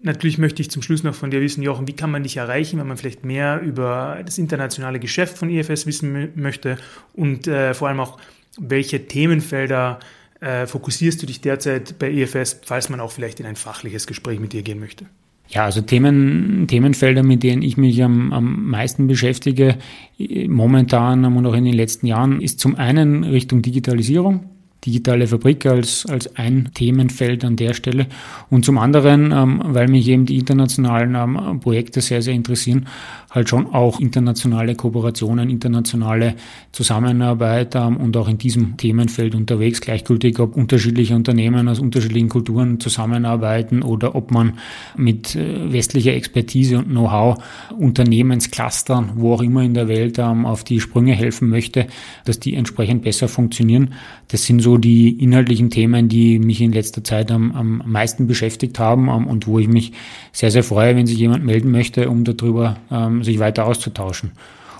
Natürlich 0.02 0.38
möchte 0.38 0.62
ich 0.62 0.70
zum 0.70 0.80
Schluss 0.80 1.02
noch 1.02 1.14
von 1.14 1.30
dir 1.30 1.42
wissen, 1.42 1.62
Jochen, 1.62 1.86
wie 1.86 1.92
kann 1.92 2.10
man 2.10 2.22
dich 2.22 2.38
erreichen, 2.38 2.78
wenn 2.78 2.86
man 2.86 2.96
vielleicht 2.96 3.24
mehr 3.24 3.60
über 3.60 4.20
das 4.24 4.38
internationale 4.38 4.98
Geschäft 4.98 5.36
von 5.36 5.50
IFS 5.50 5.86
wissen 5.86 6.30
möchte 6.36 6.78
und 7.12 7.46
äh, 7.46 7.74
vor 7.74 7.88
allem 7.88 8.00
auch, 8.00 8.18
welche 8.58 9.06
Themenfelder 9.06 10.00
äh, 10.40 10.66
fokussierst 10.66 11.22
du 11.22 11.26
dich 11.26 11.42
derzeit 11.42 11.98
bei 11.98 12.10
IFS, 12.10 12.60
falls 12.64 12.88
man 12.88 13.00
auch 13.00 13.12
vielleicht 13.12 13.40
in 13.40 13.46
ein 13.46 13.56
fachliches 13.56 14.06
Gespräch 14.06 14.40
mit 14.40 14.54
dir 14.54 14.62
gehen 14.62 14.80
möchte? 14.80 15.04
Ja, 15.48 15.64
also 15.64 15.82
Themen, 15.82 16.66
Themenfelder, 16.66 17.22
mit 17.22 17.42
denen 17.42 17.60
ich 17.60 17.76
mich 17.76 18.02
am, 18.02 18.32
am 18.32 18.70
meisten 18.70 19.06
beschäftige, 19.06 19.76
momentan 20.18 21.24
und 21.24 21.44
auch 21.44 21.54
in 21.54 21.64
den 21.64 21.74
letzten 21.74 22.06
Jahren, 22.06 22.40
ist 22.40 22.60
zum 22.60 22.76
einen 22.76 23.24
Richtung 23.24 23.60
Digitalisierung 23.60 24.48
digitale 24.84 25.26
Fabrik 25.26 25.66
als, 25.66 26.06
als 26.06 26.36
ein 26.36 26.70
Themenfeld 26.74 27.44
an 27.44 27.56
der 27.56 27.74
Stelle. 27.74 28.06
Und 28.48 28.64
zum 28.64 28.78
anderen, 28.78 29.32
ähm, 29.32 29.60
weil 29.64 29.88
mich 29.88 30.08
eben 30.08 30.26
die 30.26 30.38
internationalen 30.38 31.14
ähm, 31.14 31.60
Projekte 31.60 32.00
sehr, 32.00 32.22
sehr 32.22 32.34
interessieren, 32.34 32.86
halt 33.30 33.48
schon 33.48 33.72
auch 33.72 34.00
internationale 34.00 34.74
Kooperationen, 34.74 35.50
internationale 35.50 36.34
Zusammenarbeit 36.72 37.76
ähm, 37.76 37.96
und 37.96 38.16
auch 38.16 38.28
in 38.28 38.38
diesem 38.38 38.76
Themenfeld 38.76 39.34
unterwegs, 39.34 39.80
gleichgültig, 39.80 40.38
ob 40.40 40.56
unterschiedliche 40.56 41.14
Unternehmen 41.14 41.68
aus 41.68 41.78
unterschiedlichen 41.78 42.28
Kulturen 42.28 42.80
zusammenarbeiten 42.80 43.82
oder 43.82 44.16
ob 44.16 44.32
man 44.32 44.54
mit 44.96 45.36
äh, 45.36 45.72
westlicher 45.72 46.12
Expertise 46.12 46.78
und 46.78 46.88
Know-how 46.88 47.38
Unternehmensclustern, 47.78 49.12
wo 49.14 49.34
auch 49.34 49.42
immer 49.42 49.62
in 49.62 49.74
der 49.74 49.86
Welt, 49.86 50.18
ähm, 50.18 50.44
auf 50.44 50.64
die 50.64 50.80
Sprünge 50.80 51.12
helfen 51.12 51.48
möchte, 51.48 51.86
dass 52.24 52.40
die 52.40 52.54
entsprechend 52.54 53.02
besser 53.02 53.28
funktionieren. 53.28 53.94
Das 54.28 54.44
sind 54.44 54.60
so 54.60 54.76
die 54.76 55.22
inhaltlichen 55.22 55.70
Themen, 55.70 56.08
die 56.08 56.40
mich 56.40 56.60
in 56.60 56.72
letzter 56.72 57.04
Zeit 57.04 57.30
am, 57.30 57.52
am 57.52 57.82
meisten 57.86 58.26
beschäftigt 58.26 58.80
haben 58.80 59.08
ähm, 59.08 59.28
und 59.28 59.46
wo 59.46 59.60
ich 59.60 59.68
mich 59.68 59.92
sehr, 60.32 60.50
sehr 60.50 60.64
freue, 60.64 60.96
wenn 60.96 61.06
sich 61.06 61.18
jemand 61.18 61.44
melden 61.44 61.70
möchte, 61.70 62.10
um 62.10 62.24
darüber 62.24 62.76
ähm, 62.90 63.19
sich 63.22 63.38
weiter 63.38 63.66
auszutauschen. 63.66 64.33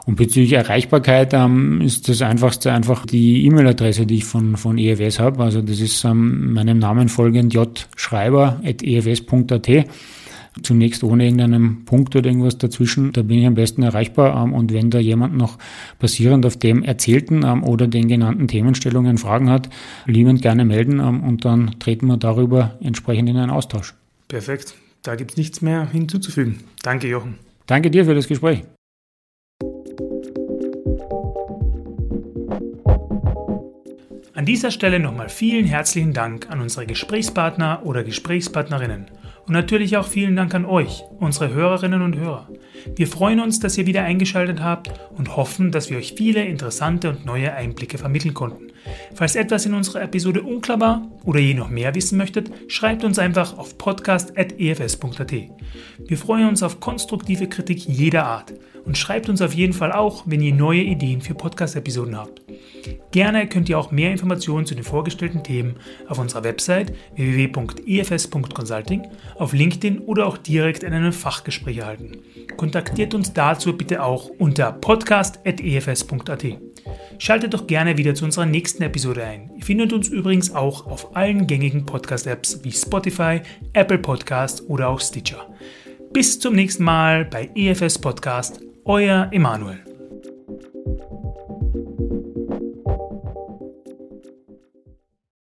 Und 0.07 0.17
bezüglich 0.17 0.55
Erreichbarkeit 0.55 1.35
ähm, 1.35 1.83
ist 1.83 2.09
das 2.09 2.23
einfachste 2.23 2.73
einfach 2.73 3.05
die 3.07 3.45
E-Mail-Adresse, 3.47 4.07
die 4.07 4.17
ich 4.17 4.25
von, 4.25 4.57
von 4.57 4.79
EFS 4.79 5.21
habe. 5.21 5.43
Also 5.43 5.63
das 5.63 5.81
ist 5.81 6.05
ähm, 6.05 6.55
meinem 6.55 6.79
Namen 6.79 7.09
folgend 7.09 7.55
jschreiber.efs.at 7.55 9.69
zunächst 10.63 11.05
ohne 11.05 11.25
irgendeinen 11.25 11.85
Punkt 11.85 12.17
oder 12.17 12.29
irgendwas 12.29 12.59
dazwischen. 12.59 13.13
Da 13.13 13.23
bin 13.23 13.39
ich 13.39 13.47
am 13.47 13.55
besten 13.55 13.83
erreichbar. 13.83 14.43
Ähm, 14.43 14.53
und 14.53 14.73
wenn 14.73 14.91
da 14.91 14.99
jemand 14.99 15.37
noch 15.37 15.59
basierend 15.99 16.45
auf 16.47 16.57
dem 16.57 16.83
Erzählten 16.83 17.45
ähm, 17.45 17.63
oder 17.63 17.87
den 17.87 18.09
genannten 18.09 18.49
Themenstellungen 18.49 19.19
Fragen 19.19 19.51
hat, 19.51 19.71
liebend 20.07 20.43
gerne 20.43 20.65
melden 20.65 21.01
ähm, 21.01 21.23
und 21.23 21.45
dann 21.45 21.79
treten 21.79 22.07
wir 22.07 22.17
darüber 22.17 22.79
entsprechend 22.83 23.29
in 23.29 23.37
einen 23.37 23.51
Austausch. 23.51 23.95
Perfekt. 24.29 24.75
Da 25.03 25.15
gibt 25.15 25.33
es 25.33 25.37
nichts 25.37 25.63
mehr 25.63 25.89
hinzuzufügen. 25.91 26.61
Danke, 26.83 27.09
Jochen. 27.09 27.50
Danke 27.71 27.89
dir 27.89 28.05
für 28.05 28.17
das 28.17 28.27
Gespräch. 28.27 28.65
An 34.35 34.45
dieser 34.45 34.73
Stelle 34.73 34.99
nochmal 34.99 35.29
vielen 35.29 35.67
herzlichen 35.67 36.13
Dank 36.13 36.51
an 36.51 36.61
unsere 36.63 36.85
Gesprächspartner 36.85 37.83
oder 37.85 38.03
Gesprächspartnerinnen. 38.03 39.07
Und 39.47 39.53
natürlich 39.53 39.97
auch 39.97 40.09
vielen 40.09 40.35
Dank 40.35 40.53
an 40.53 40.65
euch, 40.65 41.05
unsere 41.21 41.55
Hörerinnen 41.55 42.03
und 42.03 42.17
Hörer. 42.17 42.49
Wir 42.97 43.07
freuen 43.07 43.39
uns, 43.39 43.61
dass 43.61 43.79
ihr 43.79 43.87
wieder 43.87 44.03
eingeschaltet 44.03 44.61
habt 44.61 44.91
und 45.17 45.37
hoffen, 45.37 45.71
dass 45.71 45.91
wir 45.91 45.99
euch 45.99 46.15
viele 46.17 46.43
interessante 46.45 47.11
und 47.11 47.25
neue 47.25 47.53
Einblicke 47.53 47.99
vermitteln 47.99 48.35
konnten. 48.35 48.70
Falls 49.15 49.37
etwas 49.37 49.67
in 49.67 49.75
unserer 49.75 50.03
Episode 50.03 50.43
unklar 50.43 50.81
war 50.81 51.11
oder 51.25 51.41
ihr 51.41 51.55
noch 51.55 51.69
mehr 51.71 51.95
wissen 51.95 52.17
möchtet, 52.17 52.51
schreibt 52.69 53.05
uns 53.05 53.19
einfach 53.19 53.59
auf 53.59 53.77
podcast.efs.at. 53.79 55.33
Wir 56.07 56.19
freuen 56.19 56.49
uns 56.49 56.63
auf 56.63 56.81
konstruktive 56.81 57.49
Kritik 57.49 57.87
jeder 57.87 58.25
Art 58.25 58.55
und 58.91 58.99
schreibt 58.99 59.29
uns 59.29 59.41
auf 59.41 59.55
jeden 59.55 59.73
Fall 59.73 59.93
auch, 59.93 60.25
wenn 60.27 60.43
ihr 60.43 60.53
neue 60.53 60.81
Ideen 60.81 61.21
für 61.21 61.35
Podcast-Episoden 61.35 62.17
habt. 62.17 62.43
Gerne 63.13 63.47
könnt 63.47 63.69
ihr 63.69 63.79
auch 63.79 63.93
mehr 63.93 64.11
Informationen 64.11 64.67
zu 64.67 64.75
den 64.75 64.83
vorgestellten 64.83 65.45
Themen 65.45 65.77
auf 66.09 66.19
unserer 66.19 66.43
Website 66.43 66.93
www.efs.consulting, 67.15 69.07
auf 69.37 69.53
LinkedIn 69.53 70.01
oder 70.01 70.27
auch 70.27 70.37
direkt 70.37 70.83
in 70.83 70.93
einem 70.93 71.13
Fachgespräch 71.13 71.79
erhalten. 71.79 72.19
Kontaktiert 72.57 73.15
uns 73.15 73.33
dazu 73.33 73.77
bitte 73.77 74.03
auch 74.03 74.29
unter 74.41 74.73
podcast.efs.at. 74.73 76.45
Schaltet 77.19 77.55
doch 77.55 77.69
gerne 77.69 77.97
wieder 77.97 78.17
zu 78.17 78.25
unserer 78.25 78.47
nächsten 78.47 78.83
Episode 78.83 79.23
ein. 79.23 79.53
Ihr 79.57 79.65
findet 79.65 79.93
uns 79.93 80.09
übrigens 80.09 80.53
auch 80.53 80.89
auf 80.89 81.15
allen 81.15 81.47
gängigen 81.47 81.87
Podcast-Apps 81.87 82.65
wie 82.65 82.73
Spotify, 82.73 83.41
Apple 83.73 83.99
Podcast 83.99 84.69
oder 84.69 84.89
auch 84.89 84.99
Stitcher. 84.99 85.47
Bis 86.13 86.41
zum 86.41 86.57
nächsten 86.57 86.83
Mal 86.83 87.25
bei 87.25 87.51
EFS 87.55 87.97
Podcast, 87.97 88.61
euer 88.87 89.29
Emanuel. 89.33 89.90